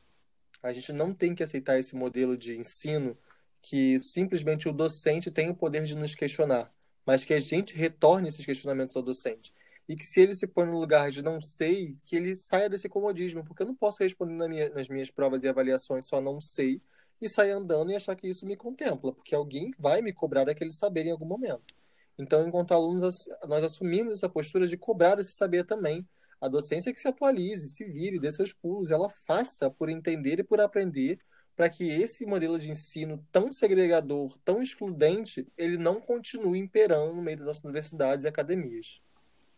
a 0.64 0.72
gente 0.72 0.94
não 0.94 1.14
tem 1.14 1.36
que 1.36 1.44
aceitar 1.44 1.78
esse 1.78 1.98
modelo 1.98 2.38
de 2.38 2.58
ensino 2.58 3.18
que 3.62 4.00
simplesmente 4.00 4.70
o 4.70 4.72
docente 4.72 5.30
tem 5.30 5.50
o 5.50 5.56
poder 5.56 5.84
de 5.84 5.94
nos 5.94 6.16
questionar, 6.16 6.74
mas 7.06 7.26
que 7.26 7.34
a 7.34 7.42
gente 7.42 7.76
retorne 7.76 8.30
esses 8.30 8.46
questionamentos 8.46 8.96
ao 8.96 9.04
docente. 9.04 9.54
E 9.86 9.96
que 9.98 10.06
se 10.06 10.22
ele 10.22 10.34
se 10.34 10.48
põe 10.48 10.66
no 10.66 10.80
lugar 10.80 11.12
de 11.12 11.22
não 11.22 11.42
sei, 11.42 11.98
que 12.06 12.16
ele 12.16 12.38
saia 12.38 12.70
desse 12.70 12.88
comodismo, 12.88 13.44
porque 13.44 13.64
eu 13.64 13.68
não 13.68 13.76
posso 13.76 14.02
responder 14.02 14.36
na 14.36 14.48
minha, 14.48 14.70
nas 14.70 14.88
minhas 14.88 15.12
provas 15.12 15.44
e 15.44 15.50
avaliações 15.50 16.06
só 16.08 16.22
não 16.22 16.40
sei 16.40 16.82
e 17.20 17.28
sair 17.28 17.52
andando 17.52 17.92
e 17.92 17.96
achar 17.96 18.16
que 18.16 18.30
isso 18.30 18.46
me 18.46 18.56
contempla, 18.56 19.12
porque 19.12 19.36
alguém 19.36 19.74
vai 19.78 20.02
me 20.02 20.14
cobrar 20.14 20.48
aquele 20.50 20.72
saber 20.72 21.06
em 21.06 21.12
algum 21.12 21.26
momento. 21.26 21.81
Então, 22.18 22.48
enquanto 22.48 22.74
alunos, 22.74 23.28
nós 23.48 23.64
assumimos 23.64 24.16
essa 24.16 24.30
postura 24.30 24.68
de 24.68 24.78
cobrar 24.78 25.20
esse 25.20 25.34
saber 25.34 25.66
também. 25.66 26.08
A 26.40 26.48
docência 26.48 26.94
que 26.94 27.00
se 27.00 27.08
atualize, 27.08 27.70
se 27.70 27.86
vire, 27.86 28.20
dê 28.20 28.32
seus 28.32 28.54
pulos, 28.54 28.92
ela 28.92 29.10
faça 29.10 29.70
por 29.70 29.90
entender 29.90 30.40
e 30.40 30.44
por 30.44 30.60
aprender 30.60 31.20
para 31.56 31.70
que 31.70 31.88
esse 31.88 32.26
modelo 32.26 32.58
de 32.58 32.72
ensino 32.72 33.24
tão 33.32 33.52
segregador, 33.52 34.36
tão 34.44 34.62
excludente, 34.62 35.48
ele 35.58 35.78
não 35.78 36.02
continue 36.02 36.58
imperando 36.58 37.14
no 37.14 37.22
meio 37.22 37.38
das 37.38 37.48
nossas 37.48 37.64
universidades 37.64 38.26
e 38.26 38.28
academias. 38.28 39.02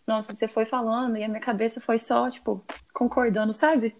Nossa, 0.05 0.33
você 0.33 0.47
foi 0.47 0.65
falando 0.65 1.17
e 1.17 1.23
a 1.23 1.29
minha 1.29 1.39
cabeça 1.39 1.79
foi 1.79 1.97
só, 1.97 2.29
tipo, 2.29 2.61
concordando, 2.93 3.53
sabe? 3.53 3.95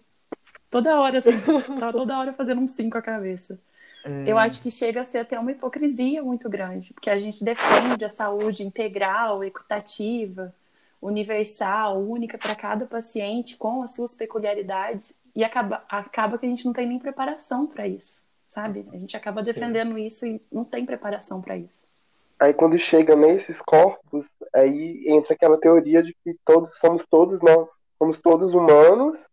Toda 0.68 1.00
hora, 1.00 1.18
assim, 1.18 1.30
tava 1.78 1.92
toda 1.92 2.18
hora 2.18 2.34
fazendo 2.34 2.60
um 2.60 2.68
sim 2.68 2.90
com 2.90 2.98
a 2.98 3.02
cabeça. 3.02 3.58
É... 4.04 4.30
Eu 4.30 4.38
acho 4.38 4.60
que 4.60 4.70
chega 4.70 5.00
a 5.00 5.04
ser 5.04 5.18
até 5.18 5.38
uma 5.38 5.50
hipocrisia 5.50 6.22
muito 6.22 6.48
grande, 6.48 6.92
porque 6.92 7.08
a 7.08 7.18
gente 7.18 7.42
defende 7.42 8.04
a 8.04 8.10
saúde 8.10 8.62
integral, 8.62 9.42
equitativa, 9.42 10.54
universal, 11.00 12.00
única 12.00 12.38
para 12.38 12.54
cada 12.54 12.86
paciente, 12.86 13.56
com 13.56 13.82
as 13.82 13.94
suas 13.94 14.14
peculiaridades, 14.14 15.12
e 15.34 15.42
acaba, 15.42 15.82
acaba 15.88 16.38
que 16.38 16.46
a 16.46 16.48
gente 16.48 16.64
não 16.64 16.72
tem 16.72 16.86
nem 16.86 16.98
preparação 16.98 17.66
para 17.66 17.88
isso, 17.88 18.26
sabe? 18.46 18.86
A 18.92 18.96
gente 18.96 19.16
acaba 19.16 19.42
defendendo 19.42 19.94
Sim. 19.94 20.06
isso 20.06 20.26
e 20.26 20.40
não 20.52 20.64
tem 20.64 20.86
preparação 20.86 21.40
para 21.40 21.56
isso. 21.56 21.92
Aí 22.38 22.52
quando 22.52 22.78
chega 22.78 23.16
nesses 23.16 23.60
corpos, 23.60 24.26
aí 24.52 25.04
entra 25.08 25.34
aquela 25.34 25.58
teoria 25.58 26.02
de 26.02 26.14
que 26.22 26.36
todos 26.44 26.76
somos 26.78 27.04
todos 27.08 27.40
nós, 27.40 27.80
somos 27.98 28.20
todos 28.20 28.52
humanos 28.52 29.28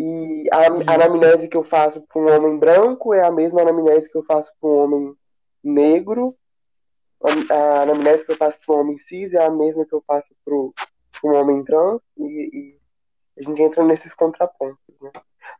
e 0.00 0.48
a, 0.52 0.92
a 0.92 0.94
anamnese 0.94 1.48
que 1.48 1.56
eu 1.56 1.64
faço 1.64 2.00
para 2.02 2.22
um 2.22 2.30
homem 2.30 2.56
branco 2.56 3.12
é 3.12 3.24
a 3.24 3.32
mesma 3.32 3.62
anamnese 3.62 4.08
que 4.08 4.16
eu 4.16 4.22
faço 4.22 4.52
para 4.60 4.70
um 4.70 4.78
homem 4.78 5.14
negro. 5.62 6.36
A, 7.20 7.52
a 7.52 7.82
anamnese 7.82 8.24
que 8.24 8.30
eu 8.30 8.36
faço 8.36 8.60
para 8.64 8.76
um 8.76 8.78
homem 8.78 8.98
cis 8.98 9.34
é 9.34 9.44
a 9.44 9.50
mesma 9.50 9.84
que 9.84 9.92
eu 9.92 10.00
faço 10.06 10.36
para 10.44 10.54
um 10.54 11.34
homem 11.34 11.64
trans 11.64 12.00
e, 12.16 12.22
e 12.22 12.78
a 13.40 13.42
gente 13.42 13.60
entra 13.60 13.84
nesses 13.84 14.14
contrapontos, 14.14 14.94
né? 15.02 15.10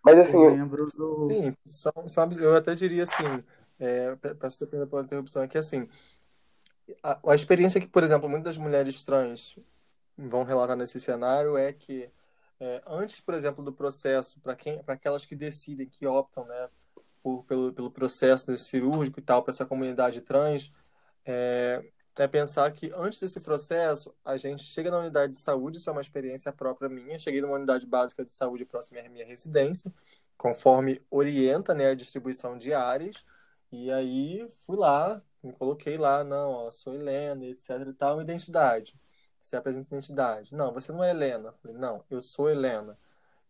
Mas 0.05 0.17
assim. 0.21 0.41
Eu 0.41 0.51
lembro 0.51 0.87
do. 0.87 1.29
Sim, 1.29 1.53
são, 1.65 2.07
são, 2.07 2.31
eu 2.39 2.55
até 2.55 2.77
diria 2.77 3.03
assim, 3.03 3.43
é, 3.81 4.15
peço 4.39 4.65
perdão 4.69 4.87
pela 4.87 5.03
interrupção, 5.03 5.43
é 5.43 5.49
que 5.49 5.59
assim, 5.59 5.89
a, 7.03 7.19
a 7.27 7.35
experiência 7.35 7.81
que, 7.81 7.89
por 7.89 8.05
exemplo, 8.05 8.29
muitas 8.29 8.57
mulheres 8.57 9.03
trans 9.03 9.59
vão 10.17 10.45
relatar 10.45 10.77
nesse 10.77 11.01
cenário 11.01 11.57
é 11.57 11.73
que 11.73 12.09
é, 12.61 12.83
antes, 12.87 13.21
por 13.21 13.35
exemplo, 13.35 13.63
do 13.63 13.73
processo, 13.73 14.41
para 14.41 14.57
quem, 14.57 14.83
para 14.83 14.95
aquelas 14.95 15.25
que 15.25 15.37
decidem, 15.37 15.89
que 15.89 16.07
optam, 16.07 16.45
né, 16.45 16.69
por, 17.23 17.45
pelo, 17.45 17.73
pelo 17.73 17.91
processo 17.91 18.57
cirúrgico 18.57 19.21
e 19.21 19.23
tal, 19.23 19.43
para 19.43 19.53
essa 19.53 19.67
comunidade 19.67 20.21
trans, 20.21 20.73
é, 21.25 21.85
é 22.17 22.27
pensar 22.27 22.71
que 22.73 22.91
antes 22.97 23.21
desse 23.21 23.41
processo, 23.43 24.15
a 24.25 24.37
gente 24.37 24.67
chega 24.67 24.91
na 24.91 24.99
unidade 24.99 25.33
de 25.33 25.39
saúde, 25.39 25.79
isso 25.79 25.89
é 25.89 25.93
uma 25.93 26.01
experiência 26.01 26.53
própria 26.53 26.89
minha. 26.89 27.19
Cheguei 27.19 27.41
numa 27.41 27.55
unidade 27.55 27.87
básica 27.87 28.25
de 28.25 28.33
saúde 28.33 28.65
próxima 28.65 29.01
à 29.01 29.09
minha 29.09 29.25
residência, 29.25 29.93
conforme 30.37 31.01
orienta 31.11 31.75
né, 31.75 31.91
a 31.91 31.95
distribuição 31.95 32.59
de 32.59 32.73
áreas. 32.73 33.25
E 33.71 33.91
aí 33.93 34.49
fui 34.61 34.77
lá, 34.77 35.23
me 35.43 35.53
coloquei 35.53 35.97
lá, 35.97 36.25
não, 36.25 36.51
ó, 36.53 36.71
sou 36.71 36.95
Helena, 36.95 37.45
etc 37.47 37.87
e 37.89 37.93
tal, 37.93 38.21
identidade. 38.21 38.95
Você 39.43 39.57
apresenta 39.57 39.89
identidade. 39.89 40.55
Não, 40.55 40.73
você 40.73 40.93
não 40.93 41.03
é 41.03 41.11
Helena. 41.11 41.53
Falei, 41.63 41.77
não, 41.77 42.05
eu 42.11 42.21
sou 42.21 42.49
Helena. 42.51 42.99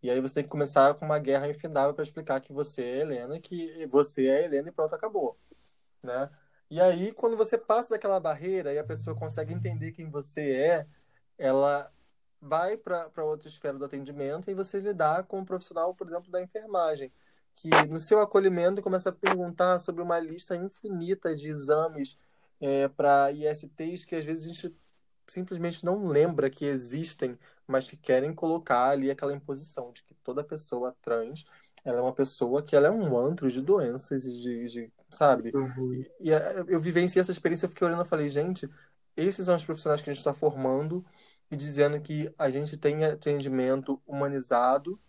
E 0.03 0.11
aí 0.11 0.21
você 0.21 0.35
tem 0.35 0.45
que 0.45 0.51
começar 0.51 0.95
com 0.95 1.05
uma 1.05 1.19
guerra 1.19 1.49
infindável 1.49 1.93
para 1.95 2.05
explicar 2.05 2.41
que 2.41 2.53
você 2.53 2.83
é 2.83 3.01
Helena, 3.01 3.41
que 3.41 3.87
você 3.87 4.29
é 4.29 4.45
Helena 4.45 4.69
e 4.69 4.73
pronto, 4.73 4.95
acabou. 4.95 5.37
Né? 6.03 6.31
E 6.71 6.81
aí, 6.81 7.13
quando 7.13 7.37
você 7.37 7.59
passa 7.59 7.91
daquela 7.91 8.21
barreira 8.21 8.73
e 8.73 8.79
a 8.79 8.85
pessoa 8.85 9.17
consegue 9.17 9.55
entender 9.55 9.93
quem 9.93 10.11
você 10.11 10.53
é, 10.55 10.87
ela 11.39 11.91
vai 12.41 12.77
para 12.77 13.25
outra 13.25 13.49
esfera 13.49 13.79
do 13.79 13.85
atendimento 13.85 14.51
e 14.51 14.55
você 14.55 14.81
lidar 14.81 15.25
com 15.25 15.41
um 15.41 15.45
profissional, 15.45 15.95
por 15.95 16.07
exemplo, 16.07 16.31
da 16.31 16.43
enfermagem, 16.43 17.13
que 17.57 17.71
no 17.89 17.99
seu 17.99 18.21
acolhimento 18.21 18.83
começa 18.83 19.09
a 19.09 19.13
perguntar 19.13 19.79
sobre 19.81 20.03
uma 20.03 20.19
lista 20.19 20.55
infinita 20.55 21.35
de 21.35 21.49
exames 21.49 22.17
é, 22.61 22.89
para 22.89 23.33
ISTs 23.33 24.05
que 24.05 24.15
às 24.15 24.25
vezes 24.25 24.71
simplesmente 25.29 25.85
não 25.85 26.07
lembra 26.07 26.51
que 26.51 26.65
existem, 26.65 27.39
mas 27.67 27.89
que 27.89 27.97
querem 27.97 28.35
colocar 28.35 28.91
ali 28.91 29.11
aquela 29.11 29.33
imposição 29.33 29.93
de 29.93 30.03
que 30.03 30.15
toda 30.15 30.43
pessoa 30.43 30.97
trans 31.03 31.45
ela 31.85 31.99
é 31.99 32.03
uma 32.03 32.13
pessoa 32.13 32.63
que 32.63 32.75
ela 32.75 32.89
é 32.89 32.91
um 32.91 33.17
antro 33.17 33.51
de 33.51 33.63
doenças 33.63 34.25
e 34.25 34.39
de, 34.39 34.69
de 34.69 34.93
sabe? 35.11 35.53
Uhum. 35.55 35.95
E, 35.95 36.11
e, 36.21 36.33
é, 36.33 36.65
eu 36.69 36.81
vivenciei 36.81 37.21
essa 37.21 37.33
experiência, 37.33 37.67
eu 37.67 37.71
fiquei 37.71 37.87
olhando 37.87 38.05
e 38.05 38.09
falei, 38.09 38.29
gente, 38.29 38.69
esses 39.17 39.47
são 39.47 39.57
os 39.57 39.65
profissionais 39.65 40.03
que 40.03 40.11
a 40.11 40.13
gente 40.13 40.21
está 40.21 40.35
formando 40.35 41.05
e 41.51 41.57
dizendo 41.57 42.01
que 42.01 42.33
a 42.39 42.51
gente 42.51 42.77
tem 42.77 43.05
atendimento 43.05 44.01
humanizado 44.07 45.01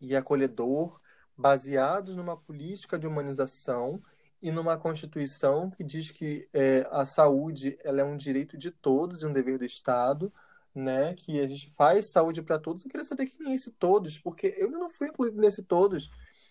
e 0.00 0.16
acolhedor, 0.16 1.00
baseados 1.36 2.14
numa 2.14 2.36
política 2.36 2.98
de 2.98 3.06
humanização 3.06 4.00
e 4.42 4.50
numa 4.50 4.76
Constituição 4.76 5.70
que 5.70 5.82
diz 5.82 6.10
que 6.10 6.48
é, 6.52 6.86
a 6.90 7.04
saúde 7.04 7.78
ela 7.82 8.00
é 8.00 8.04
um 8.04 8.16
direito 8.16 8.58
de 8.58 8.70
todos 8.70 9.22
e 9.22 9.26
um 9.26 9.32
dever 9.32 9.58
do 9.58 9.64
Estado, 9.64 10.32
né? 10.74 11.14
Que 11.14 11.40
a 11.40 11.46
gente 11.46 11.70
faz 11.70 12.10
saúde 12.10 12.42
para 12.42 12.58
todos. 12.58 12.84
Eu 12.84 12.90
queria 12.90 13.04
saber 13.04 13.26
quem 13.26 13.52
é 13.52 13.54
esse 13.54 13.70
todos, 13.70 14.18
porque 14.18 14.54
eu 14.58 14.70
não 14.70 14.90
fui 14.90 15.08
incluído 15.08 15.40
nesse 15.40 15.62
todos. 15.62 16.10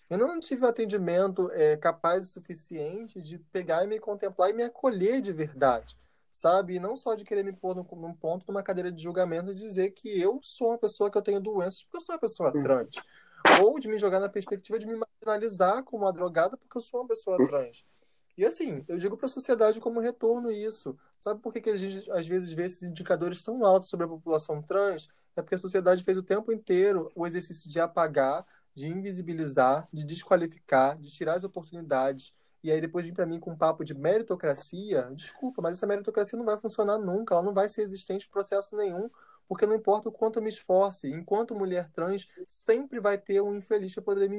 Eu 0.10 0.18
não 0.18 0.40
tive 0.40 0.66
um 0.66 0.68
atendimento 0.68 1.50
é, 1.52 1.78
capaz 1.78 2.28
o 2.28 2.32
suficiente 2.32 3.22
de 3.22 3.38
pegar 3.38 3.84
e 3.84 3.88
me 3.88 4.00
contemplar 4.00 4.50
e 4.50 4.54
me 4.54 4.64
acolher 4.64 5.22
de 5.22 5.32
verdade, 5.32 5.98
sabe? 6.32 6.76
E 6.76 6.80
não 6.80 6.96
só 6.96 7.16
de 7.16 7.24
querer 7.24 7.44
me 7.44 7.54
pôr 7.54 7.76
num, 7.76 7.86
num 8.00 8.14
ponto, 8.14 8.46
numa 8.48 8.64
cadeira 8.64 8.92
de 8.92 9.02
julgamento 9.02 9.52
e 9.52 9.56
dizer 9.56 9.92
que 9.92 10.20
eu 10.20 10.40
sou 10.42 10.70
uma 10.70 10.78
pessoa 10.78 11.10
que 11.10 11.18
eu 11.18 11.22
tenho 11.22 11.40
doenças 11.40 11.84
porque 11.84 11.98
eu 11.98 12.02
sou 12.02 12.16
uma 12.16 12.22
pessoa 12.22 12.52
trans 12.52 12.96
ou 13.62 13.80
de 13.80 13.88
me 13.88 13.98
jogar 13.98 14.20
na 14.20 14.30
perspectiva 14.30 14.80
de 14.80 14.88
me 14.88 14.96
marginalizar 14.96 15.84
como 15.84 16.04
uma 16.04 16.14
drogada 16.14 16.58
porque 16.58 16.78
eu 16.78 16.82
sou 16.82 17.02
uma 17.02 17.08
pessoa 17.08 17.38
trans. 17.48 17.86
E 18.38 18.46
assim, 18.46 18.84
eu 18.88 18.98
digo 18.98 19.16
para 19.16 19.28
a 19.28 19.30
sociedade 19.30 19.80
como 19.80 20.00
retorno 20.00 20.52
isso. 20.52 20.98
Sabe 21.20 21.39
por 21.39 21.54
que, 21.54 21.62
que 21.62 21.70
a 21.70 21.78
gente 21.78 22.10
às 22.12 22.28
vezes 22.28 22.52
vê 22.52 22.66
esses 22.66 22.84
indicadores 22.84 23.44
tão 23.44 23.64
altos 23.64 23.89
sobre 23.89 24.06
a 24.06 24.10
população 24.10 24.62
trans? 24.62 25.08
É 25.36 25.41
porque 25.41 25.56
a 25.56 25.60
sociedade 25.60 26.04
fez 26.04 26.18
o 26.18 26.24
tempo 26.24 26.52
inteiro 26.52 27.12
o 27.16 27.28
exercício 27.28 27.70
de 27.70 27.80
apagar, 27.80 28.46
de 28.74 28.88
invisibilizar, 28.88 29.88
de 29.94 30.04
desqualificar, 30.04 30.98
de 30.98 31.12
tirar 31.12 31.36
as 31.36 31.44
oportunidades. 31.44 32.34
E 32.64 32.72
aí 32.72 32.80
depois 32.80 33.06
vem 33.06 33.14
para 33.14 33.26
mim 33.26 33.39
com 33.39 33.52
um 33.52 33.58
papo 33.58 33.84
de 33.84 33.94
meritocracia. 33.94 35.12
Desculpa, 35.14 35.62
mas 35.62 35.78
essa 35.78 35.86
meritocracia 35.86 36.38
não 36.38 36.46
vai 36.46 36.58
funcionar 36.58 36.98
nunca, 36.98 37.36
ela 37.36 37.44
não 37.44 37.54
vai 37.54 37.70
ser 37.70 37.82
existente 37.82 38.26
em 38.28 38.32
processo 38.32 38.76
nenhum, 38.76 39.10
porque 39.48 39.66
não 39.66 39.76
importa 39.76 40.10
o 40.10 40.12
quanto 40.12 40.39
eu 40.39 40.44
me 40.44 40.50
esforce, 40.50 41.12
enquanto 41.12 41.56
mulher 41.56 41.89
trans, 41.91 42.28
sempre 42.48 43.00
vai 43.00 43.18
ter 43.18 43.41
um 43.41 43.56
infeliz 43.56 43.94
para 43.94 44.04
poder 44.04 44.30
me 44.30 44.38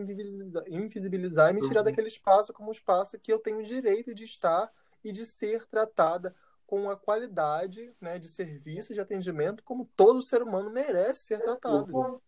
invisibilizar, 0.69 1.51
e 1.51 1.55
me 1.55 1.61
tirar 1.63 1.81
uhum. 1.81 1.85
daquele 1.85 2.09
espaço 2.09 2.53
como 2.53 2.69
um 2.69 2.73
espaço 2.73 3.19
que 3.19 3.33
eu 3.33 3.39
tenho 3.39 3.59
o 3.59 3.65
direito 3.65 4.15
de 4.15 4.25
estar 4.25 4.71
e 5.05 5.13
de 5.13 5.27
ser 5.27 5.67
tratada 5.67 6.35
com 6.67 6.91
a 6.91 6.97
qualidade 6.97 7.93
né, 8.01 8.19
de 8.19 8.29
serviço, 8.29 8.95
de 8.95 9.01
atendimento, 9.01 9.63
como 9.63 9.89
todo 9.97 10.23
ser 10.23 10.43
humano 10.43 10.71
merece 10.71 11.27
ser 11.27 11.41
tratado. 11.41 11.95
Uhum. 11.95 12.19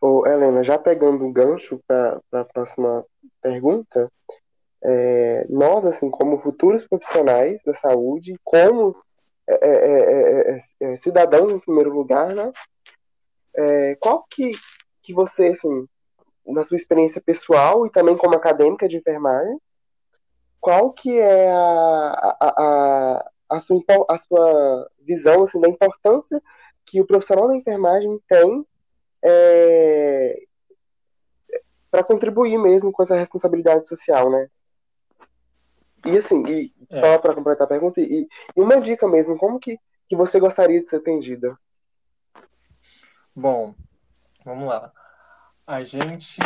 Ô, 0.00 0.26
Helena, 0.26 0.62
já 0.62 0.78
pegando 0.78 1.24
o 1.24 1.32
gancho 1.32 1.80
para 1.86 2.20
a 2.32 2.44
próxima 2.44 3.04
pergunta, 3.42 4.10
é, 4.82 5.46
nós, 5.48 5.84
assim, 5.86 6.10
como 6.10 6.40
futuros 6.40 6.86
profissionais 6.86 7.62
da 7.64 7.74
saúde, 7.74 8.38
como 8.44 8.94
é 9.46 9.54
é 9.54 9.70
é, 9.70 10.56
é, 10.56 10.58
é, 10.80 10.96
cidadãos 10.96 11.52
em 11.52 11.58
primeiro 11.58 11.92
lugar, 11.92 12.34
né? 12.34 12.52
qual 14.00 14.24
que, 14.28 14.52
que 15.02 15.14
você, 15.14 15.48
assim, 15.48 15.86
na 16.46 16.64
sua 16.64 16.76
experiência 16.76 17.20
pessoal 17.20 17.86
e 17.86 17.90
também 17.90 18.16
como 18.16 18.34
acadêmica 18.34 18.88
de 18.88 18.98
enfermagem, 18.98 19.58
qual 20.60 20.92
que 20.92 21.18
é 21.18 21.52
a, 21.52 22.36
a, 22.40 22.48
a, 22.48 23.30
a, 23.50 23.60
sua, 23.60 23.82
a 24.08 24.18
sua 24.18 24.90
visão 25.00 25.42
assim, 25.42 25.60
da 25.60 25.68
importância 25.68 26.42
que 26.86 27.00
o 27.00 27.06
profissional 27.06 27.48
da 27.48 27.56
enfermagem 27.56 28.18
tem 28.28 28.66
é, 29.22 30.42
para 31.90 32.04
contribuir 32.04 32.58
mesmo 32.58 32.92
com 32.92 33.02
essa 33.02 33.16
responsabilidade 33.16 33.86
social, 33.86 34.30
né? 34.30 34.48
E 36.04 36.16
assim, 36.18 36.44
e 36.46 36.72
é. 36.90 37.00
só 37.00 37.18
para 37.18 37.34
completar 37.34 37.64
a 37.64 37.68
pergunta, 37.68 38.00
e, 38.00 38.28
e, 38.56 38.60
uma 38.60 38.80
dica 38.80 39.08
mesmo, 39.08 39.38
como 39.38 39.58
que, 39.58 39.78
que 40.08 40.16
você 40.16 40.38
gostaria 40.38 40.82
de 40.82 40.88
ser 40.88 40.96
atendida? 40.96 41.58
Bom, 43.34 43.74
vamos 44.44 44.68
lá. 44.68 44.92
A 45.66 45.82
gente, 45.82 46.42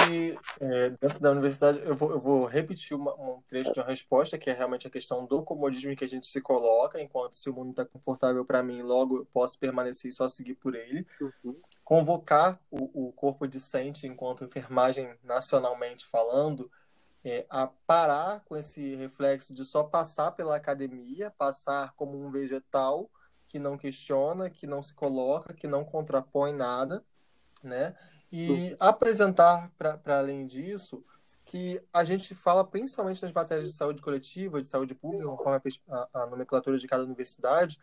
é, 0.61 0.91
dentro 0.91 1.19
da 1.19 1.33
universidade, 1.33 1.81
eu 1.85 1.97
vou, 1.97 2.13
eu 2.13 2.21
vou 2.21 2.47
repetir 2.47 2.97
uma, 2.97 3.13
um 3.15 3.43
trecho 3.49 3.73
de 3.73 3.81
uma 3.81 3.87
resposta, 3.87 4.39
que 4.39 4.49
é 4.49 4.53
realmente 4.53 4.87
a 4.87 4.91
questão 4.91 5.27
do 5.27 5.43
comodismo 5.43 5.97
que 5.97 6.05
a 6.05 6.09
gente 6.09 6.29
se 6.29 6.41
coloca, 6.41 7.03
enquanto 7.03 7.35
se 7.35 7.51
o 7.51 7.53
mundo 7.53 7.71
está 7.71 7.85
confortável 7.85 8.45
para 8.45 8.63
mim, 8.63 8.81
logo 8.81 9.17
eu 9.17 9.27
posso 9.27 9.59
permanecer 9.59 10.09
e 10.09 10.15
só 10.15 10.29
seguir 10.29 10.55
por 10.55 10.77
ele. 10.77 11.05
Uhum. 11.21 11.61
Convocar 11.83 12.61
o, 12.71 13.09
o 13.09 13.13
corpo 13.13 13.49
discente, 13.49 14.07
enquanto 14.07 14.45
enfermagem 14.45 15.13
nacionalmente 15.25 16.07
falando, 16.07 16.71
é, 17.25 17.47
a 17.51 17.67
parar 17.87 18.41
com 18.45 18.57
esse 18.57 18.95
reflexo 18.97 19.53
de 19.53 19.65
só 19.65 19.83
passar 19.83 20.33
pela 20.33 20.57
academia, 20.57 21.33
passar 21.37 21.93
como 21.95 22.19
um 22.19 22.31
vegetal 22.31 23.11
que 23.49 23.59
não 23.59 23.79
questiona, 23.79 24.51
que 24.51 24.67
não 24.67 24.83
se 24.83 24.95
coloca, 24.95 25.55
que 25.55 25.67
não 25.67 25.85
contrapõe 25.85 26.53
nada, 26.53 27.05
né? 27.63 27.95
E 28.31 28.77
apresentar, 28.79 29.73
para 29.79 30.19
além 30.19 30.47
disso, 30.47 31.03
que 31.47 31.83
a 31.93 32.05
gente 32.05 32.35
fala 32.35 32.63
principalmente 32.63 33.23
nas 33.23 33.33
matérias 33.33 33.71
de 33.71 33.77
saúde 33.77 34.03
coletiva, 34.03 34.61
de 34.61 34.67
saúde 34.67 34.95
pública, 34.95 35.25
conforme 35.25 35.61
a, 35.89 36.09
a, 36.13 36.23
a 36.23 36.27
nomenclatura 36.27 36.79
de 36.79 36.87
cada 36.87 37.05
universidade, 37.05 37.79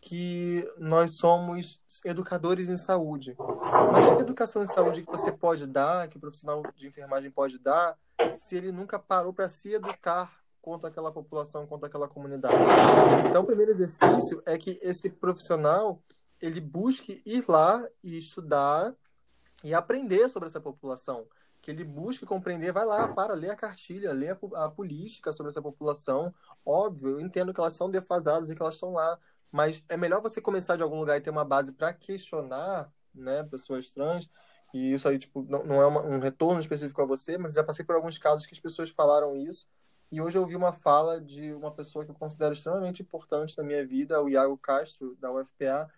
que 0.00 0.70
nós 0.78 1.16
somos 1.16 1.82
educadores 2.04 2.68
em 2.68 2.76
saúde. 2.76 3.36
Mas 3.92 4.16
que 4.16 4.22
educação 4.22 4.62
em 4.62 4.66
saúde 4.66 5.02
que 5.02 5.10
você 5.10 5.32
pode 5.32 5.66
dar, 5.66 6.08
que 6.08 6.16
o 6.16 6.20
profissional 6.20 6.62
de 6.76 6.86
enfermagem 6.86 7.30
pode 7.30 7.58
dar, 7.58 7.98
se 8.40 8.56
ele 8.56 8.70
nunca 8.70 8.98
parou 8.98 9.32
para 9.32 9.48
se 9.48 9.74
educar 9.74 10.32
contra 10.60 10.88
aquela 10.88 11.10
população, 11.10 11.66
contra 11.66 11.88
aquela 11.88 12.08
comunidade. 12.08 12.56
Então, 13.28 13.42
o 13.42 13.46
primeiro 13.46 13.72
exercício 13.72 14.42
é 14.44 14.58
que 14.58 14.78
esse 14.82 15.08
profissional 15.08 16.02
ele 16.40 16.60
busque 16.60 17.22
ir 17.26 17.44
lá 17.48 17.84
e 18.02 18.18
estudar 18.18 18.94
e 19.64 19.74
aprender 19.74 20.28
sobre 20.28 20.48
essa 20.48 20.60
população. 20.60 21.26
Que 21.60 21.70
ele 21.70 21.84
busque 21.84 22.24
compreender, 22.24 22.72
vai 22.72 22.84
lá, 22.84 23.08
para, 23.08 23.34
lê 23.34 23.50
a 23.50 23.56
cartilha, 23.56 24.12
lê 24.12 24.28
a, 24.30 24.38
a 24.54 24.68
política 24.68 25.32
sobre 25.32 25.50
essa 25.50 25.60
população. 25.60 26.32
Óbvio, 26.64 27.10
eu 27.10 27.20
entendo 27.20 27.52
que 27.52 27.60
elas 27.60 27.74
são 27.74 27.90
defasadas 27.90 28.50
e 28.50 28.54
que 28.54 28.62
elas 28.62 28.74
estão 28.74 28.92
lá, 28.92 29.18
mas 29.50 29.84
é 29.88 29.96
melhor 29.96 30.20
você 30.20 30.40
começar 30.40 30.76
de 30.76 30.82
algum 30.82 30.98
lugar 30.98 31.16
e 31.16 31.20
ter 31.20 31.30
uma 31.30 31.44
base 31.44 31.72
para 31.72 31.92
questionar 31.92 32.92
né, 33.14 33.42
pessoas 33.44 33.90
trans 33.90 34.28
e 34.72 34.92
isso 34.92 35.08
aí, 35.08 35.18
tipo, 35.18 35.42
não, 35.48 35.64
não 35.64 35.80
é 35.80 35.86
uma, 35.86 36.02
um 36.02 36.18
retorno 36.18 36.60
específico 36.60 37.00
a 37.00 37.06
você, 37.06 37.38
mas 37.38 37.54
já 37.54 37.64
passei 37.64 37.84
por 37.84 37.94
alguns 37.94 38.18
casos 38.18 38.46
que 38.46 38.54
as 38.54 38.60
pessoas 38.60 38.90
falaram 38.90 39.34
isso. 39.36 39.66
E 40.10 40.20
hoje 40.20 40.36
eu 40.36 40.42
ouvi 40.42 40.56
uma 40.56 40.72
fala 40.72 41.20
de 41.20 41.52
uma 41.52 41.70
pessoa 41.70 42.04
que 42.04 42.10
eu 42.10 42.14
considero 42.14 42.52
extremamente 42.52 43.02
importante 43.02 43.56
na 43.56 43.64
minha 43.64 43.86
vida, 43.86 44.22
o 44.22 44.28
Iago 44.28 44.56
Castro, 44.58 45.16
da 45.16 45.30
UFPA, 45.30 45.90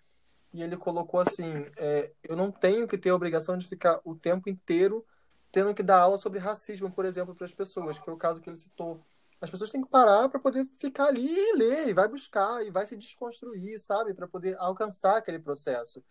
e 0.52 0.62
ele 0.62 0.76
colocou 0.76 1.20
assim: 1.20 1.66
é, 1.76 2.12
eu 2.22 2.36
não 2.36 2.50
tenho 2.50 2.86
que 2.88 2.98
ter 2.98 3.10
a 3.10 3.14
obrigação 3.14 3.56
de 3.56 3.66
ficar 3.66 4.00
o 4.04 4.14
tempo 4.14 4.48
inteiro 4.48 5.04
tendo 5.52 5.74
que 5.74 5.82
dar 5.82 6.00
aula 6.00 6.16
sobre 6.16 6.38
racismo, 6.38 6.90
por 6.92 7.04
exemplo, 7.04 7.34
para 7.34 7.44
as 7.44 7.54
pessoas, 7.54 7.98
que 7.98 8.04
foi 8.04 8.14
o 8.14 8.16
caso 8.16 8.40
que 8.40 8.48
ele 8.48 8.56
citou. 8.56 9.04
As 9.40 9.50
pessoas 9.50 9.70
têm 9.70 9.82
que 9.82 9.88
parar 9.88 10.28
para 10.28 10.38
poder 10.38 10.66
ficar 10.78 11.06
ali 11.06 11.34
e 11.34 11.56
ler, 11.56 11.88
e 11.88 11.92
vai 11.92 12.06
buscar, 12.06 12.64
e 12.64 12.70
vai 12.70 12.86
se 12.86 12.96
desconstruir, 12.96 13.78
sabe, 13.78 14.12
para 14.12 14.28
poder 14.28 14.56
alcançar 14.58 15.16
aquele 15.16 15.38
processo 15.38 16.02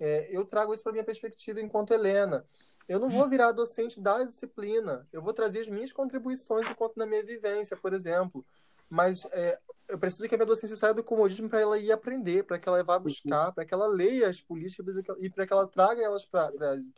é, 0.00 0.28
eu 0.30 0.44
trago 0.44 0.72
isso 0.72 0.82
para 0.82 0.92
minha 0.92 1.04
perspectiva 1.04 1.60
enquanto 1.60 1.92
Helena. 1.92 2.44
Eu 2.88 2.98
não 2.98 3.08
vou 3.10 3.28
virar 3.28 3.52
docente 3.52 4.00
da 4.00 4.24
disciplina, 4.24 5.06
eu 5.12 5.20
vou 5.20 5.34
trazer 5.34 5.60
as 5.60 5.68
minhas 5.68 5.92
contribuições 5.92 6.70
enquanto 6.70 6.96
na 6.96 7.04
minha 7.04 7.22
vivência, 7.22 7.76
por 7.76 7.92
exemplo. 7.92 8.44
Mas 8.88 9.26
é, 9.32 9.58
eu 9.86 9.98
preciso 9.98 10.26
que 10.26 10.34
a 10.34 10.38
minha 10.38 10.46
docência 10.46 10.74
saia 10.74 10.94
do 10.94 11.04
comodismo 11.04 11.50
para 11.50 11.60
ela 11.60 11.78
ir 11.78 11.92
aprender, 11.92 12.44
para 12.44 12.58
que 12.58 12.66
ela 12.66 12.82
vá 12.82 12.98
buscar, 12.98 13.52
para 13.52 13.66
que 13.66 13.74
ela 13.74 13.86
leia 13.86 14.28
as 14.28 14.40
políticas 14.40 14.86
e 15.18 15.28
para 15.28 15.46
que 15.46 15.52
ela 15.52 15.66
traga 15.66 16.02
elas 16.02 16.24
para 16.24 16.50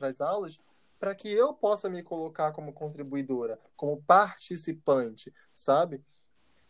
as 0.03 0.21
aulas, 0.21 0.61
para 1.01 1.15
que 1.15 1.33
eu 1.33 1.55
possa 1.55 1.89
me 1.89 2.03
colocar 2.03 2.53
como 2.53 2.75
contribuidora, 2.75 3.59
como 3.75 4.03
participante, 4.03 5.33
sabe? 5.55 6.05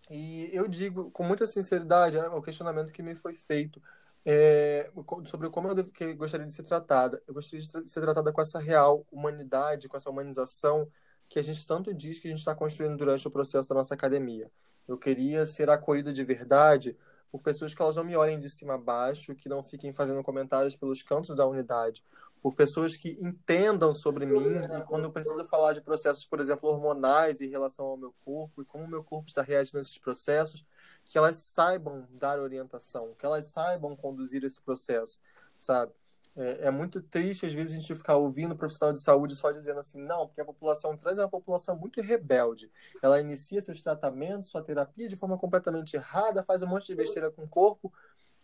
E 0.09 0.49
eu 0.53 0.69
digo 0.69 1.11
com 1.11 1.25
muita 1.25 1.47
sinceridade 1.47 2.17
é 2.17 2.29
o 2.29 2.41
questionamento 2.41 2.93
que 2.93 3.03
me 3.03 3.17
foi 3.17 3.35
feito 3.35 3.83
é, 4.25 4.91
sobre 5.27 5.51
como 5.51 5.69
eu 5.69 5.75
devo, 5.75 5.91
gostaria 6.17 6.47
de 6.47 6.53
ser 6.53 6.63
tratada. 6.63 7.21
Eu 7.27 7.35
gostaria 7.35 7.61
de 7.61 7.91
ser 7.91 8.01
tratada 8.01 8.33
com 8.33 8.41
essa 8.41 8.61
real 8.61 9.05
humanidade, 9.11 9.89
com 9.89 9.97
essa 9.97 10.11
humanização 10.11 10.89
que 11.29 11.39
a 11.39 11.43
gente 11.43 11.67
tanto 11.67 11.93
diz 11.93 12.19
que 12.21 12.29
a 12.29 12.31
gente 12.31 12.41
está 12.41 12.55
construindo 12.55 12.97
durante 12.97 13.27
o 13.27 13.31
processo 13.31 13.69
da 13.69 13.75
nossa 13.75 13.95
academia. 13.95 14.51
Eu 14.87 14.97
queria 14.97 15.45
ser 15.47 15.71
acolhida 15.71 16.13
de 16.13 16.25
verdade 16.25 16.97
por 17.31 17.41
pessoas 17.41 17.75
que 17.75 17.81
elas 17.81 17.97
não 17.97 18.05
me 18.05 18.17
olhem 18.17 18.39
de 18.39 18.51
cima 18.51 18.75
a 18.75 18.79
baixo, 18.79 19.35
que 19.35 19.49
não 19.49 19.63
fiquem 19.63 19.93
fazendo 19.93 20.23
comentários 20.23 20.77
pelos 20.77 21.03
cantos 21.03 21.35
da 21.37 21.47
unidade, 21.47 22.05
por 22.43 22.55
pessoas 22.55 22.97
que 22.97 23.19
entendam 23.21 23.93
sobre 23.93 24.25
mim 24.25 24.57
e 24.79 24.85
quando 24.87 25.05
eu 25.05 25.13
preciso 25.13 25.45
falar 25.45 25.75
de 25.75 25.81
processos, 25.81 26.25
por 26.25 26.41
exemplo, 26.41 26.71
hormonais 26.71 27.41
em 27.41 27.49
relação 27.49 27.87
ao 27.87 27.97
meu 27.97 28.15
corpo 28.25 28.63
e 28.63 28.65
como 28.65 28.85
o 28.85 28.89
meu 28.89 29.05
corpo 29.05 29.29
está 29.29 29.43
reagindo 29.43 29.79
a 29.79 29.81
esses 29.83 29.99
processos, 29.99 30.65
que 31.05 31.19
elas 31.19 31.37
saibam 31.37 32.07
dar 32.11 32.39
orientação, 32.39 33.15
que 33.19 33.27
elas 33.27 33.47
saibam 33.47 33.95
conduzir 33.97 34.45
esse 34.45 34.61
processo, 34.63 35.19
sabe? 35.59 35.93
É, 36.37 36.69
é, 36.69 36.71
muito 36.71 37.03
triste, 37.03 37.45
às 37.45 37.53
vezes, 37.53 37.75
a 37.75 37.81
gente 37.81 37.95
ficar 37.95 38.17
ouvindo 38.17 38.53
o 38.53 38.57
profissional 38.57 38.93
de 38.93 39.03
saúde 39.03 39.35
só 39.35 39.51
dizendo 39.51 39.81
assim, 39.81 40.01
não, 40.01 40.27
porque 40.27 40.41
a 40.41 40.45
população 40.45 40.97
trans 40.97 41.19
é 41.19 41.23
uma 41.23 41.29
população 41.29 41.77
muito 41.77 42.01
rebelde. 42.01 42.71
Ela 43.03 43.21
inicia 43.21 43.61
seus 43.61 43.83
tratamentos, 43.83 44.49
sua 44.49 44.63
terapia 44.63 45.09
de 45.09 45.17
forma 45.17 45.37
completamente 45.37 45.97
errada, 45.97 46.45
faz 46.45 46.63
um 46.63 46.69
monte 46.69 46.87
de 46.87 46.95
besteira 46.95 47.31
com 47.31 47.43
o 47.43 47.49
corpo. 47.49 47.93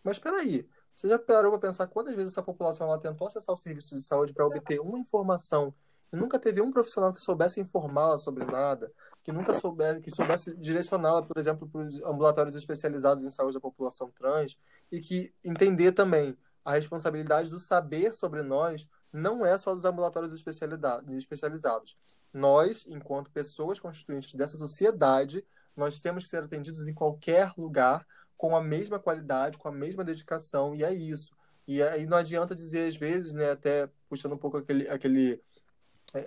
Mas 0.03 0.17
espera 0.17 0.37
aí, 0.37 0.67
você 0.97 1.07
já 1.07 1.19
parou 1.19 1.51
para 1.51 1.61
pensar 1.61 1.85
quantas 1.87 2.15
vezes 2.15 2.31
essa 2.31 2.41
população 2.41 2.87
ela 2.87 2.99
tentou 2.99 3.27
acessar 3.27 3.53
o 3.53 3.57
serviço 3.57 3.93
de 3.93 4.01
saúde 4.01 4.33
para 4.33 4.45
obter 4.45 4.79
uma 4.79 4.97
informação 4.97 5.73
nunca 6.15 6.39
teve 6.39 6.61
um 6.61 6.71
profissional 6.71 7.13
que 7.13 7.21
soubesse 7.21 7.59
informá-la 7.59 8.17
sobre 8.17 8.45
nada, 8.45 8.91
que 9.23 9.31
nunca 9.31 9.53
soubesse, 9.53 9.99
que 9.99 10.11
soubesse 10.11 10.55
direcioná-la, 10.55 11.21
por 11.21 11.37
exemplo, 11.37 11.67
para 11.67 11.81
os 11.81 12.01
ambulatórios 12.03 12.55
especializados 12.55 13.25
em 13.25 13.29
saúde 13.29 13.55
da 13.55 13.59
população 13.59 14.09
trans, 14.11 14.57
e 14.91 15.01
que 15.01 15.33
entender 15.43 15.91
também 15.91 16.37
a 16.63 16.73
responsabilidade 16.73 17.49
do 17.49 17.59
saber 17.59 18.13
sobre 18.13 18.41
nós 18.41 18.87
não 19.11 19.45
é 19.45 19.57
só 19.57 19.73
dos 19.73 19.85
ambulatórios 19.85 20.33
especializados. 20.33 21.95
Nós, 22.33 22.85
enquanto 22.87 23.31
pessoas 23.31 23.79
constituintes 23.79 24.33
dessa 24.33 24.57
sociedade, 24.57 25.45
nós 25.75 25.99
temos 25.99 26.23
que 26.23 26.29
ser 26.29 26.43
atendidos 26.43 26.87
em 26.87 26.93
qualquer 26.93 27.53
lugar 27.57 28.05
com 28.37 28.55
a 28.55 28.61
mesma 28.61 28.99
qualidade, 28.99 29.57
com 29.57 29.67
a 29.67 29.71
mesma 29.71 30.03
dedicação, 30.03 30.75
e 30.75 30.83
é 30.83 30.93
isso. 30.93 31.35
E 31.67 31.81
aí 31.81 32.05
não 32.05 32.17
adianta 32.17 32.55
dizer, 32.55 32.87
às 32.87 32.95
vezes, 32.95 33.33
né, 33.33 33.51
até 33.51 33.89
puxando 34.07 34.33
um 34.33 34.37
pouco 34.37 34.57
aquele, 34.57 34.87
aquele, 34.89 35.41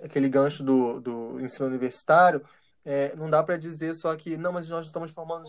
aquele 0.03 0.29
gancho 0.29 0.63
do, 0.63 0.99
do 0.99 1.39
ensino 1.39 1.67
universitário, 1.67 2.45
é, 2.85 3.15
não 3.15 3.29
dá 3.29 3.43
para 3.43 3.57
dizer 3.57 3.93
só 3.95 4.15
que, 4.15 4.37
não, 4.37 4.51
mas 4.51 4.67
nós 4.67 4.85
estamos 4.85 5.11
formando 5.11 5.47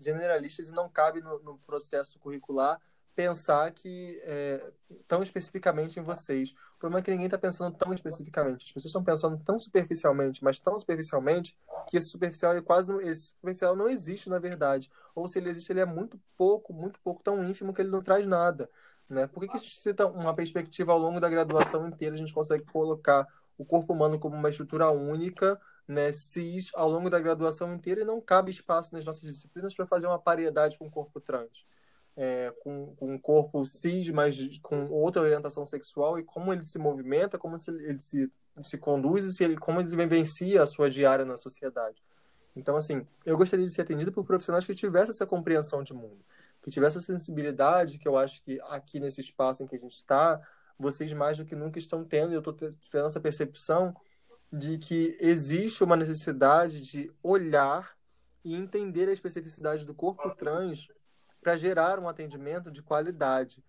generalistas 0.00 0.68
e 0.68 0.72
não 0.72 0.88
cabe 0.88 1.20
no, 1.20 1.38
no 1.40 1.58
processo 1.58 2.18
curricular 2.18 2.80
pensar 3.14 3.70
que 3.72 4.20
é, 4.24 4.72
tão 5.06 5.22
especificamente 5.22 5.98
em 5.98 6.02
vocês. 6.02 6.54
Problema 6.84 7.00
é 7.00 7.02
que 7.02 7.10
ninguém 7.10 7.24
está 7.28 7.38
pensando 7.38 7.74
tão 7.74 7.94
especificamente. 7.94 8.66
As 8.66 8.72
pessoas 8.72 8.90
estão 8.90 9.02
pensando 9.02 9.42
tão 9.42 9.58
superficialmente, 9.58 10.44
mas 10.44 10.60
tão 10.60 10.78
superficialmente, 10.78 11.56
que 11.88 11.96
esse 11.96 12.10
superficial 12.10 12.62
quase 12.62 12.86
não, 12.86 13.00
esse 13.00 13.28
superficial 13.28 13.74
não 13.74 13.88
existe 13.88 14.28
na 14.28 14.38
verdade. 14.38 14.90
Ou 15.14 15.26
se 15.26 15.38
ele 15.38 15.48
existe, 15.48 15.72
ele 15.72 15.80
é 15.80 15.86
muito 15.86 16.20
pouco, 16.36 16.74
muito 16.74 17.00
pouco, 17.00 17.22
tão 17.22 17.42
ínfimo 17.42 17.72
que 17.72 17.80
ele 17.80 17.90
não 17.90 18.02
traz 18.02 18.26
nada. 18.26 18.68
Né? 19.08 19.26
Por 19.26 19.40
que, 19.40 19.48
que 19.48 19.58
cita 19.58 20.06
uma 20.06 20.34
perspectiva 20.34 20.92
ao 20.92 20.98
longo 20.98 21.18
da 21.18 21.30
graduação 21.30 21.88
inteira, 21.88 22.16
a 22.16 22.18
gente 22.18 22.34
consegue 22.34 22.64
colocar 22.66 23.26
o 23.56 23.64
corpo 23.64 23.94
humano 23.94 24.18
como 24.18 24.36
uma 24.36 24.50
estrutura 24.50 24.90
única, 24.90 25.58
né, 25.88 26.12
cis, 26.12 26.70
ao 26.74 26.90
longo 26.90 27.08
da 27.08 27.18
graduação 27.18 27.72
inteira 27.72 28.02
e 28.02 28.04
não 28.04 28.20
cabe 28.20 28.50
espaço 28.50 28.92
nas 28.92 29.06
nossas 29.06 29.22
disciplinas 29.22 29.74
para 29.74 29.86
fazer 29.86 30.06
uma 30.06 30.18
paridade 30.18 30.78
com 30.78 30.86
o 30.86 30.90
corpo 30.90 31.18
trans? 31.18 31.64
É, 32.16 32.52
com, 32.62 32.94
com 32.96 33.14
um 33.14 33.18
corpo 33.18 33.64
cis, 33.66 34.08
mas 34.10 34.36
com 34.62 34.86
outra 34.86 35.22
orientação 35.22 35.66
sexual, 35.66 36.18
e 36.18 36.22
como 36.22 36.52
ele 36.52 36.62
se 36.62 36.78
movimenta, 36.78 37.38
como 37.38 37.56
ele 37.68 37.98
se, 37.98 38.30
se 38.62 38.78
conduz 38.78 39.24
e 39.24 39.32
se 39.32 39.44
ele, 39.44 39.56
como 39.56 39.80
ele 39.80 39.94
vivencia 39.94 40.62
a 40.62 40.66
sua 40.66 40.88
diária 40.88 41.24
na 41.24 41.36
sociedade. 41.36 42.02
Então, 42.56 42.76
assim, 42.76 43.06
eu 43.26 43.36
gostaria 43.36 43.64
de 43.64 43.72
ser 43.72 43.82
atendido 43.82 44.12
por 44.12 44.24
profissionais 44.24 44.64
que 44.64 44.74
tivessem 44.74 45.10
essa 45.10 45.26
compreensão 45.26 45.82
de 45.82 45.92
mundo, 45.92 46.24
que 46.62 46.70
tivessem 46.70 46.98
essa 46.98 47.12
sensibilidade, 47.12 47.98
que 47.98 48.06
eu 48.06 48.16
acho 48.16 48.42
que 48.42 48.60
aqui 48.70 49.00
nesse 49.00 49.20
espaço 49.20 49.62
em 49.62 49.66
que 49.66 49.74
a 49.74 49.78
gente 49.78 49.96
está, 49.96 50.40
vocês 50.78 51.12
mais 51.12 51.38
do 51.38 51.44
que 51.44 51.56
nunca 51.56 51.78
estão 51.78 52.04
tendo, 52.04 52.32
e 52.32 52.34
eu 52.34 52.38
estou 52.38 52.52
tendo 52.54 53.06
essa 53.06 53.20
percepção 53.20 53.94
de 54.52 54.78
que 54.78 55.16
existe 55.20 55.82
uma 55.82 55.96
necessidade 55.96 56.80
de 56.80 57.10
olhar 57.22 57.96
e 58.44 58.54
entender 58.54 59.08
a 59.08 59.12
especificidade 59.12 59.84
do 59.84 59.94
corpo 59.94 60.30
trans 60.36 60.88
para 61.44 61.58
gerar 61.58 62.00
um 62.00 62.08
atendimento 62.08 62.70
de 62.70 62.82
qualidade, 62.82 63.62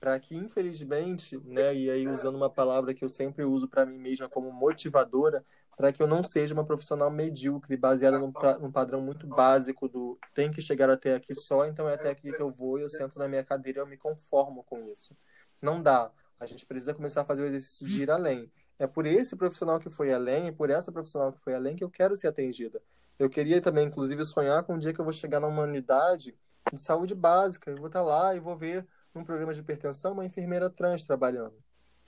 para 0.00 0.18
que, 0.18 0.36
infelizmente, 0.36 1.38
né, 1.44 1.72
e 1.72 1.88
aí 1.88 2.08
usando 2.08 2.34
uma 2.34 2.50
palavra 2.50 2.92
que 2.92 3.04
eu 3.04 3.08
sempre 3.08 3.44
uso 3.44 3.68
para 3.68 3.86
mim 3.86 3.98
mesma 3.98 4.28
como 4.28 4.50
motivadora, 4.50 5.44
para 5.76 5.92
que 5.92 6.02
eu 6.02 6.08
não 6.08 6.24
seja 6.24 6.52
uma 6.52 6.64
profissional 6.64 7.08
medíocre, 7.08 7.76
baseada 7.76 8.18
num, 8.18 8.32
num, 8.60 8.72
padrão 8.72 9.00
muito 9.00 9.28
básico 9.28 9.88
do 9.88 10.18
tem 10.34 10.50
que 10.50 10.60
chegar 10.60 10.90
até 10.90 11.14
aqui 11.14 11.32
só, 11.32 11.64
então 11.66 11.88
é 11.88 11.94
até 11.94 12.10
aqui 12.10 12.32
que 12.32 12.42
eu 12.42 12.50
vou, 12.50 12.80
eu 12.80 12.88
sento 12.88 13.16
na 13.16 13.28
minha 13.28 13.44
cadeira 13.44 13.78
e 13.78 13.82
eu 13.82 13.86
me 13.86 13.96
conformo 13.96 14.64
com 14.64 14.80
isso. 14.82 15.16
Não 15.62 15.80
dá. 15.80 16.10
A 16.40 16.46
gente 16.46 16.66
precisa 16.66 16.92
começar 16.92 17.20
a 17.20 17.24
fazer 17.24 17.42
o 17.42 17.46
exercício 17.46 17.86
de 17.86 18.02
ir 18.02 18.10
além. 18.10 18.50
É 18.76 18.88
por 18.88 19.06
esse 19.06 19.36
profissional 19.36 19.78
que 19.78 19.88
foi 19.88 20.12
além, 20.12 20.48
é 20.48 20.52
por 20.52 20.68
essa 20.68 20.90
profissional 20.90 21.32
que 21.32 21.38
foi 21.38 21.54
além 21.54 21.76
que 21.76 21.84
eu 21.84 21.90
quero 21.90 22.16
ser 22.16 22.26
atendida. 22.26 22.82
Eu 23.18 23.30
queria 23.30 23.60
também, 23.60 23.86
inclusive, 23.86 24.24
sonhar 24.24 24.64
com 24.64 24.74
um 24.74 24.78
dia 24.78 24.92
que 24.92 25.00
eu 25.00 25.04
vou 25.04 25.12
chegar 25.12 25.38
na 25.38 25.46
humanidade 25.46 26.34
de 26.72 26.80
saúde 26.80 27.14
básica. 27.14 27.70
Eu 27.70 27.76
vou 27.76 27.86
estar 27.86 28.02
lá 28.02 28.34
e 28.34 28.40
vou 28.40 28.56
ver 28.56 28.86
num 29.14 29.24
programa 29.24 29.52
de 29.52 29.60
hipertensão 29.60 30.12
uma 30.12 30.24
enfermeira 30.24 30.70
trans 30.70 31.04
trabalhando. 31.04 31.54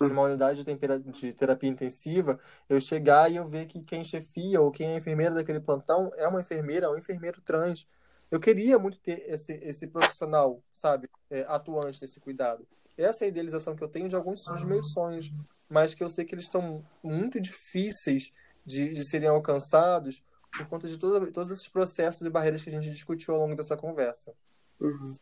Numa 0.01 0.23
unidade 0.23 0.65
de 0.65 1.33
terapia 1.33 1.71
intensiva, 1.71 2.39
eu 2.69 2.81
chegar 2.81 3.31
e 3.31 3.37
eu 3.37 3.47
ver 3.47 3.67
que 3.67 3.83
quem 3.83 4.03
chefia 4.03 4.61
ou 4.61 4.71
quem 4.73 4.89
é 4.89 4.97
enfermeira 4.97 5.35
daquele 5.35 5.61
plantão 5.61 6.11
é 6.17 6.27
uma 6.27 6.41
enfermeira, 6.41 6.87
é 6.87 6.89
um 6.89 6.99
enfermeiro 6.99 7.41
trans. 7.41 7.87
Eu 8.31 8.41
queria 8.41 8.79
muito 8.79 8.99
ter 8.99 9.31
esse, 9.31 9.53
esse 9.63 9.87
profissional, 9.87 10.63
sabe, 10.73 11.09
é, 11.31 11.45
atuante 11.49 12.01
desse 12.01 12.19
cuidado. 12.19 12.67
Essa 12.97 13.25
é 13.25 13.27
a 13.27 13.29
idealização 13.29 13.77
que 13.77 13.85
eu 13.85 13.89
tenho 13.89 14.09
de 14.09 14.17
alguns 14.17 14.45
dos 14.45 14.65
meus 14.65 14.93
sonhos, 14.93 15.31
mas 15.69 15.95
que 15.95 16.03
eu 16.03 16.11
sei 16.11 16.25
que 16.25 16.35
eles 16.35 16.47
estão 16.47 16.85
muito 17.03 17.41
difíceis 17.41 18.33
de, 18.65 18.93
de 18.93 19.05
serem 19.05 19.29
alcançados 19.29 20.23
por 20.57 20.67
conta 20.67 20.87
de 20.87 20.99
todo, 20.99 21.33
todos 21.33 21.53
esses 21.53 21.69
processos 21.69 22.27
e 22.27 22.31
barreiras 22.31 22.63
que 22.63 22.69
a 22.69 22.73
gente 22.73 22.91
discutiu 22.91 23.35
ao 23.35 23.41
longo 23.41 23.57
dessa 23.57 23.77
conversa. 23.77 24.35
Uhum. 24.81 25.17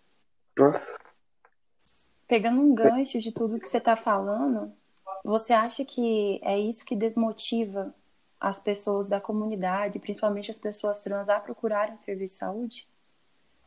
Nossa. 0.57 0.99
Pegando 2.27 2.61
um 2.61 2.75
gancho 2.75 3.21
de 3.21 3.33
tudo 3.33 3.59
que 3.59 3.69
você 3.69 3.79
está 3.79 3.97
falando, 3.97 4.73
você 5.25 5.53
acha 5.53 5.85
que 5.85 6.41
é 6.43 6.59
isso 6.59 6.85
que 6.85 6.97
desmotiva 6.97 7.95
as 8.39 8.61
pessoas 8.61 9.09
da 9.09 9.21
comunidade, 9.21 9.99
principalmente 9.99 10.51
as 10.51 10.59
pessoas 10.59 11.01
trans, 11.01 11.29
a 11.29 11.39
procurarem 11.39 11.95
um 11.95 11.99
serviço 11.99 12.35
de 12.35 12.39
saúde? 12.39 12.89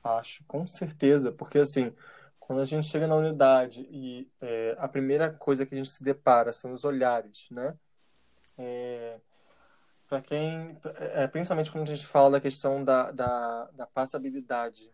Acho, 0.04 0.44
com 0.46 0.66
certeza, 0.66 1.32
porque 1.32 1.60
assim, 1.60 1.94
quando 2.40 2.62
a 2.62 2.66
gente 2.66 2.88
chega 2.88 3.08
na 3.08 3.16
unidade 3.16 3.88
e 3.90 4.30
é, 4.42 4.76
a 4.78 4.88
primeira 4.88 5.32
coisa 5.32 5.66
que 5.66 5.76
a 5.76 5.78
gente 5.78 5.90
se 5.90 6.04
depara 6.04 6.52
são 6.52 6.74
os 6.74 6.84
olhares, 6.84 7.48
né? 7.52 7.78
É, 8.58 9.20
para 10.14 10.22
quem, 10.22 10.78
é, 11.16 11.26
principalmente 11.26 11.72
quando 11.72 11.90
a 11.90 11.96
gente 11.96 12.06
fala 12.06 12.32
da 12.32 12.40
questão 12.40 12.84
da, 12.84 13.10
da, 13.12 13.66
da 13.72 13.88
passabilidade, 13.88 14.92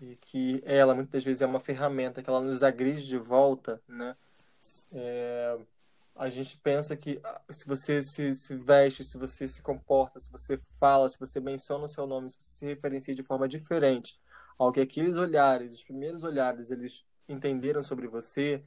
e 0.00 0.16
que 0.16 0.60
ela 0.64 0.92
muitas 0.92 1.22
vezes 1.22 1.40
é 1.40 1.46
uma 1.46 1.60
ferramenta 1.60 2.20
que 2.20 2.28
ela 2.28 2.40
nos 2.40 2.64
agride 2.64 3.06
de 3.06 3.16
volta, 3.16 3.80
né? 3.86 4.16
É, 4.92 5.56
a 6.16 6.28
gente 6.28 6.58
pensa 6.58 6.96
que 6.96 7.20
ah, 7.22 7.40
se 7.48 7.64
você 7.68 8.02
se, 8.02 8.34
se, 8.34 8.56
veste, 8.56 9.04
se 9.04 9.16
você 9.16 9.46
se 9.46 9.62
comporta, 9.62 10.18
se 10.18 10.32
você 10.32 10.58
fala, 10.80 11.08
se 11.08 11.18
você 11.18 11.38
menciona 11.38 11.84
o 11.84 11.88
seu 11.88 12.04
nome, 12.04 12.28
se 12.28 12.36
você 12.40 12.54
se 12.56 12.66
referencia 12.66 13.14
de 13.14 13.22
forma 13.22 13.46
diferente 13.46 14.18
ao 14.58 14.72
que 14.72 14.80
aqueles 14.80 15.16
olhares, 15.16 15.74
os 15.74 15.84
primeiros 15.84 16.24
olhares, 16.24 16.72
eles 16.72 17.04
entenderam 17.28 17.84
sobre 17.84 18.08
você, 18.08 18.64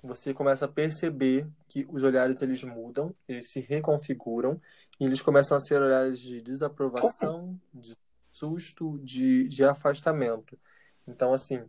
você 0.00 0.32
começa 0.32 0.66
a 0.66 0.68
perceber 0.68 1.50
que 1.66 1.86
os 1.90 2.02
olhares 2.02 2.40
eles 2.42 2.62
mudam, 2.62 3.14
eles 3.26 3.50
se 3.50 3.60
reconfiguram 3.60 4.60
e 5.00 5.04
eles 5.06 5.22
começam 5.22 5.56
a 5.56 5.60
ser 5.60 5.80
olhares 5.80 6.18
de 6.18 6.40
desaprovação, 6.40 7.58
de 7.72 7.96
susto, 8.30 8.98
de, 9.02 9.48
de 9.48 9.64
afastamento. 9.64 10.58
Então, 11.06 11.32
assim, 11.32 11.64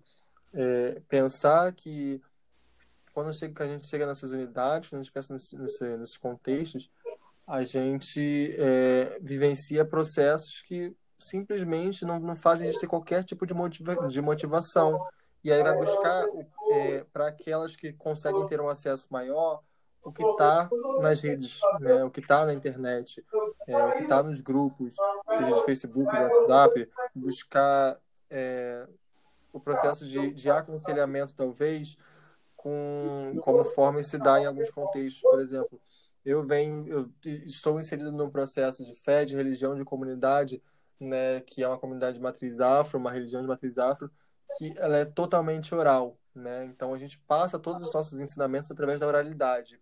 é, 0.54 1.02
pensar 1.08 1.74
que 1.74 2.22
quando 3.14 3.34
chega, 3.34 3.64
a 3.64 3.68
gente 3.68 3.88
chega 3.88 4.06
nessas 4.06 4.32
unidades, 4.32 4.90
quando 4.90 5.00
a 5.00 5.04
gente 5.04 5.14
pensa 5.14 5.34
nesse, 5.34 5.58
nesse, 5.58 5.98
nesses 5.98 6.18
contextos, 6.18 6.90
a 7.48 7.64
gente 7.64 8.54
é, 8.58 9.20
vivencia 9.22 9.86
processos 9.86 10.62
que 10.62 10.96
simplesmente 11.18 12.04
não, 12.04 12.20
não 12.20 12.36
fazem 12.36 12.68
a 12.68 12.72
gente 12.72 12.82
ter 12.82 12.88
qualquer 12.88 13.24
tipo 13.24 13.46
de, 13.46 13.54
motiva, 13.54 14.08
de 14.08 14.22
motivação. 14.22 15.00
E 15.44 15.52
aí 15.52 15.62
vai 15.62 15.76
buscar 15.76 16.26
é, 16.72 17.06
para 17.14 17.28
aquelas 17.28 17.76
que 17.76 17.94
conseguem 17.94 18.46
ter 18.48 18.60
um 18.60 18.68
acesso 18.68 19.08
maior 19.12 19.62
o 20.06 20.12
que 20.12 20.24
está 20.24 20.70
nas 21.02 21.20
redes, 21.20 21.60
né, 21.80 22.04
o 22.04 22.12
que 22.12 22.20
está 22.20 22.46
na 22.46 22.54
internet, 22.54 23.26
é, 23.68 23.76
o 23.76 23.94
que 23.94 24.04
está 24.04 24.22
nos 24.22 24.40
grupos, 24.40 24.96
seja 25.34 25.56
de 25.56 25.66
Facebook, 25.66 26.12
de 26.12 26.22
WhatsApp, 26.22 26.90
buscar 27.16 28.00
é, 28.30 28.88
o 29.52 29.60
processo 29.60 30.08
de, 30.08 30.32
de 30.32 30.50
aconselhamento, 30.50 31.34
talvez, 31.36 31.98
com, 32.56 33.36
conforme 33.42 34.04
se 34.04 34.20
dá 34.20 34.40
em 34.40 34.46
alguns 34.46 34.70
contextos. 34.70 35.22
Por 35.22 35.40
exemplo, 35.40 35.82
eu 36.24 36.44
venho, 36.44 36.88
eu 36.88 37.10
estou 37.24 37.80
inserido 37.80 38.12
num 38.12 38.30
processo 38.30 38.86
de 38.86 38.94
fé, 38.94 39.26
de 39.26 39.36
religião, 39.36 39.76
de 39.76 39.84
comunidade, 39.84 40.62
né, 41.00 41.40
que 41.42 41.64
é 41.64 41.68
uma 41.68 41.80
comunidade 41.80 42.18
de 42.18 42.24
matriz 42.24 42.60
afro, 42.60 43.00
uma 43.00 43.12
religião 43.12 43.42
de 43.42 43.48
matriz 43.48 43.78
afro, 43.78 44.12
que 44.58 44.74
ela 44.78 44.98
é 44.98 45.06
totalmente 45.06 45.74
oral, 45.74 46.18
né? 46.40 46.66
Então 46.66 46.94
a 46.94 46.98
gente 46.98 47.18
passa 47.20 47.60
todos 47.60 47.84
os 47.84 47.94
nossos 47.94 48.20
ensinamentos 48.20 48.70
através 48.72 49.00
da 49.00 49.08
oralidade, 49.08 49.80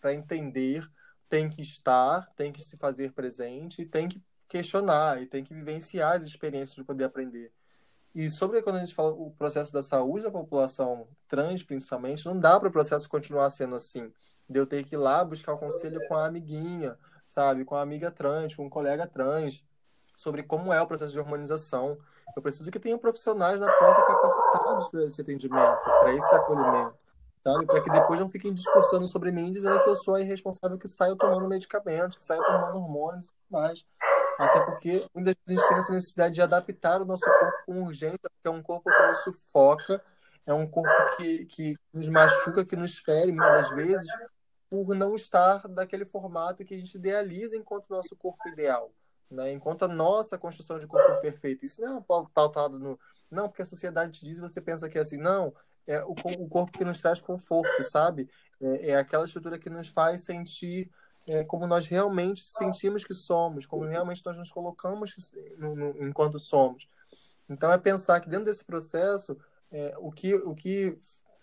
para 0.00 0.12
entender, 0.14 0.88
tem 1.28 1.48
que 1.48 1.62
estar, 1.62 2.30
tem 2.36 2.52
que 2.52 2.62
se 2.62 2.76
fazer 2.76 3.12
presente, 3.12 3.84
tem 3.84 4.08
que 4.08 4.22
questionar 4.48 5.20
e 5.22 5.26
tem 5.26 5.42
que 5.42 5.54
vivenciar 5.54 6.16
as 6.16 6.22
experiências 6.22 6.76
de 6.76 6.84
poder 6.84 7.04
aprender. 7.04 7.52
E 8.14 8.30
sobre 8.30 8.62
quando 8.62 8.76
a 8.76 8.80
gente 8.80 8.94
fala 8.94 9.10
o 9.10 9.32
processo 9.32 9.72
da 9.72 9.82
saúde 9.82 10.24
da 10.24 10.30
população 10.30 11.08
trans, 11.26 11.64
principalmente, 11.64 12.24
não 12.24 12.38
dá 12.38 12.60
para 12.60 12.68
o 12.68 12.72
processo 12.72 13.08
continuar 13.08 13.50
sendo 13.50 13.74
assim. 13.74 14.12
De 14.48 14.60
eu 14.60 14.66
ter 14.66 14.84
que 14.84 14.94
ir 14.94 14.98
lá 14.98 15.24
buscar 15.24 15.54
o 15.54 15.58
conselho 15.58 16.00
com 16.06 16.14
a 16.14 16.26
amiguinha, 16.26 16.96
sabe? 17.26 17.64
Com 17.64 17.74
a 17.74 17.82
amiga 17.82 18.10
trans, 18.10 18.54
com 18.54 18.66
um 18.66 18.70
colega 18.70 19.06
trans 19.06 19.64
sobre 20.16 20.42
como 20.42 20.72
é 20.72 20.80
o 20.80 20.86
processo 20.86 21.12
de 21.12 21.18
hormonização. 21.18 21.98
Eu 22.36 22.42
preciso 22.42 22.70
que 22.70 22.80
tenha 22.80 22.98
profissionais 22.98 23.58
na 23.58 23.70
ponta 23.70 24.02
capacitados 24.02 24.88
para 24.88 25.04
esse 25.04 25.20
atendimento, 25.20 25.78
para 25.82 26.12
esse 26.12 26.34
acolhimento. 26.34 26.94
sabe? 27.44 27.66
Para 27.66 27.82
que 27.82 27.90
depois 27.90 28.18
não 28.18 28.28
fiquem 28.28 28.52
discursando 28.52 29.06
sobre 29.06 29.30
mim, 29.30 29.50
dizendo 29.50 29.78
que 29.80 29.88
eu 29.88 29.96
sou 29.96 30.14
a 30.14 30.20
irresponsável 30.20 30.78
que 30.78 30.88
saio 30.88 31.16
tomando 31.16 31.46
medicamentos, 31.48 32.16
que 32.16 32.24
saio 32.24 32.42
tomando 32.42 32.78
hormônios 32.78 33.26
e 33.26 33.28
tudo 33.28 33.50
mais. 33.50 33.84
Até 34.38 34.60
porque 34.64 35.06
muitas 35.14 35.34
vezes 35.46 35.46
a 35.46 35.52
gente 35.52 35.68
tem 35.68 35.78
essa 35.78 35.92
necessidade 35.92 36.34
de 36.34 36.42
adaptar 36.42 37.00
o 37.00 37.04
nosso 37.04 37.24
corpo 37.24 37.58
com 37.66 37.82
urgência, 37.82 38.18
porque 38.18 38.48
é 38.48 38.50
um 38.50 38.62
corpo 38.62 38.90
que 38.90 39.06
nos 39.06 39.18
sufoca, 39.22 40.02
é 40.46 40.52
um 40.52 40.66
corpo 40.66 41.16
que, 41.16 41.46
que 41.46 41.76
nos 41.92 42.08
machuca, 42.08 42.64
que 42.64 42.76
nos 42.76 42.98
fere 42.98 43.30
muitas 43.30 43.70
vezes, 43.70 44.10
por 44.68 44.94
não 44.94 45.14
estar 45.14 45.68
daquele 45.68 46.04
formato 46.04 46.64
que 46.64 46.74
a 46.74 46.78
gente 46.78 46.96
idealiza 46.96 47.56
enquanto 47.56 47.88
nosso 47.88 48.16
corpo 48.16 48.48
ideal. 48.48 48.90
Né? 49.30 49.52
Enquanto 49.52 49.84
a 49.84 49.88
nossa 49.88 50.38
construção 50.38 50.78
de 50.78 50.86
corpo 50.86 51.20
perfeito. 51.20 51.64
Isso 51.64 51.80
não 51.80 51.98
é 51.98 52.04
pautado 52.32 52.78
no. 52.78 52.98
Não, 53.30 53.48
porque 53.48 53.62
a 53.62 53.66
sociedade 53.66 54.12
te 54.12 54.24
diz 54.24 54.38
e 54.38 54.40
você 54.40 54.60
pensa 54.60 54.88
que 54.88 54.98
é 54.98 55.00
assim. 55.00 55.16
Não, 55.16 55.52
é 55.86 56.02
o, 56.04 56.12
o 56.12 56.48
corpo 56.48 56.76
que 56.76 56.84
nos 56.84 57.00
traz 57.00 57.20
conforto, 57.20 57.82
sabe? 57.82 58.28
É, 58.60 58.90
é 58.90 58.96
aquela 58.96 59.24
estrutura 59.24 59.58
que 59.58 59.70
nos 59.70 59.88
faz 59.88 60.22
sentir 60.22 60.90
é, 61.26 61.42
como 61.42 61.66
nós 61.66 61.86
realmente 61.86 62.44
sentimos 62.44 63.04
que 63.04 63.14
somos, 63.14 63.66
como 63.66 63.84
realmente 63.84 64.22
nós 64.24 64.36
nos 64.36 64.52
colocamos 64.52 65.32
no, 65.56 65.74
no, 65.74 66.06
enquanto 66.06 66.38
somos. 66.38 66.88
Então, 67.48 67.72
é 67.72 67.78
pensar 67.78 68.20
que 68.20 68.28
dentro 68.28 68.46
desse 68.46 68.64
processo, 68.64 69.36
é, 69.70 69.94
o, 69.98 70.10
que, 70.10 70.34
o 70.34 70.54
que 70.54 70.98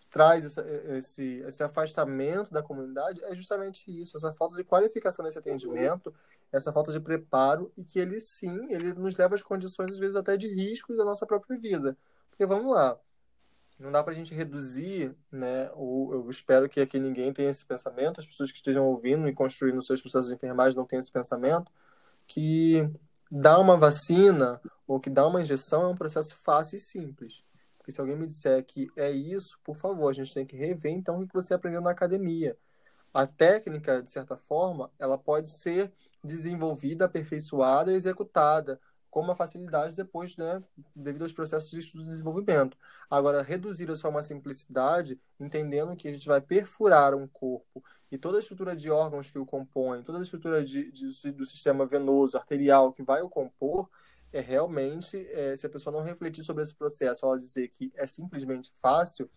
traz 0.10 0.46
essa, 0.46 0.62
esse, 0.98 1.44
esse 1.48 1.64
afastamento 1.64 2.52
da 2.52 2.62
comunidade 2.62 3.24
é 3.24 3.34
justamente 3.34 3.90
isso, 3.90 4.18
essa 4.18 4.32
falta 4.32 4.56
de 4.56 4.64
qualificação 4.64 5.24
nesse 5.24 5.40
atendimento, 5.40 6.14
essa 6.52 6.74
falta 6.74 6.92
de 6.92 7.00
preparo, 7.00 7.72
e 7.78 7.84
que 7.84 8.00
ele 8.00 8.20
sim, 8.20 8.68
ele 8.70 8.94
nos 8.94 9.16
leva 9.16 9.36
às 9.36 9.44
condições, 9.44 9.94
às 9.94 10.00
vezes, 10.00 10.16
até 10.16 10.36
de 10.36 10.48
riscos 10.48 10.98
da 10.98 11.06
nossa 11.06 11.26
própria 11.26 11.58
vida. 11.58 11.98
Porque 12.30 12.46
vamos 12.46 12.74
lá, 12.74 13.00
não 13.82 13.92
dá 13.92 14.04
para 14.04 14.14
a 14.14 14.16
gente 14.16 14.34
reduzir, 14.34 15.16
né? 15.32 15.72
Ou 15.74 16.14
eu 16.14 16.30
espero 16.30 16.70
que 16.70 16.80
aqui 16.80 17.00
ninguém 17.00 17.34
tenha 17.34 17.50
esse 17.50 17.66
pensamento, 17.66 18.20
as 18.20 18.28
pessoas 18.28 18.52
que 18.52 18.58
estejam 18.58 18.86
ouvindo 18.86 19.28
e 19.28 19.34
construindo 19.34 19.82
seus 19.82 20.02
processos 20.02 20.28
de 20.28 20.36
enfermagem 20.36 20.78
não 20.78 20.86
tenham 20.86 21.00
esse 21.00 21.12
pensamento, 21.12 21.72
que 22.28 22.88
dar 23.30 23.60
uma 23.60 23.78
vacina 23.78 24.62
ou 24.86 25.00
que 25.00 25.10
dar 25.10 25.28
uma 25.28 25.42
injeção 25.42 25.84
é 25.84 25.88
um 25.88 25.96
processo 25.96 26.36
fácil 26.36 26.78
e 26.78 26.80
simples. 26.80 27.44
Porque 27.78 27.92
se 27.92 28.00
alguém 28.00 28.16
me 28.16 28.28
disser 28.28 28.64
que 28.64 28.90
é 28.96 29.10
isso, 29.10 29.58
por 29.64 29.76
favor, 29.76 30.10
a 30.10 30.14
gente 30.14 30.34
tem 30.34 30.46
que 30.46 30.56
rever 30.56 30.92
então 30.92 31.20
o 31.20 31.28
que 31.28 31.34
você 31.34 31.54
aprendeu 31.54 31.82
na 31.82 31.92
academia. 31.92 32.56
A 33.14 33.26
técnica, 33.26 34.02
de 34.04 34.12
certa 34.12 34.38
forma, 34.38 34.92
ela 35.00 35.18
pode 35.18 35.50
ser 35.50 35.92
desenvolvida, 36.24 37.06
aperfeiçoada 37.06 37.92
e 37.92 37.96
executada 37.96 38.80
com 39.12 39.20
uma 39.20 39.36
facilidade 39.36 39.94
depois, 39.94 40.38
né, 40.38 40.64
devido 40.96 41.24
aos 41.24 41.34
processos 41.34 41.70
de 41.70 41.80
estudo 41.80 42.06
e 42.06 42.08
desenvolvimento. 42.08 42.78
Agora, 43.10 43.42
reduzir 43.42 43.90
isso 43.90 44.08
a 44.08 44.10
uma 44.10 44.24
simplicidade, 44.24 45.20
entendendo 45.38 45.96
que 45.98 46.08
a 46.08 46.12
gente 46.12 46.26
vai 46.26 46.40
perfurar 46.40 47.14
um 47.14 47.28
corpo 47.28 47.84
e 48.10 48.18
toda 48.18 48.38
a 48.38 48.40
estrutura 48.40 48.74
de 48.74 48.90
órgãos 48.90 49.30
que 49.30 49.38
o 49.38 49.46
compõem, 49.46 50.02
toda 50.02 50.18
a 50.18 50.22
estrutura 50.22 50.64
de, 50.64 50.90
de 50.92 51.32
do 51.34 51.46
sistema 51.46 51.86
venoso, 51.86 52.38
arterial 52.38 52.94
que 52.94 53.04
vai 53.04 53.22
o 53.22 53.30
compor, 53.30 53.90
é 54.32 54.40
realmente, 54.40 55.18
é, 55.32 55.58
se 55.58 55.66
a 55.66 55.70
pessoa 55.70 55.94
não 55.94 56.04
refletir 56.04 56.46
sobre 56.46 56.64
esse 56.64 56.74
processo, 56.74 57.26
ela 57.26 57.38
dizer 57.38 57.68
que 57.68 57.92
é 57.96 58.08
simplesmente 58.08 58.72
fácil, 58.82 59.30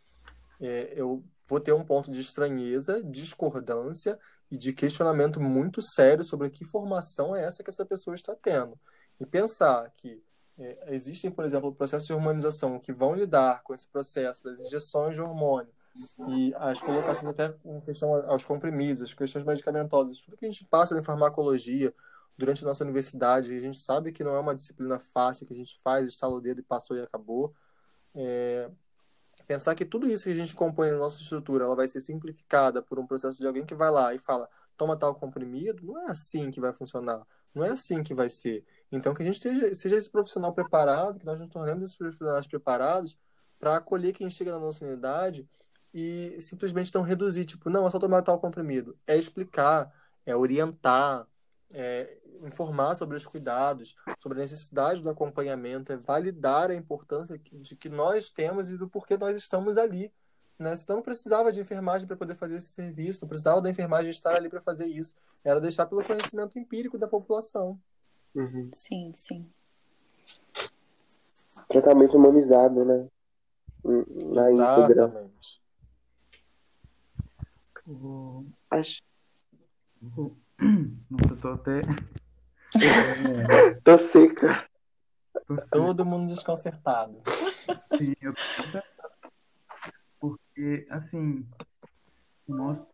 é, 0.61 0.93
eu 0.97 1.24
vou 1.49 1.59
ter 1.59 1.72
um 1.72 1.85
ponto 1.85 2.12
de 2.12 2.20
estranheza, 2.20 3.03
discordância 3.03 4.18
e 4.55 4.57
de 4.57 4.73
questionamento 4.73 5.41
muito 5.41 5.83
sério 5.83 6.23
sobre 6.23 6.49
que 6.49 6.65
formação 6.65 7.35
é 7.35 7.43
essa 7.43 7.61
que 7.61 7.71
essa 7.71 7.85
pessoa 7.85 8.15
está 8.15 8.37
tendo. 8.37 8.79
E 9.19 9.27
pensar 9.27 9.93
que 9.97 10.23
é, 10.57 10.95
existem, 10.95 11.29
por 11.29 11.45
exemplo, 11.45 11.75
processos 11.75 12.07
de 12.07 12.13
hormonização 12.13 12.79
que 12.79 12.93
vão 12.93 13.17
lidar 13.17 13.65
com 13.65 13.75
esse 13.75 13.89
processo 13.89 14.45
das 14.45 14.61
injeções 14.61 15.17
de 15.17 15.21
hormônio 15.21 15.73
e 16.29 16.55
as 16.55 16.81
colocações 16.81 17.27
até 17.27 17.49
com 17.49 17.81
questão 17.81 18.15
aos 18.31 18.45
comprimidos, 18.45 19.03
as 19.03 19.13
questões 19.13 19.45
medicamentosas, 19.45 20.21
tudo 20.21 20.37
que 20.37 20.47
a 20.47 20.51
gente 20.51 20.65
passa 20.67 20.97
em 20.97 21.03
farmacologia 21.03 21.93
durante 22.39 22.63
a 22.63 22.69
nossa 22.69 22.85
universidade, 22.85 23.57
a 23.57 23.61
gente 23.61 23.79
sabe 23.79 24.13
que 24.13 24.23
não 24.23 24.37
é 24.37 24.39
uma 24.39 24.55
disciplina 24.55 25.01
fácil, 25.01 25.47
que 25.47 25.53
a 25.53 25.57
gente 25.57 25.81
faz, 25.83 26.07
estala 26.07 26.35
o 26.35 26.41
dedo 26.41 26.61
e 26.61 26.65
passou 26.65 26.97
e 26.97 27.01
acabou. 27.01 27.53
É, 28.15 28.71
pensar 29.47 29.74
que 29.74 29.84
tudo 29.84 30.09
isso 30.09 30.24
que 30.24 30.30
a 30.30 30.34
gente 30.34 30.55
compõe 30.55 30.90
na 30.90 30.99
nossa 30.99 31.20
estrutura, 31.20 31.64
ela 31.64 31.76
vai 31.76 31.88
ser 31.88 32.01
simplificada 32.01 32.82
por 32.82 32.99
um 32.99 33.07
processo 33.07 33.38
de 33.38 33.47
alguém 33.47 33.64
que 33.64 33.74
vai 33.74 33.90
lá 33.90 34.14
e 34.14 34.18
fala, 34.18 34.49
toma 34.76 34.97
tal 34.97 35.14
comprimido, 35.14 35.84
não 35.84 35.99
é 35.99 36.11
assim 36.11 36.51
que 36.51 36.61
vai 36.61 36.72
funcionar, 36.72 37.26
não 37.55 37.64
é 37.64 37.70
assim 37.70 38.03
que 38.03 38.14
vai 38.14 38.28
ser. 38.30 38.64
Então, 38.90 39.14
que 39.14 39.22
a 39.22 39.24
gente 39.24 39.40
seja, 39.40 39.74
seja 39.74 39.97
esse 39.97 40.11
profissional 40.11 40.53
preparado, 40.53 41.18
que 41.18 41.26
nós 41.26 41.38
nos 41.38 41.51
tornemos 41.51 41.84
esses 41.84 41.97
profissionais 41.97 42.47
preparados 42.47 43.16
para 43.59 43.76
acolher 43.76 44.12
quem 44.12 44.28
chega 44.28 44.53
na 44.53 44.59
nossa 44.59 44.84
unidade 44.84 45.49
e 45.92 46.36
simplesmente 46.40 46.92
não 46.95 47.03
reduzir, 47.03 47.45
tipo, 47.45 47.70
não, 47.70 47.86
é 47.86 47.90
só 47.90 47.99
tomar 47.99 48.22
tal 48.22 48.38
comprimido. 48.40 48.99
É 49.07 49.16
explicar, 49.16 49.92
é 50.26 50.34
orientar, 50.34 51.26
é 51.72 52.18
informar 52.43 52.95
sobre 52.95 53.16
os 53.16 53.26
cuidados, 53.26 53.95
sobre 54.18 54.39
a 54.39 54.43
necessidade 54.43 55.03
do 55.03 55.11
acompanhamento, 55.11 55.93
é 55.93 55.97
validar 55.97 56.70
a 56.70 56.74
importância 56.74 57.39
de 57.39 57.76
que 57.76 57.89
nós 57.89 58.30
temos 58.30 58.70
e 58.70 58.76
do 58.76 58.89
porquê 58.89 59.16
nós 59.16 59.37
estamos 59.37 59.76
ali. 59.76 60.12
Né? 60.59 60.74
Senão 60.76 60.97
não 60.97 61.03
precisava 61.03 61.51
de 61.51 61.61
enfermagem 61.61 62.07
para 62.07 62.16
poder 62.16 62.35
fazer 62.35 62.57
esse 62.57 62.68
serviço, 62.68 63.20
não 63.22 63.28
precisava 63.28 63.61
da 63.61 63.70
enfermagem 63.70 64.11
estar 64.11 64.35
ali 64.35 64.49
para 64.49 64.61
fazer 64.61 64.87
isso. 64.87 65.14
Era 65.43 65.61
deixar 65.61 65.87
pelo 65.87 66.05
conhecimento 66.05 66.59
empírico 66.59 66.99
da 66.99 67.09
população. 67.09 67.78
Uhum. 68.35 68.70
Sim, 68.72 69.12
sim. 69.14 69.49
Tratamento 71.68 72.16
humanizado, 72.16 72.85
né? 72.85 73.09
Na 73.85 74.51
Exatamente. 74.51 75.62
O... 77.87 78.45
Acho. 78.70 79.03
Nossa, 80.01 81.30
eu 81.30 81.37
tô 81.41 81.49
até. 81.49 81.82
tô 83.85 83.99
seca. 83.99 84.68
Tô 85.47 85.57
seca. 85.57 85.68
Todo 85.70 86.05
mundo 86.05 86.35
desconcertado. 86.35 87.22
Sim, 87.99 88.14
eu 88.20 88.35
tô 88.35 88.41
desconcertado. 88.41 88.95
Porque, 90.20 90.87
assim. 90.91 91.47
Nossa. 92.47 92.87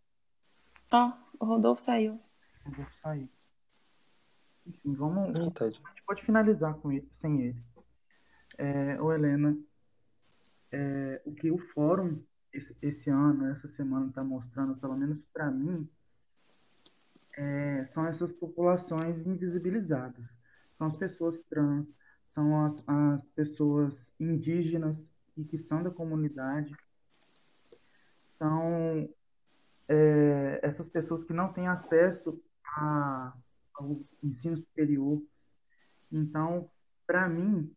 Ó, 0.92 1.12
oh, 1.38 1.44
o 1.44 1.46
Rodolfo 1.46 1.82
saiu. 1.82 2.20
O 2.64 2.70
Rodolfo 2.70 2.96
saiu. 3.00 3.28
Enfim, 4.66 4.94
vamos. 4.94 5.38
Eita. 5.38 5.64
A 5.64 5.68
gente 5.68 6.02
pode 6.06 6.22
finalizar 6.24 6.74
com 6.74 6.92
ele, 6.92 7.08
sem 7.12 7.40
ele. 7.40 7.62
É, 8.58 9.00
ô 9.00 9.12
Helena, 9.12 9.56
é, 10.70 11.22
o 11.24 11.32
que 11.32 11.50
o 11.50 11.58
fórum 11.58 12.22
esse, 12.52 12.76
esse 12.82 13.10
ano, 13.10 13.46
essa 13.46 13.68
semana 13.68 14.08
está 14.08 14.22
mostrando, 14.22 14.76
pelo 14.76 14.96
menos 14.96 15.18
para 15.32 15.50
mim, 15.50 15.88
é, 17.36 17.84
são 17.84 18.06
essas 18.06 18.32
populações 18.32 19.26
invisibilizadas. 19.26 20.30
São 20.72 20.86
as 20.86 20.96
pessoas 20.96 21.42
trans, 21.42 21.92
são 22.24 22.64
as, 22.64 22.84
as 22.86 23.24
pessoas 23.24 24.12
indígenas 24.18 25.10
e 25.36 25.44
que 25.44 25.58
são 25.58 25.82
da 25.82 25.90
comunidade. 25.90 26.74
São 28.38 29.08
é, 29.88 30.60
essas 30.62 30.88
pessoas 30.88 31.24
que 31.24 31.32
não 31.32 31.52
têm 31.52 31.68
acesso 31.68 32.40
a 32.64 33.34
ao 33.80 33.96
ensino 34.22 34.56
superior. 34.58 35.22
Então, 36.12 36.70
para 37.06 37.28
mim, 37.28 37.74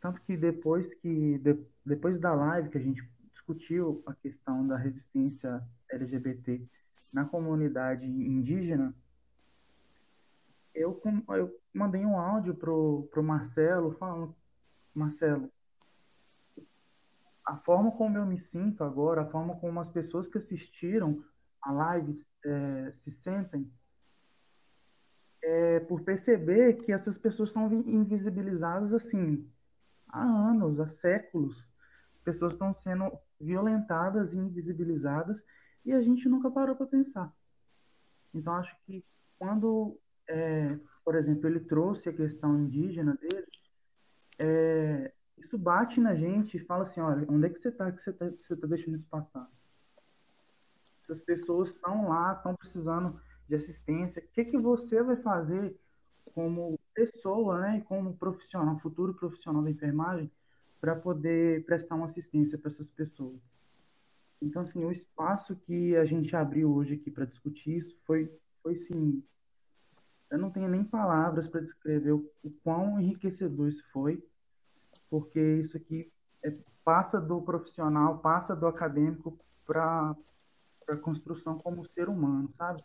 tanto 0.00 0.20
que 0.22 0.36
depois 0.36 0.94
que 0.94 1.38
de, 1.38 1.58
depois 1.84 2.18
da 2.18 2.34
live 2.34 2.68
que 2.68 2.78
a 2.78 2.82
gente 2.82 3.08
discutiu 3.32 4.02
a 4.06 4.14
questão 4.14 4.66
da 4.66 4.76
resistência 4.76 5.62
LGBT 5.90 6.62
na 7.12 7.24
comunidade 7.24 8.06
indígena, 8.06 8.94
eu, 10.74 11.00
eu 11.30 11.60
mandei 11.72 12.04
um 12.04 12.18
áudio 12.18 12.54
pro, 12.54 13.08
pro 13.10 13.22
Marcelo 13.22 13.92
falando, 13.92 14.34
Marcelo, 14.94 15.50
a 17.44 17.56
forma 17.56 17.90
como 17.92 18.16
eu 18.16 18.26
me 18.26 18.38
sinto 18.38 18.84
agora, 18.84 19.22
a 19.22 19.26
forma 19.26 19.56
como 19.56 19.80
as 19.80 19.88
pessoas 19.88 20.28
que 20.28 20.38
assistiram 20.38 21.24
a 21.60 21.72
live 21.72 22.14
é, 22.44 22.92
se 22.94 23.10
sentem, 23.10 23.70
é, 25.42 25.80
por 25.80 26.02
perceber 26.02 26.74
que 26.74 26.92
essas 26.92 27.18
pessoas 27.18 27.48
estão 27.48 27.72
invisibilizadas 27.72 28.92
assim 28.92 29.50
há 30.08 30.22
anos, 30.22 30.78
há 30.78 30.86
séculos. 30.86 31.68
As 32.12 32.18
pessoas 32.18 32.52
estão 32.52 32.72
sendo 32.72 33.10
violentadas 33.40 34.32
e 34.32 34.38
invisibilizadas 34.38 35.42
e 35.84 35.92
a 35.92 36.00
gente 36.00 36.28
nunca 36.28 36.50
parou 36.50 36.76
para 36.76 36.86
pensar. 36.86 37.32
Então 38.34 38.54
acho 38.54 38.76
que 38.84 39.04
quando, 39.38 39.98
é, 40.28 40.78
por 41.04 41.14
exemplo, 41.14 41.48
ele 41.48 41.60
trouxe 41.60 42.08
a 42.08 42.12
questão 42.12 42.58
indígena 42.58 43.16
dele, 43.16 43.46
é, 44.38 45.12
isso 45.36 45.58
bate 45.58 46.00
na 46.00 46.14
gente 46.14 46.56
e 46.56 46.64
fala 46.64 46.82
assim, 46.82 47.00
olha, 47.00 47.26
onde 47.28 47.46
é 47.46 47.50
que 47.50 47.58
você 47.58 47.68
está 47.68 47.90
que 47.90 48.02
você 48.02 48.10
está 48.10 48.56
tá 48.56 48.66
deixando 48.66 48.96
isso 48.96 49.06
passar? 49.06 49.50
Essas 51.02 51.18
pessoas 51.20 51.70
estão 51.70 52.08
lá, 52.08 52.34
estão 52.34 52.54
precisando 52.54 53.20
de 53.48 53.54
assistência, 53.56 54.22
o 54.22 54.28
que, 54.32 54.44
que 54.44 54.58
você 54.58 55.02
vai 55.02 55.16
fazer 55.16 55.76
como 56.34 56.78
pessoa, 56.94 57.60
né, 57.60 57.80
como 57.80 58.16
profissional, 58.16 58.78
futuro 58.78 59.14
profissional 59.14 59.62
da 59.62 59.70
enfermagem, 59.70 60.30
para 60.80 60.94
poder 60.94 61.64
prestar 61.64 61.96
uma 61.96 62.06
assistência 62.06 62.56
para 62.56 62.70
essas 62.70 62.90
pessoas. 62.90 63.48
Então, 64.40 64.62
assim, 64.62 64.84
o 64.84 64.90
espaço 64.90 65.54
que 65.54 65.94
a 65.96 66.04
gente 66.04 66.34
abriu 66.34 66.72
hoje 66.72 66.94
aqui 66.94 67.10
para 67.10 67.26
discutir 67.26 67.76
isso 67.76 67.98
foi, 68.06 68.32
foi 68.62 68.74
assim, 68.74 69.22
eu 70.30 70.38
não 70.38 70.50
tenho 70.50 70.68
nem 70.68 70.82
palavras 70.82 71.46
para 71.46 71.60
descrever 71.60 72.12
o, 72.12 72.30
o, 72.42 72.50
quão 72.62 72.98
enriquecedor 72.98 73.68
isso 73.68 73.84
foi, 73.92 74.24
porque 75.10 75.40
isso 75.56 75.76
aqui 75.76 76.10
é, 76.42 76.56
passa 76.82 77.20
do 77.20 77.42
profissional, 77.42 78.18
passa 78.18 78.56
do 78.56 78.66
acadêmico 78.66 79.38
para 79.66 80.16
a 80.88 80.96
construção 80.96 81.58
como 81.58 81.84
ser 81.84 82.08
humano, 82.08 82.48
sabe? 82.56 82.82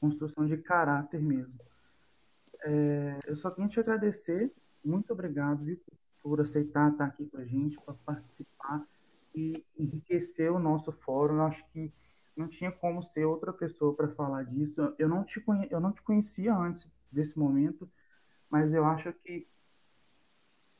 Construção 0.00 0.46
de 0.46 0.58
caráter 0.58 1.20
mesmo. 1.20 1.58
É, 2.62 3.18
eu 3.26 3.36
só 3.36 3.50
tenho 3.50 3.68
te 3.68 3.80
agradecer, 3.80 4.52
muito 4.84 5.12
obrigado 5.12 5.64
viu, 5.64 5.80
por 6.20 6.40
aceitar 6.40 6.90
estar 6.90 7.06
aqui 7.06 7.26
com 7.28 7.38
a 7.38 7.44
gente, 7.44 7.78
para 7.80 7.94
participar 7.94 8.84
e 9.34 9.64
enriquecer 9.76 10.52
o 10.52 10.58
nosso 10.58 10.92
fórum. 10.92 11.36
Eu 11.36 11.42
acho 11.42 11.66
que 11.68 11.92
não 12.36 12.48
tinha 12.48 12.70
como 12.70 13.02
ser 13.02 13.24
outra 13.24 13.52
pessoa 13.52 13.94
para 13.94 14.08
falar 14.08 14.44
disso. 14.44 14.94
Eu 14.98 15.08
não, 15.08 15.24
te 15.24 15.40
conhe... 15.40 15.66
eu 15.70 15.80
não 15.80 15.92
te 15.92 16.02
conhecia 16.02 16.54
antes 16.54 16.90
desse 17.10 17.38
momento, 17.38 17.90
mas 18.48 18.72
eu 18.72 18.84
acho 18.84 19.12
que 19.12 19.48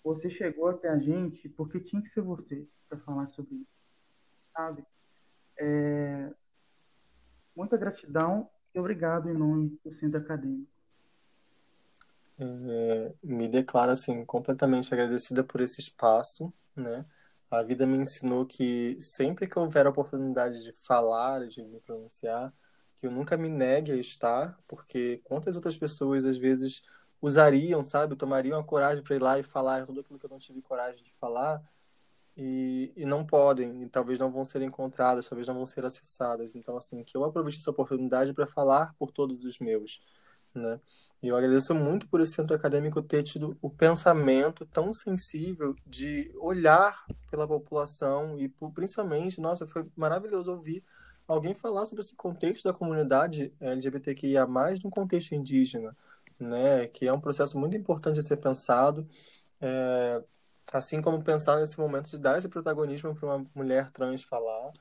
você 0.03 0.31
chegou 0.31 0.69
até 0.69 0.89
a 0.89 0.99
gente 0.99 1.49
porque 1.49 1.81
tinha 1.81 2.01
que 2.01 2.09
ser 2.09 2.23
você 2.23 2.67
para 2.89 2.99
falar 2.99 3.27
sobre 3.29 3.57
isso, 3.57 3.77
sabe? 4.53 4.85
É... 5.59 6.33
Muita 7.55 7.77
gratidão 7.77 8.49
e 8.73 8.79
obrigado 8.79 9.29
em 9.29 9.35
nome 9.35 9.79
do 9.85 9.93
Centro 9.93 10.21
Acadêmico. 10.21 10.71
É, 12.41 13.13
me 13.23 13.49
declaro 13.49 13.91
assim 13.91 14.25
completamente 14.25 14.95
agradecida 14.95 15.43
por 15.43 15.61
esse 15.61 15.81
espaço, 15.81 16.53
né? 16.77 17.05
A 17.51 17.63
vida 17.63 17.87
me 17.87 17.97
ensinou 17.97 18.45
que 18.45 18.99
sempre 19.01 19.47
que 19.47 19.59
houver 19.59 19.87
a 19.87 19.91
oportunidade 19.91 20.63
de 20.63 20.73
falar, 20.73 21.47
de 21.49 21.63
me 21.63 21.81
pronunciar, 21.81 22.53
que 22.97 23.07
eu 23.07 23.11
nunca 23.11 23.37
me 23.37 23.49
negue 23.49 23.93
a 23.93 23.97
estar, 23.97 24.59
porque 24.67 25.21
quantas 25.25 25.57
outras 25.57 25.77
pessoas 25.77 26.25
às 26.25 26.37
vezes 26.37 26.83
usariam, 27.23 27.85
sabe, 27.85 28.17
tomariam 28.17 28.59
a 28.59 28.65
coragem 28.65 29.03
para 29.03 29.17
ir 29.17 29.23
lá 29.23 29.39
e 29.39 29.43
falar 29.43 29.87
tudo 29.87 30.01
aquilo 30.01 30.19
que 30.19 30.27
eu 30.27 30.31
não 30.31 30.39
tive 30.39 30.61
coragem 30.63 31.03
de 31.03 31.13
falar 31.15 31.63
e, 32.37 32.93
e 32.97 33.05
não 33.05 33.25
podem, 33.25 33.83
e 33.83 33.89
talvez 33.89 34.19
não 34.19 34.31
vão 34.31 34.45
ser 34.45 34.63
encontradas, 34.63 35.29
talvez 35.29 35.49
não 35.49 35.55
vão 35.55 35.67
ser 35.67 35.85
acessadas. 35.85 36.55
Então, 36.55 36.77
assim, 36.77 37.03
que 37.03 37.17
eu 37.17 37.25
aproveite 37.25 37.59
essa 37.59 37.71
oportunidade 37.71 38.33
para 38.33 38.47
falar 38.47 38.95
por 38.99 39.11
todos 39.11 39.45
os 39.45 39.59
meus 39.59 40.01
né? 40.55 40.81
E 41.23 41.29
eu 41.29 41.37
agradeço 41.37 41.75
muito 41.75 42.09
por 42.09 42.21
esse 42.21 42.33
centro 42.33 42.55
acadêmico 42.55 43.03
ter 43.03 43.23
tido 43.23 43.57
o 43.61 43.71
pensamento 43.71 44.67
tão 44.67 44.93
sensível 44.93 45.75
de 45.87 46.33
olhar 46.37 47.05
pela 47.31 47.47
população 47.47 48.39
e 48.39 48.49
por, 48.49 48.73
principalmente, 48.73 49.41
nossa, 49.41 49.67
foi 49.67 49.87
maravilhoso 49.97 50.51
ouvir 50.51 50.83
alguém 51.27 51.55
falar 51.55 51.87
sobre 51.87 52.03
esse 52.03 52.17
contexto 52.17 52.65
da 52.65 52.73
comunidade 52.73 53.53
LGBTQIA+, 53.61 54.47
num 54.83 54.91
contexto 54.91 55.35
indígena, 55.35 55.97
né? 56.39 56.87
Que 56.89 57.07
é 57.07 57.13
um 57.13 57.21
processo 57.21 57.59
muito 57.59 57.77
importante 57.77 58.19
a 58.19 58.23
ser 58.23 58.37
pensado, 58.39 59.07
é, 59.61 60.23
assim 60.73 61.03
como 61.03 61.23
pensar 61.23 61.59
nesse 61.59 61.79
momento 61.79 62.11
de 62.11 62.19
dar 62.19 62.39
esse 62.39 62.49
protagonismo 62.49 63.15
para 63.15 63.27
uma 63.27 63.47
mulher 63.55 63.91
trans 63.93 64.23
falar, 64.23 64.73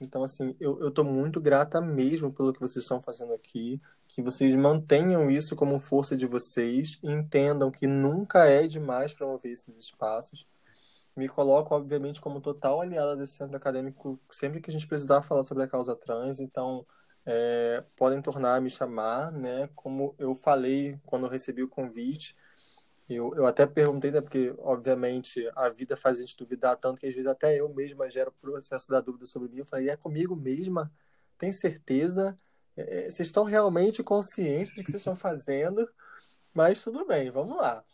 então, 0.00 0.22
assim, 0.22 0.54
eu, 0.60 0.90
tô 0.90 1.02
muito 1.02 1.40
grata 1.40 1.80
mesmo 1.80 2.32
pelo 2.32 2.52
que 2.52 2.60
vocês 2.60 2.84
estão 2.84 3.00
fazendo 3.00 3.32
aqui, 3.32 3.80
que 4.06 4.20
vocês 4.22 4.54
mantenham 4.54 5.30
isso 5.30 5.56
como 5.56 5.78
força 5.78 6.16
de 6.16 6.26
vocês 6.26 6.98
entendam 7.02 7.70
que 7.70 7.86
nunca 7.86 8.44
é 8.46 8.66
demais 8.66 9.14
promover 9.14 9.52
esses 9.52 9.76
espaços. 9.78 10.46
Me 11.16 11.28
coloco, 11.28 11.74
obviamente, 11.74 12.20
como 12.20 12.40
total 12.40 12.80
aliada 12.80 13.16
desse 13.16 13.34
centro 13.34 13.56
acadêmico 13.56 14.20
sempre 14.30 14.60
que 14.60 14.70
a 14.70 14.72
gente 14.72 14.86
precisar 14.86 15.22
falar 15.22 15.44
sobre 15.44 15.64
a 15.64 15.68
causa 15.68 15.96
trans, 15.96 16.40
então 16.40 16.86
é, 17.24 17.82
podem 17.96 18.20
tornar 18.20 18.56
a 18.56 18.60
me 18.60 18.68
chamar, 18.70 19.32
né? 19.32 19.68
Como 19.74 20.14
eu 20.18 20.34
falei 20.34 21.00
quando 21.06 21.26
eu 21.26 21.30
recebi 21.30 21.62
o 21.62 21.68
convite, 21.68 22.34
eu, 23.08 23.34
eu 23.36 23.46
até 23.46 23.66
perguntei, 23.66 24.10
né, 24.10 24.20
porque, 24.20 24.52
obviamente, 24.58 25.48
a 25.54 25.68
vida 25.68 25.96
faz 25.96 26.18
a 26.18 26.20
gente 26.22 26.36
duvidar 26.36 26.76
tanto 26.76 27.00
que 27.00 27.06
às 27.06 27.14
vezes 27.14 27.28
até 27.28 27.58
eu 27.60 27.72
mesma 27.72 28.10
gero 28.10 28.30
o 28.30 28.40
processo 28.40 28.88
da 28.88 29.00
dúvida 29.00 29.26
sobre 29.26 29.48
mim. 29.48 29.58
Eu 29.58 29.64
falei, 29.64 29.88
é 29.90 29.96
comigo 29.96 30.34
mesma? 30.34 30.92
Tem 31.38 31.52
certeza? 31.52 32.38
É, 32.76 33.06
é, 33.06 33.10
vocês 33.10 33.28
estão 33.28 33.44
realmente 33.44 34.02
conscientes 34.02 34.74
do 34.74 34.82
que 34.82 34.90
vocês 34.90 35.00
estão 35.00 35.16
fazendo? 35.16 35.88
Mas 36.52 36.82
tudo 36.82 37.06
bem, 37.06 37.30
vamos 37.30 37.56
lá. 37.56 37.84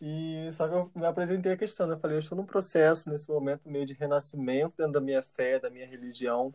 E 0.00 0.50
só 0.52 0.68
que 0.68 0.74
eu 0.74 0.90
me 0.94 1.06
apresentei 1.06 1.52
a 1.52 1.56
questão, 1.56 1.90
eu 1.90 1.98
falei, 1.98 2.16
eu 2.16 2.20
estou 2.20 2.36
num 2.36 2.46
processo 2.46 3.10
nesse 3.10 3.28
momento 3.28 3.68
meio 3.68 3.84
de 3.86 3.92
renascimento 3.92 4.74
dentro 4.76 4.92
da 4.92 5.00
minha 5.00 5.22
fé, 5.22 5.58
da 5.60 5.70
minha 5.70 5.86
religião, 5.86 6.54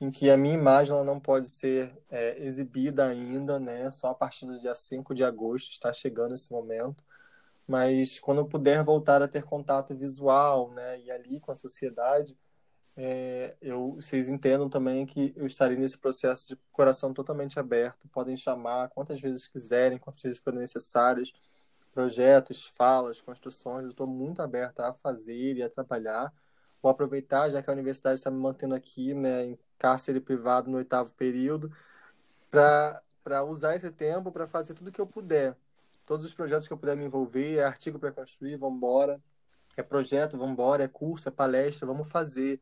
em 0.00 0.10
que 0.10 0.30
a 0.30 0.36
minha 0.36 0.54
imagem 0.54 0.92
ela 0.94 1.04
não 1.04 1.18
pode 1.18 1.48
ser 1.48 1.96
é, 2.10 2.38
exibida 2.44 3.06
ainda, 3.06 3.58
né? 3.58 3.88
Só 3.90 4.08
a 4.08 4.14
partir 4.14 4.46
do 4.46 4.58
dia 4.60 4.74
5 4.74 5.14
de 5.14 5.24
agosto 5.24 5.70
está 5.70 5.92
chegando 5.92 6.34
esse 6.34 6.52
momento 6.52 7.02
mas 7.66 8.20
quando 8.20 8.38
eu 8.38 8.46
puder 8.46 8.84
voltar 8.84 9.22
a 9.22 9.28
ter 9.28 9.42
contato 9.44 9.94
visual, 9.94 10.70
né, 10.72 11.00
e 11.00 11.10
ali 11.10 11.40
com 11.40 11.50
a 11.50 11.54
sociedade, 11.54 12.36
é, 12.96 13.56
eu, 13.60 13.94
vocês 13.94 14.28
entendam 14.28 14.68
também 14.68 15.04
que 15.06 15.32
eu 15.36 15.46
estarei 15.46 15.76
nesse 15.76 15.98
processo 15.98 16.48
de 16.48 16.56
coração 16.70 17.12
totalmente 17.12 17.58
aberto. 17.58 18.06
Podem 18.08 18.36
chamar 18.36 18.90
quantas 18.90 19.20
vezes 19.20 19.48
quiserem, 19.48 19.98
quantas 19.98 20.22
vezes 20.22 20.38
forem 20.38 20.60
necessárias, 20.60 21.32
projetos, 21.94 22.66
falas, 22.66 23.20
construções. 23.20 23.84
Eu 23.84 23.90
estou 23.90 24.06
muito 24.06 24.42
aberta 24.42 24.88
a 24.88 24.94
fazer 24.94 25.56
e 25.56 25.62
a 25.62 25.70
trabalhar. 25.70 26.32
Vou 26.82 26.90
aproveitar, 26.90 27.50
já 27.50 27.62
que 27.62 27.70
a 27.70 27.72
universidade 27.72 28.18
está 28.18 28.30
me 28.30 28.38
mantendo 28.38 28.74
aqui, 28.74 29.14
né, 29.14 29.46
em 29.46 29.58
cárcere 29.78 30.20
privado 30.20 30.70
no 30.70 30.76
oitavo 30.78 31.14
período, 31.14 31.72
para 32.50 33.44
usar 33.44 33.76
esse 33.76 33.90
tempo 33.90 34.30
para 34.32 34.46
fazer 34.46 34.74
tudo 34.74 34.92
que 34.92 35.00
eu 35.00 35.06
puder 35.06 35.56
todos 36.06 36.26
os 36.26 36.34
projetos 36.34 36.66
que 36.66 36.72
eu 36.72 36.78
puder 36.78 36.96
me 36.96 37.04
envolver, 37.04 37.58
é 37.58 37.64
artigo 37.64 37.98
para 37.98 38.12
construir, 38.12 38.56
vamos 38.56 38.76
embora. 38.76 39.20
É 39.76 39.82
projeto, 39.82 40.38
vamos 40.38 40.52
embora, 40.52 40.84
é 40.84 40.88
curso, 40.88 41.28
é 41.28 41.32
palestra, 41.32 41.86
vamos 41.86 42.08
fazer. 42.08 42.60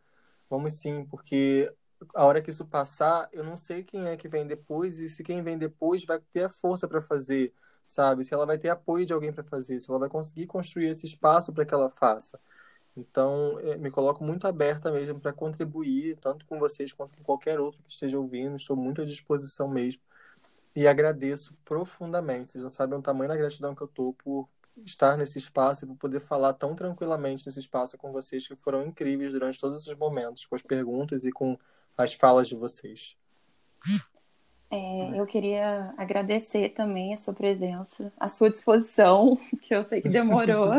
Vamos 0.49 0.75
sim, 0.81 1.05
porque 1.07 1.73
a 2.15 2.25
hora 2.25 2.43
que 2.43 2.51
isso 2.51 2.67
passar, 2.67 3.29
eu 3.33 3.45
não 3.45 3.57
sei 3.57 3.85
quem 3.85 4.07
é 4.07 4.17
que 4.17 4.29
vem 4.29 4.47
depois 4.47 4.99
e 4.99 5.09
se 5.11 5.23
quem 5.23 5.43
vem 5.43 5.59
depois 5.59 6.05
vai 6.05 6.21
ter 6.33 6.45
a 6.45 6.49
força 6.49 6.89
para 6.89 7.01
fazer, 7.01 7.55
sabe? 7.87 8.25
Se 8.25 8.35
ela 8.35 8.47
vai 8.47 8.59
ter 8.59 8.69
apoio 8.69 9.07
de 9.07 9.13
alguém 9.13 9.33
para 9.33 9.43
fazer, 9.43 9.81
se 9.81 9.91
ela 9.91 9.99
vai 9.99 10.09
conseguir 10.09 10.47
construir 10.47 10.89
esse 10.89 11.07
espaço 11.07 11.53
para 11.53 11.65
que 11.65 11.75
ela 11.75 11.91
faça. 11.91 12.39
Então, 12.97 13.59
é, 13.61 13.77
me 13.77 13.91
coloco 13.91 14.23
muito 14.23 14.47
aberta 14.47 14.91
mesmo 14.91 15.19
para 15.19 15.33
contribuir, 15.33 16.17
tanto 16.17 16.45
com 16.47 16.59
vocês 16.59 16.93
quanto 16.93 17.17
com 17.17 17.25
qualquer 17.25 17.59
outro 17.59 17.83
que 17.83 17.93
esteja 17.93 18.19
ouvindo. 18.19 18.57
Estou 18.57 18.77
muito 18.77 19.03
à 19.03 19.05
disposição 19.05 19.69
mesmo 19.69 20.03
e 20.75 20.87
agradeço 20.87 21.57
profundamente. 21.65 22.49
Vocês 22.51 22.63
não 22.63 22.71
sabem 22.71 22.99
o 22.99 23.03
tamanho 23.03 23.29
da 23.29 23.37
gratidão 23.37 23.75
que 23.75 23.83
eu 23.83 23.89
tô 23.89 24.13
por 24.15 24.49
estar 24.85 25.17
nesse 25.17 25.39
espaço 25.39 25.85
e 25.85 25.89
por 25.89 25.97
poder 25.97 26.21
falar 26.21 26.55
tão 26.55 26.75
tranquilamente 26.75 27.47
nesse 27.47 27.61
espaço 27.61 27.99
com 27.99 28.11
vocês 28.11 28.49
que 28.49 28.57
foram 28.57 28.87
incríveis 28.87 29.33
durante 29.33 29.59
todos 29.59 29.81
esses 29.83 29.95
momentos, 29.97 30.47
com 30.47 30.55
as 30.55 30.63
perguntas 30.63 31.25
e 31.25 31.33
com 31.33 31.59
as 31.97 32.15
falas 32.15 32.49
de 32.49 32.55
vocês. 32.55 33.17
É, 34.73 35.21
eu 35.21 35.27
queria 35.27 35.93
agradecer 35.99 36.71
também 36.71 37.13
a 37.13 37.19
sua 37.19 37.35
presença, 37.35 38.13
a 38.19 38.27
sua 38.27 38.51
disposição, 38.51 39.39
que 39.61 39.75
eu 39.75 39.85
sei 39.85 40.01
que 40.01 40.09
demorou 40.09 40.73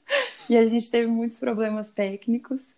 e 0.48 0.56
a 0.56 0.64
gente 0.64 0.90
teve 0.90 1.06
muitos 1.06 1.38
problemas 1.38 1.90
técnicos. 1.90 2.74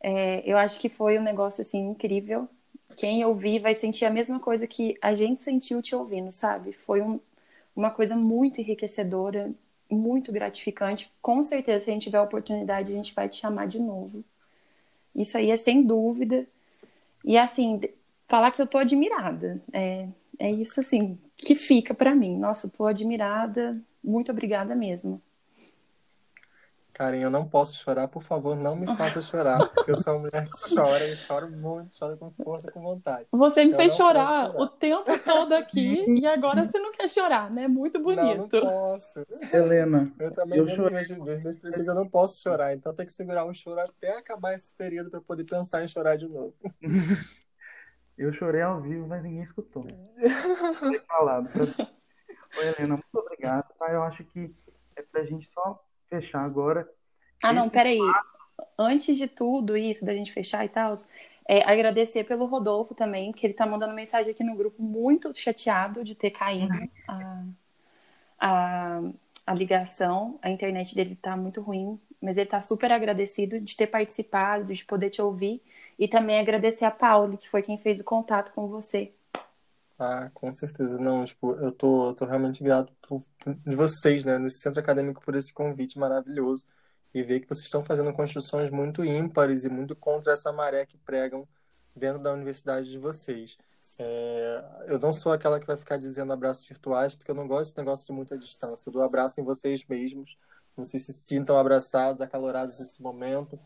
É, 0.00 0.42
eu 0.44 0.58
acho 0.58 0.78
que 0.78 0.88
foi 0.88 1.18
um 1.18 1.22
negócio 1.22 1.62
assim 1.62 1.88
incrível 1.88 2.48
quem 2.94 3.24
ouvir 3.24 3.58
vai 3.58 3.74
sentir 3.74 4.04
a 4.04 4.10
mesma 4.10 4.38
coisa 4.38 4.66
que 4.66 4.96
a 5.02 5.14
gente 5.14 5.42
sentiu 5.42 5.82
te 5.82 5.94
ouvindo, 5.94 6.30
sabe? 6.30 6.72
Foi 6.72 7.00
um, 7.02 7.18
uma 7.74 7.90
coisa 7.90 8.14
muito 8.16 8.60
enriquecedora, 8.60 9.52
muito 9.90 10.32
gratificante. 10.32 11.12
Com 11.20 11.42
certeza, 11.42 11.84
se 11.84 11.90
a 11.90 11.92
gente 11.92 12.04
tiver 12.04 12.18
a 12.18 12.22
oportunidade, 12.22 12.92
a 12.92 12.96
gente 12.96 13.14
vai 13.14 13.28
te 13.28 13.38
chamar 13.38 13.66
de 13.66 13.78
novo. 13.78 14.24
Isso 15.14 15.36
aí 15.36 15.50
é 15.50 15.56
sem 15.56 15.82
dúvida. 15.82 16.46
E 17.24 17.36
assim, 17.36 17.80
falar 18.26 18.50
que 18.50 18.60
eu 18.60 18.66
tô 18.66 18.78
admirada. 18.78 19.62
É, 19.72 20.08
é 20.38 20.50
isso 20.50 20.80
assim 20.80 21.18
que 21.36 21.54
fica 21.54 21.94
para 21.94 22.14
mim. 22.14 22.38
Nossa, 22.38 22.68
tô 22.68 22.86
admirada. 22.86 23.80
Muito 24.02 24.30
obrigada 24.30 24.74
mesmo. 24.74 25.20
Karen, 26.96 27.20
eu 27.20 27.28
não 27.28 27.46
posso 27.46 27.74
chorar, 27.74 28.08
por 28.08 28.22
favor, 28.22 28.56
não 28.56 28.74
me 28.74 28.86
faça 28.96 29.20
chorar. 29.20 29.68
Porque 29.68 29.90
eu 29.90 29.98
sou 29.98 30.14
uma 30.14 30.20
mulher 30.20 30.46
que 30.46 30.74
chora 30.74 31.06
e 31.06 31.14
choro 31.14 31.50
muito, 31.50 31.94
choro 31.94 32.16
com 32.16 32.30
força, 32.30 32.72
com 32.72 32.80
vontade. 32.80 33.26
Você 33.30 33.66
me 33.66 33.72
eu 33.72 33.76
fez 33.76 33.94
chorar, 33.94 34.46
chorar, 34.46 34.56
o 34.58 34.66
tempo 34.66 35.18
todo 35.22 35.52
aqui 35.52 36.06
e 36.08 36.26
agora 36.26 36.64
você 36.64 36.78
não 36.78 36.92
quer 36.92 37.06
chorar, 37.06 37.50
né? 37.50 37.68
Muito 37.68 38.02
bonito. 38.02 38.24
Não, 38.24 38.64
não 38.64 38.70
posso. 38.70 39.22
Helena. 39.52 40.10
Eu 40.18 40.32
também, 40.32 40.58
eu 40.58 40.66
choro... 40.68 40.90
meus, 40.90 41.10
meus 41.42 41.58
precisos, 41.58 41.86
eu 41.86 41.94
não 41.94 42.08
posso 42.08 42.40
chorar, 42.40 42.74
então 42.74 42.94
tem 42.94 43.04
que 43.04 43.12
segurar 43.12 43.44
o 43.44 43.52
choro 43.52 43.78
até 43.78 44.16
acabar 44.16 44.54
esse 44.54 44.72
período 44.72 45.10
para 45.10 45.20
poder 45.20 45.44
pensar 45.44 45.84
em 45.84 45.88
chorar 45.88 46.16
de 46.16 46.26
novo. 46.26 46.54
Eu 48.16 48.32
chorei 48.32 48.62
ao 48.62 48.80
vivo, 48.80 49.06
mas 49.06 49.22
ninguém 49.22 49.42
escutou. 49.42 49.86
Não 50.82 51.00
falado. 51.00 51.50
Oi, 52.58 52.66
Helena, 52.66 52.94
muito 52.94 53.14
obrigado. 53.14 53.68
Tá? 53.78 53.90
Eu 53.90 54.02
acho 54.02 54.24
que 54.24 54.54
é 54.96 55.02
pra 55.02 55.24
gente 55.24 55.46
só 55.50 55.84
fechar 56.08 56.42
agora. 56.42 56.88
Ah, 57.42 57.52
não, 57.52 57.68
peraí. 57.68 58.00
antes 58.78 59.16
de 59.18 59.28
tudo 59.28 59.76
isso, 59.76 60.06
da 60.06 60.14
gente 60.14 60.32
fechar 60.32 60.64
e 60.64 60.68
tal, 60.68 60.94
é, 61.46 61.62
agradecer 61.70 62.24
pelo 62.24 62.46
Rodolfo 62.46 62.94
também, 62.94 63.32
que 63.32 63.46
ele 63.46 63.54
tá 63.54 63.66
mandando 63.66 63.94
mensagem 63.94 64.32
aqui 64.32 64.42
no 64.42 64.56
grupo 64.56 64.82
muito 64.82 65.32
chateado 65.38 66.02
de 66.02 66.14
ter 66.14 66.30
caído 66.30 66.72
a, 67.06 67.44
a, 68.40 69.00
a 69.46 69.54
ligação, 69.54 70.38
a 70.40 70.50
internet 70.50 70.94
dele 70.94 71.14
tá 71.14 71.36
muito 71.36 71.60
ruim, 71.60 72.00
mas 72.20 72.36
ele 72.36 72.48
tá 72.48 72.62
super 72.62 72.92
agradecido 72.92 73.60
de 73.60 73.76
ter 73.76 73.86
participado, 73.86 74.74
de 74.74 74.84
poder 74.84 75.10
te 75.10 75.22
ouvir, 75.22 75.62
e 75.98 76.08
também 76.08 76.38
agradecer 76.38 76.84
a 76.84 76.90
Pauli, 76.90 77.38
que 77.38 77.48
foi 77.48 77.62
quem 77.62 77.78
fez 77.78 78.00
o 78.00 78.04
contato 78.04 78.52
com 78.52 78.68
você. 78.68 79.12
Ah, 79.98 80.30
com 80.34 80.52
certeza. 80.52 80.98
Não, 80.98 81.24
tipo, 81.24 81.52
eu 81.54 81.72
tô, 81.72 82.08
eu 82.10 82.14
tô 82.14 82.24
realmente 82.26 82.62
grato 82.62 82.92
por, 83.08 83.22
de 83.66 83.76
vocês, 83.76 84.24
né, 84.24 84.36
no 84.38 84.50
Centro 84.50 84.80
Acadêmico 84.80 85.22
por 85.22 85.34
esse 85.34 85.52
convite 85.52 85.98
maravilhoso 85.98 86.64
e 87.14 87.22
ver 87.22 87.40
que 87.40 87.48
vocês 87.48 87.64
estão 87.64 87.84
fazendo 87.84 88.12
construções 88.12 88.70
muito 88.70 89.02
ímpares 89.04 89.64
e 89.64 89.70
muito 89.70 89.96
contra 89.96 90.32
essa 90.34 90.52
maré 90.52 90.84
que 90.84 90.98
pregam 90.98 91.48
dentro 91.94 92.22
da 92.22 92.32
universidade 92.32 92.90
de 92.90 92.98
vocês. 92.98 93.56
É, 93.98 94.64
eu 94.88 94.98
não 94.98 95.12
sou 95.12 95.32
aquela 95.32 95.58
que 95.58 95.66
vai 95.66 95.76
ficar 95.78 95.96
dizendo 95.96 96.32
abraços 96.32 96.66
virtuais, 96.68 97.14
porque 97.14 97.30
eu 97.30 97.34
não 97.34 97.48
gosto 97.48 97.70
desse 97.70 97.78
negócio 97.78 98.06
de 98.06 98.12
muita 98.12 98.36
distância. 98.38 98.90
Eu 98.90 98.92
dou 98.92 99.02
abraço 99.02 99.40
em 99.40 99.44
vocês 99.44 99.86
mesmos. 99.86 100.36
Vocês 100.76 101.04
se 101.04 101.12
sintam 101.12 101.56
abraçados, 101.56 102.20
acalorados 102.20 102.78
nesse 102.78 103.00
momento, 103.02 103.58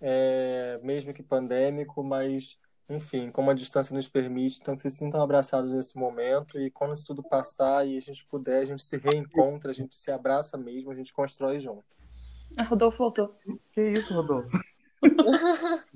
é, 0.00 0.78
mesmo 0.82 1.12
que 1.14 1.22
pandêmico, 1.22 2.02
mas, 2.02 2.58
enfim, 2.88 3.30
como 3.30 3.50
a 3.50 3.54
distância 3.54 3.94
nos 3.94 4.08
permite, 4.08 4.58
então 4.60 4.74
que 4.74 4.82
se 4.82 4.90
sintam 4.90 5.20
abraçados 5.20 5.70
nesse 5.72 5.96
momento 5.96 6.58
e 6.58 6.70
quando 6.70 6.94
isso 6.94 7.04
tudo 7.06 7.22
passar 7.22 7.86
e 7.86 7.96
a 7.96 8.00
gente 8.00 8.24
puder, 8.26 8.62
a 8.62 8.64
gente 8.64 8.82
se 8.82 8.96
reencontra, 8.96 9.70
a 9.70 9.74
gente 9.74 9.94
se 9.94 10.10
abraça 10.10 10.56
mesmo, 10.58 10.90
a 10.90 10.94
gente 10.94 11.12
constrói 11.12 11.60
junto. 11.60 11.84
A 12.56 12.62
Rodolfo 12.64 12.98
voltou. 12.98 13.36
Que 13.72 13.82
isso, 13.90 14.12
Rodolfo? 14.14 14.50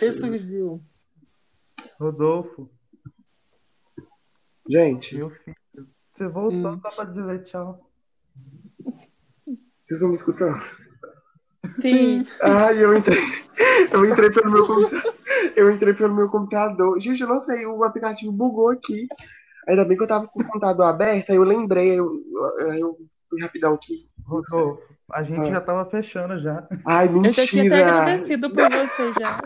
Ressurgiu. 0.00 0.82
Rodolfo, 1.98 2.70
Gente, 4.68 5.14
meu 5.16 5.28
filho. 5.30 5.56
Você 6.12 6.26
voltou 6.26 6.72
Hum. 6.72 6.80
só 6.80 6.90
pra 6.90 7.04
dizer 7.04 7.44
tchau. 7.44 7.90
Vocês 9.84 9.98
estão 9.98 10.08
me 10.08 10.14
escutando? 10.14 10.60
Sim. 11.80 12.26
Ai, 12.42 12.82
eu 12.82 12.96
entrei. 12.96 13.20
Eu 13.90 14.04
entrei 14.04 14.30
pelo 14.30 14.50
meu 14.50 14.66
computador. 14.66 15.14
Eu 15.56 15.70
entrei 15.70 15.94
pelo 15.94 16.14
meu 16.14 16.28
computador. 16.28 17.00
Gente, 17.00 17.22
eu 17.22 17.28
não 17.28 17.40
sei, 17.40 17.66
o 17.66 17.84
aplicativo 17.84 18.32
bugou 18.32 18.70
aqui. 18.70 19.06
Ainda 19.68 19.84
bem 19.84 19.96
que 19.96 20.02
eu 20.02 20.06
tava 20.08 20.26
com 20.26 20.40
o 20.40 20.44
computador 20.44 20.86
aberto, 20.86 21.30
aí 21.30 21.36
eu 21.36 21.42
lembrei, 21.44 21.98
eu, 21.98 22.12
eu, 22.58 22.68
eu 22.74 22.96
fui 23.30 23.40
rapidão 23.40 23.74
aqui. 23.74 24.04
Rodolfo, 24.26 24.82
a 25.10 25.22
gente 25.22 25.40
Ah. 25.40 25.50
já 25.52 25.60
tava 25.60 25.88
fechando 25.90 26.38
já. 26.38 26.66
Ai, 26.86 27.08
Eu 27.08 27.32
já 27.32 27.46
tinha 27.46 27.62
até 27.64 27.76
mentira! 27.76 27.92
agradecido 28.00 28.50
por 28.50 28.70
você 28.70 29.12
já. 29.18 29.40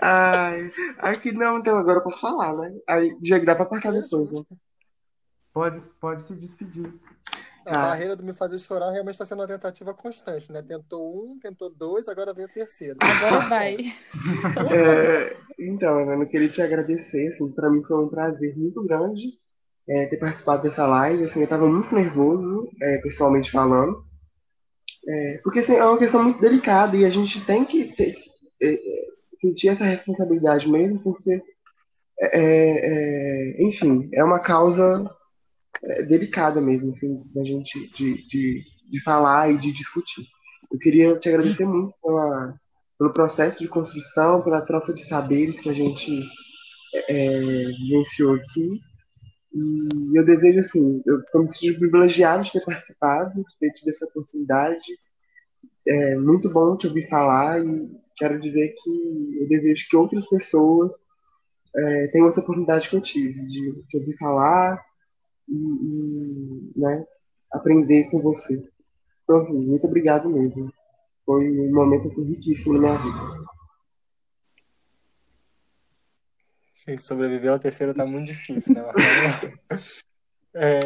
Ai, 0.00 0.70
aqui 0.98 1.32
não, 1.32 1.58
então 1.58 1.76
agora 1.78 1.98
eu 1.98 2.02
posso 2.04 2.20
falar, 2.20 2.54
né? 2.54 2.72
Aí, 2.88 3.16
Diego, 3.20 3.44
dá 3.46 3.54
pra 3.56 3.66
cortar 3.66 3.90
depois, 3.92 4.30
né? 4.30 4.42
Pode, 5.52 5.80
pode 6.00 6.22
se 6.22 6.34
despedir. 6.36 6.92
A 7.68 7.78
Ah. 7.78 7.82
barreira 7.88 8.16
do 8.16 8.24
me 8.24 8.32
fazer 8.32 8.58
chorar 8.58 8.90
realmente 8.90 9.14
está 9.14 9.24
sendo 9.24 9.40
uma 9.40 9.46
tentativa 9.46 9.92
constante, 9.92 10.50
né? 10.50 10.62
Tentou 10.62 11.02
um, 11.32 11.38
tentou 11.38 11.68
dois, 11.70 12.08
agora 12.08 12.32
veio 12.32 12.48
o 12.48 12.50
terceiro. 12.50 12.98
Agora 13.02 13.46
vai. 13.48 13.76
É, 14.72 15.36
então, 15.58 15.98
Ana, 15.98 16.24
eu 16.24 16.28
queria 16.28 16.48
te 16.48 16.62
agradecer, 16.62 17.28
assim, 17.28 17.50
pra 17.52 17.70
mim 17.70 17.82
foi 17.84 18.02
um 18.04 18.08
prazer 18.08 18.56
muito 18.56 18.82
grande 18.84 19.38
é, 19.88 20.06
ter 20.06 20.16
participado 20.18 20.62
dessa 20.62 20.86
live, 20.86 21.24
assim, 21.24 21.40
eu 21.42 21.46
tava 21.48 21.66
muito 21.68 21.94
nervoso, 21.94 22.68
é, 22.82 22.98
pessoalmente 22.98 23.50
falando, 23.50 24.04
É, 25.06 25.38
porque 25.42 25.60
assim, 25.60 25.74
é 25.76 25.84
uma 25.84 25.98
questão 25.98 26.22
muito 26.22 26.40
delicada 26.40 26.96
e 26.96 27.04
a 27.04 27.10
gente 27.10 27.44
tem 27.46 27.64
que 27.64 27.94
ter- 27.96 28.14
é, 28.60 28.74
é, 28.74 29.04
sentir 29.40 29.68
essa 29.68 29.84
responsabilidade 29.84 30.68
mesmo, 30.70 30.98
porque, 31.02 31.40
é, 32.20 32.28
é, 32.32 33.62
enfim, 33.62 34.08
é 34.12 34.22
uma 34.24 34.40
causa 34.40 35.08
é, 35.82 36.02
delicada 36.04 36.60
mesmo, 36.60 36.92
assim, 36.92 37.22
da 37.34 37.42
gente 37.44 37.90
de, 37.92 38.26
de, 38.26 38.64
de 38.90 39.02
falar 39.02 39.50
e 39.50 39.58
de 39.58 39.72
discutir. 39.72 40.24
Eu 40.70 40.78
queria 40.78 41.18
te 41.18 41.28
agradecer 41.28 41.64
muito 41.64 41.94
pela, 42.02 42.54
pelo 42.98 43.12
processo 43.12 43.58
de 43.58 43.68
construção, 43.68 44.42
pela 44.42 44.60
troca 44.60 44.92
de 44.92 45.04
saberes 45.06 45.58
que 45.60 45.70
a 45.70 45.72
gente 45.72 46.22
é, 47.08 47.40
vivenciou 47.78 48.34
aqui. 48.34 48.80
E 49.54 50.18
eu 50.18 50.24
desejo, 50.24 50.60
assim, 50.60 51.02
eu 51.06 51.20
estou 51.20 51.42
me 51.42 51.48
sentindo 51.48 51.78
privilegiado 51.78 52.42
de 52.42 52.52
ter 52.52 52.64
participado, 52.64 53.34
de 53.34 53.58
ter 53.58 53.72
tido 53.72 53.88
essa 53.88 54.04
oportunidade. 54.06 54.78
É 55.86 56.16
muito 56.16 56.50
bom 56.50 56.76
te 56.76 56.86
ouvir 56.86 57.08
falar 57.08 57.64
e 57.64 57.88
quero 58.16 58.38
dizer 58.40 58.74
que 58.82 59.40
eu 59.40 59.48
desejo 59.48 59.86
que 59.88 59.96
outras 59.96 60.28
pessoas 60.28 60.92
é, 61.74 62.08
tenham 62.08 62.28
essa 62.28 62.40
oportunidade 62.40 62.90
que 62.90 62.96
eu 62.96 63.00
tive, 63.00 63.42
de 63.46 63.82
te 63.88 63.96
ouvir 63.96 64.16
falar 64.18 64.82
e, 65.48 65.54
e, 65.54 66.72
né, 66.76 67.06
aprender 67.52 68.10
com 68.10 68.20
você. 68.20 68.68
Então, 69.24 69.40
assim, 69.42 69.54
muito 69.54 69.86
obrigado 69.86 70.28
mesmo. 70.28 70.72
Foi 71.24 71.48
um 71.50 71.74
momento 71.74 72.08
assim, 72.08 72.24
riquíssimo 72.24 72.74
na 72.74 72.80
minha 72.80 72.98
vida. 72.98 73.48
Gente, 76.86 77.02
sobreviver 77.02 77.50
ao 77.50 77.58
terceiro 77.58 77.92
tá 77.92 78.06
muito 78.06 78.26
difícil, 78.26 78.74
né? 78.74 78.82
É, 80.54 80.80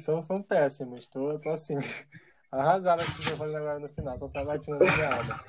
são, 0.00 0.22
são 0.22 0.42
péssimos. 0.42 1.06
Tô, 1.08 1.38
tô 1.38 1.50
assim, 1.50 1.74
arrasado 2.50 3.04
com 3.04 3.10
o 3.10 3.14
que 3.16 3.22
vocês 3.22 3.38
fazendo 3.38 3.56
agora 3.58 3.78
no 3.78 3.88
final, 3.88 4.18
só 4.18 4.28
sabatina 4.28 4.78
da 4.78 4.86
piada. 4.86 5.40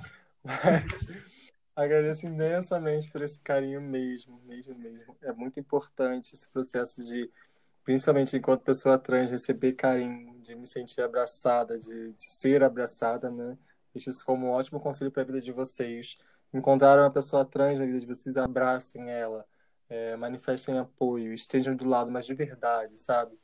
Mas 0.44 1.52
agradeço 1.76 2.26
imensamente 2.26 3.10
por 3.12 3.22
esse 3.22 3.40
carinho 3.40 3.82
mesmo, 3.82 4.42
mesmo, 4.46 4.76
mesmo. 4.76 5.16
É 5.22 5.32
muito 5.32 5.60
importante 5.60 6.34
esse 6.34 6.50
processo 6.50 7.04
de, 7.06 7.30
principalmente 7.88 8.36
enquanto 8.36 8.64
pessoa 8.64 9.00
trans, 9.00 9.32
receber 9.32 9.72
carinho, 9.72 10.38
de 10.42 10.54
me 10.56 10.68
sentir 10.68 11.02
abraçada, 11.02 11.80
de, 11.80 12.12
de 12.12 12.30
ser 12.30 12.62
abraçada, 12.62 13.32
né? 13.32 13.58
Deixo 13.94 14.10
isso 14.10 14.26
como 14.26 14.48
um 14.48 14.50
ótimo 14.50 14.78
conselho 14.78 15.10
para 15.10 15.22
a 15.24 15.26
vida 15.26 15.40
de 15.40 15.54
vocês 15.54 16.18
encontraram 16.54 17.04
uma 17.04 17.12
pessoa 17.12 17.46
trans 17.46 17.80
na 17.80 17.86
vida 17.86 17.98
de 18.02 18.06
vocês, 18.06 18.36
abracem 18.36 19.10
ela, 19.10 19.46
é, 19.88 20.18
manifestem 20.18 20.78
apoio, 20.78 21.34
estejam 21.34 21.78
do 21.78 21.86
lado, 21.88 22.12
mas 22.12 22.26
de 22.26 22.34
verdade, 22.34 22.98
sabe? 23.00 23.40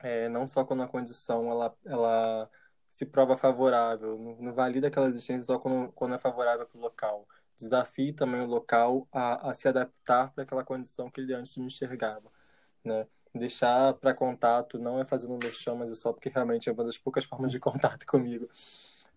É, 0.00 0.28
não 0.28 0.46
só 0.46 0.64
quando 0.64 0.84
a 0.84 0.88
condição 0.88 1.50
ela, 1.50 1.76
ela 1.84 2.48
se 2.88 3.04
prova 3.04 3.36
favorável, 3.36 4.16
não, 4.16 4.36
não 4.36 4.54
valida 4.54 4.86
aquela 4.86 5.08
existência 5.08 5.44
só 5.44 5.58
quando, 5.58 5.90
quando 5.92 6.14
é 6.14 6.18
favorável 6.18 6.66
para 6.66 6.78
o 6.78 6.80
local. 6.82 7.26
Desafie 7.58 8.12
também 8.12 8.42
o 8.42 8.46
local 8.46 9.08
a, 9.12 9.50
a 9.50 9.54
se 9.54 9.66
adaptar 9.66 10.32
para 10.32 10.44
aquela 10.44 10.64
condição 10.64 11.10
que 11.10 11.20
ele 11.20 11.34
antes 11.34 11.56
não 11.56 11.66
enxergava, 11.66 12.30
né? 12.84 13.08
Deixar 13.34 13.94
para 13.94 14.12
contato 14.14 14.78
não 14.78 15.00
é 15.00 15.04
fazendo 15.04 15.38
mexão, 15.42 15.76
mas 15.76 15.90
é 15.90 15.94
só 15.94 16.12
porque 16.12 16.28
realmente 16.28 16.68
é 16.68 16.72
uma 16.72 16.84
das 16.84 16.98
poucas 16.98 17.24
formas 17.24 17.50
de 17.50 17.58
contato 17.60 18.06
comigo. 18.06 18.48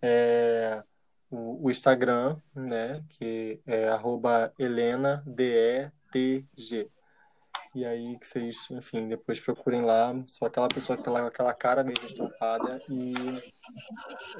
É, 0.01 0.83
o, 1.29 1.65
o 1.67 1.71
Instagram, 1.71 2.37
né, 2.53 3.03
que 3.09 3.59
é 3.65 3.89
arroba 3.89 4.53
HelenaDETG. 4.57 5.91
E 7.75 7.85
aí 7.85 8.17
que 8.17 8.25
vocês, 8.25 8.71
enfim, 8.71 9.09
depois 9.09 9.37
procurem 9.41 9.81
lá, 9.81 10.15
sou 10.27 10.47
aquela 10.47 10.69
pessoa 10.69 10.97
com 10.97 11.13
aquela, 11.17 11.53
cara 11.53 11.83
mesmo 11.83 12.05
estampada 12.05 12.81
e 12.89 13.13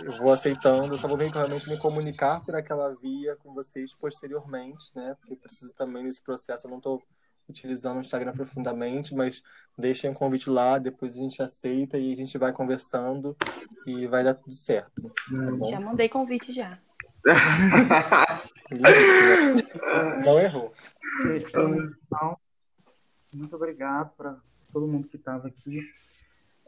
eu 0.06 0.12
vou 0.20 0.32
aceitando, 0.32 0.94
eu 0.94 0.98
só 0.98 1.06
vou 1.06 1.18
realmente 1.18 1.70
me 1.70 1.78
comunicar 1.78 2.40
por 2.40 2.56
aquela 2.56 2.96
via 2.96 3.36
com 3.36 3.54
vocês 3.54 3.94
posteriormente, 3.94 4.90
né, 4.96 5.18
porque 5.20 5.36
preciso 5.36 5.74
também 5.74 6.06
nesse 6.06 6.22
processo, 6.22 6.66
eu 6.66 6.72
não 6.72 6.78
estou 6.78 7.04
utilizando 7.48 7.98
o 7.98 8.02
Instagram 8.02 8.34
profundamente, 8.34 9.14
mas 9.16 9.44
deixem 9.78 10.10
um 10.10 10.14
convite 10.14 10.50
lá, 10.50 10.78
depois 10.78 11.14
a 11.14 11.18
gente 11.20 11.42
aceita 11.42 11.98
e 11.98 12.12
a 12.12 12.16
gente 12.16 12.38
vai 12.38 12.52
conversando 12.52 13.36
e 13.86 14.08
vai 14.08 14.24
dar 14.24 14.34
tudo 14.34 14.54
certo. 14.54 15.02
Tá 15.02 15.52
bom? 15.52 15.66
Já 15.66 15.80
mandei 15.80 16.10
convite 16.10 16.52
já. 16.52 16.80
Lindíssima. 18.72 20.16
Não 20.24 20.40
errou. 20.40 20.74
Então, 21.36 22.38
muito 23.34 23.56
obrigado 23.56 24.12
para 24.16 24.38
todo 24.72 24.88
mundo 24.88 25.08
que 25.08 25.18
estava 25.18 25.48
aqui. 25.48 25.82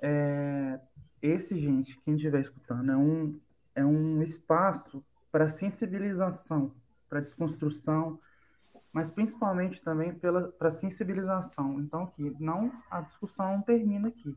É, 0.01 0.79
esse, 1.21 1.59
gente, 1.59 1.99
quem 2.01 2.15
estiver 2.15 2.41
escutando, 2.41 2.91
é 2.91 2.97
um, 2.97 3.39
é 3.75 3.85
um 3.85 4.21
espaço 4.21 5.03
para 5.31 5.49
sensibilização, 5.49 6.73
para 7.09 7.19
desconstrução, 7.19 8.19
mas 8.97 9.11
principalmente 9.11 9.79
também 9.83 10.11
para 10.57 10.71
sensibilização. 10.71 11.79
Então, 11.79 12.07
que 12.07 12.35
não 12.39 12.71
a 12.89 12.99
discussão 13.01 13.53
não 13.53 13.61
termina 13.61 14.07
aqui. 14.07 14.35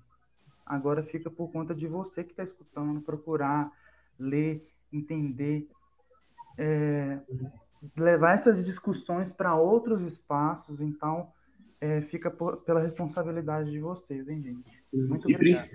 Agora 0.67 1.03
fica 1.03 1.31
por 1.31 1.51
conta 1.51 1.75
de 1.75 1.87
você 1.87 2.23
que 2.23 2.33
está 2.33 2.43
escutando, 2.43 3.01
procurar, 3.01 3.73
ler, 4.19 4.69
entender, 4.93 5.67
é, 6.59 7.21
levar 7.99 8.35
essas 8.35 8.63
discussões 8.67 9.33
para 9.33 9.55
outros 9.55 10.03
espaços. 10.03 10.79
Então, 10.79 11.29
é, 11.81 12.03
fica 12.03 12.31
por, 12.31 12.59
pela 12.59 12.81
responsabilidade 12.83 13.71
de 13.71 13.81
vocês, 13.81 14.29
hein, 14.29 14.43
gente? 14.43 14.83
Muito 14.93 15.31
E, 15.31 15.35
obrigado. 15.37 15.71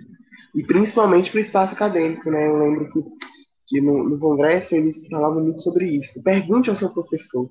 e 0.53 0.63
principalmente 0.63 1.31
para 1.31 1.39
o 1.39 1.41
espaço 1.41 1.73
acadêmico, 1.73 2.29
né? 2.29 2.47
Eu 2.47 2.59
lembro 2.59 2.91
que 2.91 3.03
que 3.67 3.81
no, 3.81 4.07
no 4.07 4.19
congresso 4.19 4.75
eles 4.75 5.07
falavam 5.07 5.43
muito 5.43 5.59
sobre 5.59 5.87
isso. 5.87 6.21
Pergunte 6.21 6.69
ao 6.69 6.75
seu 6.75 6.93
professor. 6.93 7.49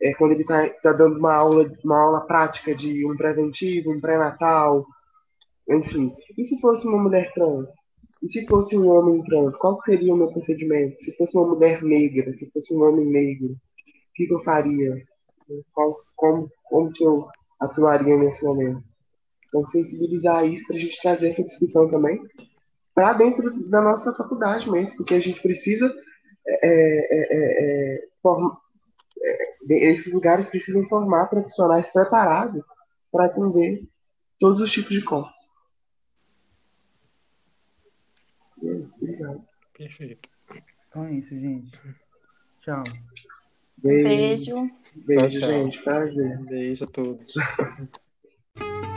É, 0.00 0.12
quando 0.14 0.32
ele 0.32 0.42
está 0.42 0.68
tá 0.82 0.92
dando 0.92 1.18
uma 1.18 1.34
aula, 1.34 1.70
uma 1.84 1.98
aula 1.98 2.20
prática 2.26 2.74
de 2.74 3.06
um 3.10 3.16
preventivo, 3.16 3.92
um 3.92 4.00
pré-natal, 4.00 4.84
enfim. 5.68 6.12
E 6.36 6.44
se 6.44 6.60
fosse 6.60 6.86
uma 6.86 7.02
mulher 7.02 7.32
trans? 7.32 7.70
E 8.22 8.28
se 8.28 8.46
fosse 8.46 8.76
um 8.76 8.88
homem 8.88 9.22
trans? 9.24 9.56
Qual 9.56 9.80
seria 9.82 10.12
o 10.12 10.16
meu 10.16 10.28
procedimento? 10.28 11.00
Se 11.02 11.16
fosse 11.16 11.36
uma 11.36 11.46
mulher 11.46 11.82
negra, 11.82 12.34
se 12.34 12.50
fosse 12.50 12.74
um 12.74 12.82
homem 12.82 13.06
negro, 13.06 13.52
o 13.52 13.56
que, 14.14 14.30
eu 14.30 14.42
faria? 14.42 15.02
Qual, 15.72 15.96
como, 16.14 16.50
como 16.64 16.92
que 16.92 17.04
eu 17.04 17.26
atuaria 17.60 18.16
nesse 18.16 18.44
momento? 18.44 18.82
Então, 19.48 19.64
sensibilizar 19.66 20.46
isso 20.46 20.66
para 20.66 20.76
a 20.76 20.80
gente 20.80 21.00
trazer 21.00 21.28
essa 21.28 21.44
discussão 21.44 21.88
também 21.88 22.20
para 22.96 23.12
dentro 23.12 23.68
da 23.68 23.82
nossa 23.82 24.14
faculdade 24.14 24.70
mesmo, 24.70 24.96
porque 24.96 25.14
a 25.14 25.20
gente 25.20 25.40
precisa 25.42 25.94
é, 26.46 26.66
é, 26.66 27.08
é, 27.10 27.96
é 27.96 28.08
form... 28.22 28.56
É, 29.22 29.90
esses 29.90 30.12
lugares 30.12 30.48
precisam 30.48 30.86
formar 30.88 31.26
profissionais 31.26 31.90
preparados 31.90 32.64
para 33.10 33.26
atender 33.26 33.86
todos 34.38 34.60
os 34.60 34.70
tipos 34.70 34.90
de 34.90 35.02
corpos. 35.02 35.34
Obrigado. 38.96 39.44
Perfeito. 39.76 40.28
Então 40.88 41.04
é 41.04 41.14
isso, 41.14 41.30
gente. 41.30 41.78
Tchau. 42.60 42.84
Beijo. 43.76 44.06
Beijo, 44.06 44.70
Beijo 44.94 45.40
tchau, 45.40 45.48
gente. 45.50 45.82
Prazer. 45.82 46.38
Beijo 46.44 46.84
a 46.84 46.86
todos. 46.86 47.34